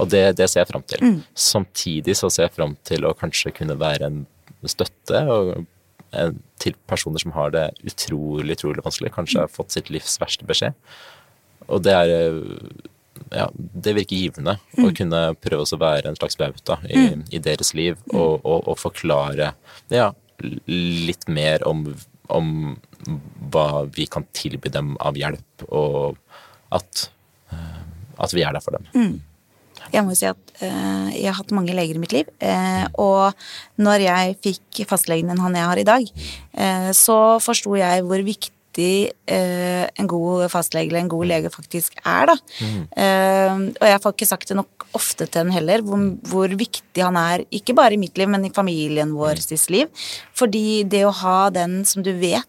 Og 0.00 0.08
det, 0.12 0.36
det 0.36 0.48
ser 0.50 0.60
jeg 0.62 0.68
fram 0.70 0.82
til. 0.88 1.22
Samtidig 1.36 2.14
så 2.16 2.30
ser 2.32 2.46
jeg 2.48 2.54
fram 2.56 2.76
til 2.86 3.04
å 3.04 3.14
kanskje 3.16 3.52
kunne 3.56 3.76
være 3.80 4.06
en 4.08 4.22
støtte 4.70 5.22
og, 5.32 5.66
eh, 6.12 6.32
til 6.62 6.76
personer 6.86 7.22
som 7.22 7.34
har 7.36 7.50
det 7.54 7.66
utrolig, 7.82 8.58
utrolig 8.58 8.84
vanskelig. 8.84 9.14
Kanskje 9.14 9.44
har 9.44 9.52
fått 9.52 9.74
sitt 9.74 9.90
livs 9.90 10.18
verste 10.22 10.46
beskjed. 10.48 10.76
Og 11.68 11.82
det 11.86 11.94
er 11.96 12.14
eh, 12.16 12.88
ja, 13.32 13.48
det 13.54 13.94
virker 13.96 14.16
givende 14.18 14.56
å 14.80 14.90
kunne 14.96 15.20
prøve 15.40 15.64
å 15.64 15.80
være 15.80 16.10
en 16.10 16.18
slags 16.18 16.38
bauta 16.40 16.78
i, 16.88 17.10
i 17.30 17.40
deres 17.42 17.72
liv 17.76 17.98
og, 18.12 18.40
og, 18.42 18.68
og 18.72 18.78
forklare 18.80 19.52
ja, 19.92 20.10
litt 20.66 21.28
mer 21.28 21.64
om, 21.68 21.84
om 22.32 22.48
hva 23.52 23.84
vi 23.94 24.06
kan 24.10 24.26
tilby 24.36 24.72
dem 24.72 24.94
av 25.02 25.18
hjelp, 25.18 25.66
og 25.68 26.18
at, 26.74 27.08
eh, 27.52 27.78
at 28.16 28.34
vi 28.34 28.44
er 28.46 28.56
der 28.56 28.64
for 28.64 28.78
dem. 28.78 28.88
Jeg 29.92 30.04
må 30.04 30.14
jo 30.14 30.20
si 30.20 30.28
at 30.30 30.54
eh, 30.62 31.10
jeg 31.18 31.28
har 31.28 31.38
hatt 31.40 31.54
mange 31.54 31.74
leger 31.76 31.98
i 31.98 32.02
mitt 32.02 32.14
liv. 32.14 32.30
Eh, 32.38 32.84
og 33.02 33.34
når 33.82 34.06
jeg 34.06 34.40
fikk 34.44 34.82
fastlegen 34.90 35.32
enn 35.32 35.42
han 35.42 35.58
jeg 35.58 35.70
har 35.70 35.82
i 35.82 35.88
dag, 35.88 36.10
eh, 36.54 36.90
så 36.96 37.18
forsto 37.42 37.76
jeg 37.80 38.06
hvor 38.06 38.22
viktig 38.26 38.54
eh, 38.80 39.84
en 39.98 40.08
god 40.08 40.46
fastlege 40.52 40.88
eller 40.88 41.02
en 41.02 41.10
god 41.12 41.28
lege 41.28 41.50
faktisk 41.52 41.98
er, 42.00 42.32
da. 42.32 42.36
Eh, 42.96 43.56
og 43.76 43.88
jeg 43.90 44.02
får 44.04 44.14
ikke 44.16 44.28
sagt 44.30 44.48
det 44.48 44.56
nok 44.56 44.86
ofte 44.96 45.26
til 45.26 45.44
han 45.44 45.52
heller, 45.54 45.84
hvor, 45.84 46.00
hvor 46.28 46.54
viktig 46.58 47.04
han 47.04 47.18
er, 47.18 47.44
ikke 47.54 47.76
bare 47.76 47.96
i 47.96 48.00
mitt 48.00 48.18
liv, 48.20 48.30
men 48.32 48.46
i 48.48 48.52
familien 48.54 49.14
vår 49.16 49.42
sitt 49.44 49.68
liv. 49.72 49.90
Fordi 50.38 50.82
det 50.88 51.04
å 51.08 51.14
ha 51.22 51.50
den 51.54 51.82
som 51.88 52.04
du 52.04 52.12
vet 52.16 52.48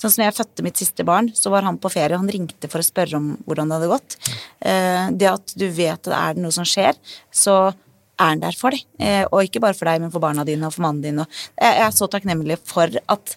Sånn 0.00 0.10
som 0.10 0.20
når 0.20 0.26
jeg 0.26 0.36
fødte 0.40 0.64
mitt 0.66 0.80
siste 0.80 1.04
barn, 1.06 1.28
så 1.38 1.52
var 1.52 1.62
han 1.62 1.78
på 1.78 1.90
ferie, 1.92 2.16
og 2.16 2.24
han 2.24 2.32
ringte 2.34 2.66
for 2.68 2.82
å 2.82 2.86
spørre 2.86 3.14
om 3.14 3.28
hvordan 3.46 3.70
det 3.70 3.76
hadde 3.78 3.90
gått. 3.92 4.16
Eh, 4.58 5.04
det 5.14 5.28
at 5.30 5.54
du 5.54 5.68
vet 5.70 6.10
at 6.10 6.16
er 6.18 6.34
det 6.34 6.42
noe 6.42 6.54
som 6.54 6.66
skjer, 6.66 6.98
så 7.30 7.56
er 8.22 8.32
han 8.34 8.42
der 8.42 8.56
for 8.58 8.74
deg. 8.74 8.84
Eh, 9.02 9.24
og 9.28 9.46
ikke 9.46 9.62
bare 9.62 9.76
for 9.78 9.88
deg, 9.88 10.02
men 10.02 10.12
for 10.12 10.22
barna 10.22 10.44
dine 10.48 10.68
og 10.68 10.74
for 10.74 10.86
mannen 10.86 11.04
din. 11.04 11.22
Og 11.22 11.42
jeg 11.60 11.84
er 11.86 11.94
så 11.94 12.08
takknemlig 12.10 12.58
for 12.68 12.90
at 13.14 13.36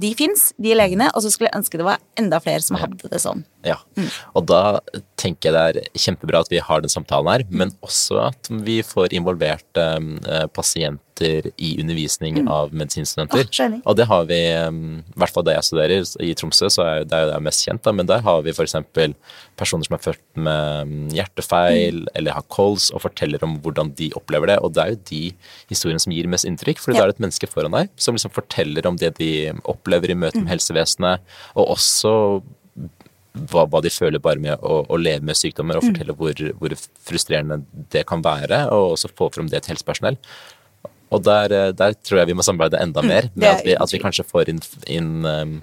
de 0.00 0.10
fins, 0.16 0.50
de 0.56 0.72
legene, 0.76 1.10
og 1.12 1.20
så 1.24 1.30
skulle 1.32 1.50
jeg 1.50 1.58
ønske 1.58 1.76
det 1.80 1.84
var 1.84 2.00
enda 2.16 2.38
flere 2.40 2.64
som 2.64 2.78
hadde 2.80 3.10
det 3.12 3.20
sånn. 3.20 3.44
Ja, 3.66 3.80
og 4.38 4.46
da 4.46 4.78
tenker 5.18 5.50
jeg 5.50 5.54
det 5.56 5.82
er 5.82 5.98
kjempebra 5.98 6.44
at 6.44 6.52
vi 6.52 6.60
har 6.62 6.84
den 6.84 6.92
samtalen 6.92 7.32
her, 7.32 7.44
men 7.50 7.72
også 7.84 8.20
at 8.28 8.50
vi 8.62 8.78
får 8.86 9.12
involvert 9.16 9.80
um, 9.80 10.14
pasienter 10.54 11.02
i 11.56 11.72
undervisning 11.80 12.42
av 12.52 12.74
medisinstudenter. 12.76 13.48
Oh, 13.48 13.76
og 13.88 13.96
det 13.98 14.06
har 14.06 14.26
vi, 14.28 14.38
um, 14.68 15.00
i 15.00 15.18
hvert 15.18 15.32
fall 15.34 15.46
da 15.48 15.56
jeg 15.56 15.66
studerer 15.66 16.10
i 16.22 16.34
Tromsø, 16.38 16.68
så 16.70 16.84
er 16.84 17.06
det 17.08 17.22
jo 17.24 17.30
det 17.32 17.40
mest 17.48 17.64
kjent, 17.66 17.82
da, 17.82 17.94
men 17.96 18.06
der 18.08 18.22
har 18.26 18.44
vi 18.46 18.54
f.eks. 18.54 18.76
personer 19.58 19.88
som 19.88 19.96
er 19.98 20.04
født 20.04 20.22
med 20.46 20.92
mm, 20.92 21.06
hjertefeil 21.16 22.04
eller 22.14 22.36
har 22.38 22.46
kols, 22.52 22.90
og 22.94 23.02
forteller 23.08 23.42
om 23.48 23.56
hvordan 23.64 23.94
de 23.98 24.12
opplever 24.20 24.52
det, 24.52 24.60
og 24.62 24.76
det 24.76 24.84
er 24.84 24.94
jo 24.94 25.00
de 25.10 25.22
historiene 25.72 26.04
som 26.04 26.14
gir 26.14 26.30
mest 26.30 26.46
inntrykk, 26.46 26.84
for 26.84 26.94
Ja. 26.94 27.00
da 27.00 27.08
er 27.08 27.14
det 27.14 27.18
et 27.18 27.26
menneske 27.26 27.50
foran 27.50 27.74
deg 27.74 27.90
som 27.98 28.14
liksom 28.14 28.36
forteller 28.36 28.86
om 28.86 29.00
det 29.00 29.16
de 29.18 29.32
opplever 29.72 30.12
i 30.12 30.18
møte 30.18 30.40
med 30.42 30.52
helsevesenet, 30.54 31.24
og 31.54 31.74
også 31.76 32.14
hva, 33.50 33.66
hva 33.68 33.82
de 33.84 33.92
føler 33.92 34.22
bare 34.22 34.40
med 34.42 34.62
å, 34.64 34.82
å 34.88 34.98
leve 35.00 35.24
med 35.26 35.38
sykdommer, 35.38 35.78
og 35.78 35.86
fortelle 35.88 36.16
hvor, 36.16 36.42
hvor 36.60 36.74
frustrerende 37.08 37.60
det 37.92 38.06
kan 38.08 38.24
være, 38.24 38.66
og 38.72 38.96
også 38.96 39.12
få 39.16 39.30
frem 39.34 39.50
det 39.52 39.64
til 39.64 39.74
helsepersonell. 39.74 40.18
Og 41.14 41.22
der, 41.22 41.52
eh, 41.54 41.72
der 41.76 41.94
tror 42.02 42.22
jeg 42.22 42.32
vi 42.32 42.36
må 42.38 42.44
samarbeide 42.46 42.82
enda 42.82 43.04
mer, 43.04 43.30
med 43.34 43.50
at 43.52 43.66
vi, 43.66 43.76
at 43.78 43.92
vi 43.92 44.02
kanskje 44.02 44.26
får 44.26 44.50
inn, 44.52 44.62
inn 44.90 45.12
um, 45.26 45.58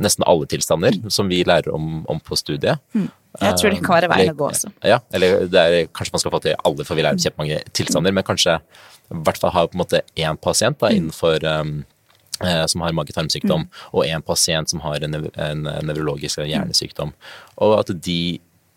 nesten 0.00 0.26
alle 0.30 0.46
tilstander 0.50 1.00
som 1.12 1.30
vi 1.30 1.42
lærer 1.46 1.72
om, 1.74 2.04
om 2.10 2.20
på 2.22 2.38
studiet. 2.38 2.78
Jeg 2.94 3.56
tror 3.58 3.74
det 3.74 3.80
kan 3.82 3.96
være 3.98 4.10
veien 4.12 4.32
å 4.32 4.38
gå 4.38 4.50
også. 4.50 4.70
Ja, 4.86 5.00
eller 5.14 5.42
er, 5.48 5.80
kanskje 5.94 6.14
man 6.14 6.22
skal 6.22 6.34
få 6.34 6.42
til 6.44 6.58
alle, 6.58 6.86
for 6.86 6.98
vi 6.98 7.06
lærer 7.06 7.20
kjempemange 7.22 7.62
tilstander, 7.76 8.14
men 8.14 8.26
kanskje 8.26 8.60
i 9.10 9.22
hvert 9.26 9.40
fall 9.42 9.54
ha 9.56 9.66
på 9.66 9.74
en 9.74 9.82
måte 9.82 10.04
én 10.18 10.38
pasient 10.38 10.78
da, 10.78 10.92
innenfor 10.94 11.42
um, 11.42 11.80
eh, 11.80 11.99
som 12.66 12.80
har 12.84 12.94
mage-tarmsykdom, 12.96 13.66
og 13.92 14.06
en 14.06 14.22
pasient 14.24 14.70
som 14.72 14.80
har 14.80 15.04
en, 15.04 15.18
en 15.34 15.66
nevrologisk 15.84 16.40
hjernesykdom. 16.46 17.12
Og 17.60 17.78
at 17.80 17.92
de 18.00 18.20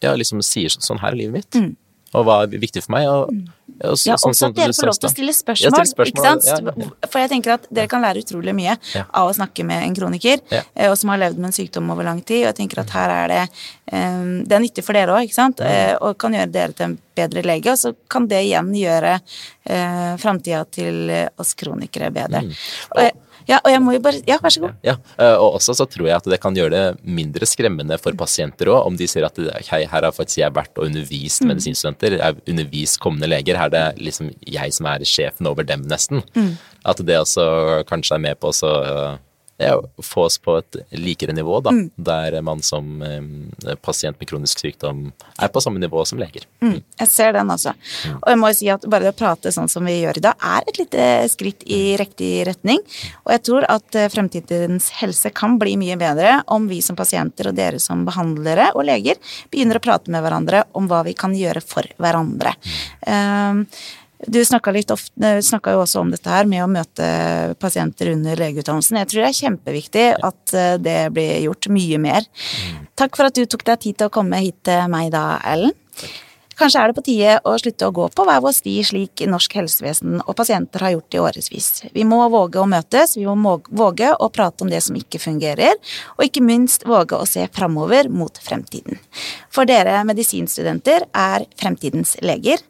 ja, 0.04 0.13
liksom 0.19 0.43
sier 0.43 0.73
sånn 0.73 0.99
her 0.99 1.13
er 1.13 1.21
livet 1.23 1.39
mitt, 1.39 1.78
og 2.13 2.28
hva 2.28 2.43
er 2.43 2.52
viktig 2.62 2.84
for 2.86 2.93
meg. 2.93 3.08
Og, 3.10 3.30
og 3.89 3.97
så- 3.97 4.12
Ja, 4.12 4.15
sånn 4.21 4.34
sånn, 4.34 4.36
som 4.36 4.49
at 4.52 4.56
dere 4.56 4.73
får 4.78 4.86
lov 4.86 4.99
til 4.99 5.10
å 5.10 5.13
stille 5.13 5.34
spørsmål. 5.34 5.78
Ja, 5.80 5.86
spørsmål 5.89 6.43
ja, 6.45 6.58
ja. 6.84 7.08
For 7.10 7.19
jeg 7.19 7.30
tenker 7.32 7.54
at 7.56 7.67
dere 7.73 7.88
kan 7.88 8.04
lære 8.04 8.21
utrolig 8.21 8.54
mye 8.54 8.78
av 9.02 9.30
å 9.30 9.34
snakke 9.34 9.65
med 9.65 9.84
en 9.84 9.95
kroniker, 9.95 10.39
eh, 10.52 10.89
og 10.91 10.97
som 10.97 11.10
har 11.10 11.17
levd 11.17 11.38
med 11.38 11.49
en 11.49 11.58
sykdom 11.58 11.89
over 11.89 12.04
lang 12.04 12.21
tid. 12.21 12.43
Og 12.43 12.52
jeg 12.52 12.56
tenker 12.62 12.84
at 12.84 12.93
her 12.93 13.10
er 13.10 13.28
det 13.28 13.49
um, 13.91 14.43
Det 14.43 14.52
er 14.54 14.60
nyttig 14.60 14.84
for 14.84 14.93
dere 14.93 15.15
òg, 15.15 15.26
ikke 15.26 15.34
sant? 15.34 15.60
Eh, 15.62 15.95
og 15.99 16.17
kan 16.17 16.34
gjøre 16.34 16.52
dere 16.52 16.73
til 16.73 16.86
en 16.86 16.99
bedre 17.15 17.41
lege. 17.41 17.71
Og 17.71 17.78
så 17.78 17.95
kan 18.08 18.28
det 18.28 18.45
igjen 18.45 18.73
gjøre 18.78 19.17
uh, 19.17 20.17
framtida 20.17 20.65
til 20.69 21.10
eh, 21.10 21.30
oss 21.38 21.56
kronikere 21.56 22.12
bedre. 22.13 22.45
Mm. 22.45 22.54
Og, 22.97 23.12
ja, 23.50 23.60
og 23.60 23.70
jeg 23.72 23.82
må 23.84 23.96
jo 23.96 24.02
bare 24.04 24.22
Ja, 24.28 24.38
vær 24.44 24.54
så 24.54 24.64
god. 24.64 24.76
Ja, 24.86 24.96
eh, 25.18 25.36
og 25.36 25.60
også 25.60 25.76
så 25.78 25.88
tror 25.90 26.08
jeg 26.08 26.16
at 26.16 26.30
det 26.30 26.40
kan 26.44 26.56
gjøre 26.56 26.72
det 26.74 26.84
mindre 27.04 27.48
skremmende 27.50 27.98
for 28.02 28.16
pasienter 28.20 28.72
òg, 28.72 28.88
om 28.88 28.98
de 29.00 29.08
sier 29.10 29.26
at 29.28 29.40
hei, 29.70 29.84
her 29.90 30.08
har 30.08 30.16
faktisk 30.16 30.42
jeg 30.42 30.56
vært 30.56 30.78
og 30.78 30.88
undervist 30.88 31.44
medisinstudenter, 31.48 32.18
jeg 32.20 32.24
har 32.24 32.40
undervist 32.50 33.00
kommende 33.04 33.30
leger, 33.32 33.60
her 33.60 33.72
er 33.72 33.76
det 33.76 34.06
liksom 34.10 34.32
jeg 34.46 34.74
som 34.76 34.90
er 34.92 35.06
sjefen 35.08 35.50
over 35.50 35.68
dem, 35.68 35.86
nesten. 35.90 36.24
At 36.86 37.00
det 37.04 37.20
også 37.20 37.84
kanskje 37.90 38.18
er 38.18 38.26
med 38.30 38.40
på 38.40 38.52
å 38.52 38.56
så, 38.56 38.72
eh, 38.84 39.22
ja, 39.58 39.82
få 40.02 40.26
oss 40.28 40.38
på 40.38 40.56
et 40.58 40.78
likere 40.98 41.34
nivå, 41.34 41.60
da, 41.62 41.72
der 41.96 42.39
man 42.42 42.62
som 42.66 43.02
eh, 43.06 43.76
pasient 43.82 44.20
med 44.20 44.30
kronisk 44.30 44.63
sykdom 44.63 45.06
er 45.38 45.52
på 45.54 45.62
samme 45.62 45.82
nivå 45.82 46.04
som 46.10 46.20
leger. 46.22 46.48
Jeg 46.63 47.10
ser 47.10 47.34
den, 47.38 47.52
altså. 47.54 47.76
Og 48.18 48.28
jeg 48.32 48.39
må 48.42 48.50
jo 48.50 48.58
si 48.58 48.70
at 48.74 48.88
bare 48.89 49.08
det 49.08 49.13
å 49.13 49.20
prate 49.20 49.54
sånn 49.54 49.70
som 49.72 49.86
vi 49.88 50.00
gjør 50.00 50.20
i 50.20 50.26
dag, 50.26 50.48
er 50.58 50.68
et 50.68 50.82
lite 50.82 51.08
skritt 51.32 51.66
i 51.70 51.82
riktig 52.00 52.32
retning. 52.50 52.82
Og 53.24 53.34
jeg 53.36 53.46
tror 53.48 53.70
at 53.70 54.00
eh, 54.00 54.10
fremtidens 54.13 54.89
helse 55.00 55.34
kan 55.36 55.60
bli 55.62 55.78
mye 55.80 55.98
bedre 56.02 56.39
om 56.54 56.68
vi 56.72 56.82
som 56.86 56.98
pasienter 57.00 57.52
og 57.52 57.58
dere 57.60 57.82
som 57.84 58.06
behandlere 58.08 58.72
og 58.74 58.88
leger 58.89 59.20
begynner 59.54 59.80
å 59.80 59.86
prate 59.86 60.13
med 60.13 60.26
hverandre 60.26 60.66
om 60.78 60.89
hva 60.89 61.04
vi 61.08 61.16
kan 61.18 61.36
gjøre 61.38 61.62
for 61.66 61.88
hverandre. 62.02 62.56
Um, 63.06 63.68
du 64.28 64.40
snakka 64.44 65.74
jo 65.76 65.84
også 65.84 66.02
om 66.04 66.12
dette 66.14 66.32
her 66.32 66.48
med 66.50 66.64
å 66.64 66.72
møte 66.72 67.08
pasienter 67.62 68.14
under 68.14 68.40
legeutdannelsen. 68.40 69.00
Jeg 69.02 69.12
tror 69.12 69.24
det 69.24 69.30
er 69.30 69.40
kjempeviktig 69.40 70.06
at 70.30 70.58
eh, 70.58 70.76
det 70.82 71.00
blir 71.16 71.45
gjort 71.47 71.72
mye 71.74 72.02
mer. 72.02 72.28
Takk 73.00 73.18
for 73.20 73.30
at 73.30 73.38
du 73.38 73.45
tok 73.50 73.66
deg 73.68 73.82
tid 73.84 74.00
til 74.00 74.12
å 74.12 74.14
komme 74.14 74.41
hit 74.43 74.62
til 74.68 74.86
meg 74.91 75.12
da, 75.16 75.26
Ellen. 75.54 75.76
Kanskje 76.54 76.82
er 76.84 76.91
det 76.91 76.97
på 76.97 77.04
tide 77.06 77.38
å 77.50 77.56
slutte 77.58 77.88
å 77.88 77.93
gå 77.95 78.06
på 78.14 78.26
hver 78.28 78.41
vår 78.43 78.54
sti 78.54 78.74
slik 78.86 79.24
norsk 79.30 79.56
helsevesen 79.58 80.20
og 80.22 80.36
pasienter 80.38 80.86
har 80.86 80.93
gjort 80.93 81.16
i 81.16 81.22
årevis. 81.24 81.70
Vi 81.95 82.06
må 82.06 82.20
våge 82.30 82.62
å 82.62 82.68
møtes, 82.70 83.16
vi 83.18 83.26
må 83.26 83.56
våge 83.74 84.12
å 84.14 84.30
prate 84.34 84.66
om 84.66 84.70
det 84.70 84.84
som 84.86 84.97
ikke 84.97 85.22
fungerer, 85.24 85.80
og 86.18 86.28
ikke 86.28 86.45
minst 86.45 86.86
våge 86.86 87.18
å 87.18 87.28
se 87.30 87.47
framover 87.54 88.10
mot 88.14 88.38
fremtiden. 88.45 89.02
For 89.54 89.70
dere 89.70 89.97
medisinstudenter 90.06 91.08
er 91.10 91.47
fremtidens 91.60 92.16
leger. 92.22 92.62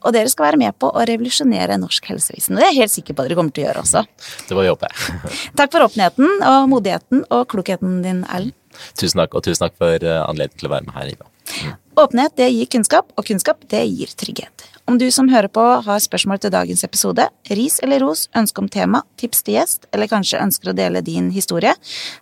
Og 0.00 0.14
dere 0.16 0.30
skal 0.32 0.50
være 0.50 0.60
med 0.60 0.76
på 0.80 0.90
å 0.90 1.04
revolusjonere 1.08 1.76
norsk 1.80 2.08
helsevesen. 2.12 2.56
Og 2.56 2.62
det 2.62 2.68
er 2.68 2.72
jeg 2.74 2.82
helt 2.84 2.94
sikker 2.94 3.16
på 3.16 3.24
at 3.24 3.28
dere 3.28 3.40
kommer 3.40 3.54
til 3.56 3.64
å 3.64 3.68
gjøre 3.68 3.84
også. 3.84 4.04
Det 4.48 4.56
var 4.58 4.68
jobb, 4.68 4.86
jeg. 4.86 5.20
Takk 5.60 5.74
for 5.74 5.88
åpenheten 5.88 6.46
og 6.52 6.70
modigheten 6.72 7.26
og 7.28 7.44
klokheten 7.52 8.00
din, 8.06 8.24
Erlend. 8.30 8.56
Tusen 8.96 9.18
takk, 9.18 9.34
og 9.34 9.42
tusen 9.44 9.66
takk 9.66 9.74
for 9.80 9.98
eh, 9.98 10.22
anledningen 10.22 10.60
til 10.60 10.70
å 10.70 10.72
være 10.72 10.86
med 10.86 10.94
her, 10.96 11.10
Ida. 11.10 11.76
Åpenhet 12.00 12.36
det 12.38 12.46
gir 12.54 12.68
kunnskap, 12.70 13.10
og 13.18 13.26
kunnskap 13.26 13.64
det 13.68 13.82
gir 13.90 14.12
trygghet. 14.16 14.66
Om 14.90 14.96
du 14.98 15.06
som 15.14 15.28
hører 15.30 15.50
på 15.52 15.62
har 15.84 16.00
spørsmål 16.02 16.40
til 16.42 16.52
dagens 16.54 16.84
episode, 16.86 17.26
ris 17.54 17.76
eller 17.84 18.00
ros, 18.02 18.24
ønske 18.34 18.62
om 18.62 18.68
tema, 18.72 19.02
tips 19.20 19.44
til 19.46 19.58
gjest, 19.58 19.86
eller 19.94 20.10
kanskje 20.10 20.40
ønsker 20.42 20.72
å 20.72 20.74
dele 20.74 21.02
din 21.06 21.28
historie, 21.34 21.74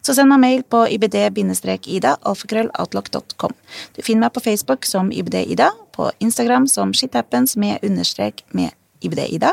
så 0.05 0.17
send 0.17 0.33
meg 0.33 0.43
mail 0.43 0.65
på 0.69 0.83
ibd-ida 0.97 2.17
alfakrølloutlock.com. 2.29 3.55
Du 3.97 4.03
finner 4.03 4.27
meg 4.27 4.35
på 4.35 4.45
Facebook 4.45 4.89
som 4.89 5.13
ibd-ida, 5.13 5.71
på 5.99 6.11
Instagram 6.23 6.69
som 6.71 6.95
shithappens 6.95 7.57
med 7.59 7.83
understrek 7.83 8.45
med 8.55 8.71
ibd-ida, 9.03 9.53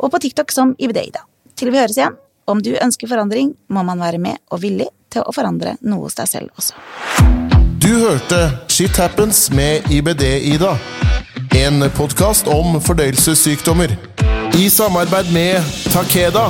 og 0.00 0.12
på 0.12 0.22
TikTok 0.24 0.52
som 0.56 0.72
ibd-ida. 0.80 1.26
Til 1.60 1.68
vi 1.74 1.82
høres 1.82 1.98
igjen, 2.00 2.16
om 2.48 2.62
du 2.64 2.72
ønsker 2.80 3.10
forandring, 3.10 3.52
må 3.68 3.84
man 3.84 4.00
være 4.00 4.18
med 4.18 4.40
og 4.50 4.62
villig 4.64 4.88
til 5.12 5.26
å 5.26 5.34
forandre 5.36 5.76
noe 5.84 6.08
hos 6.08 6.16
deg 6.18 6.30
selv 6.30 6.56
også. 6.56 6.78
Du 7.80 7.92
hørte 7.92 8.40
Shit 8.72 8.96
Happens 9.00 9.48
med 9.52 9.88
IBD-Ida. 9.92 10.76
En 11.60 11.84
podkast 11.96 12.48
om 12.48 12.80
fordøyelsessykdommer. 12.80 13.96
I 14.56 14.68
samarbeid 14.72 15.32
med 15.34 15.74
Takeda. 15.92 16.48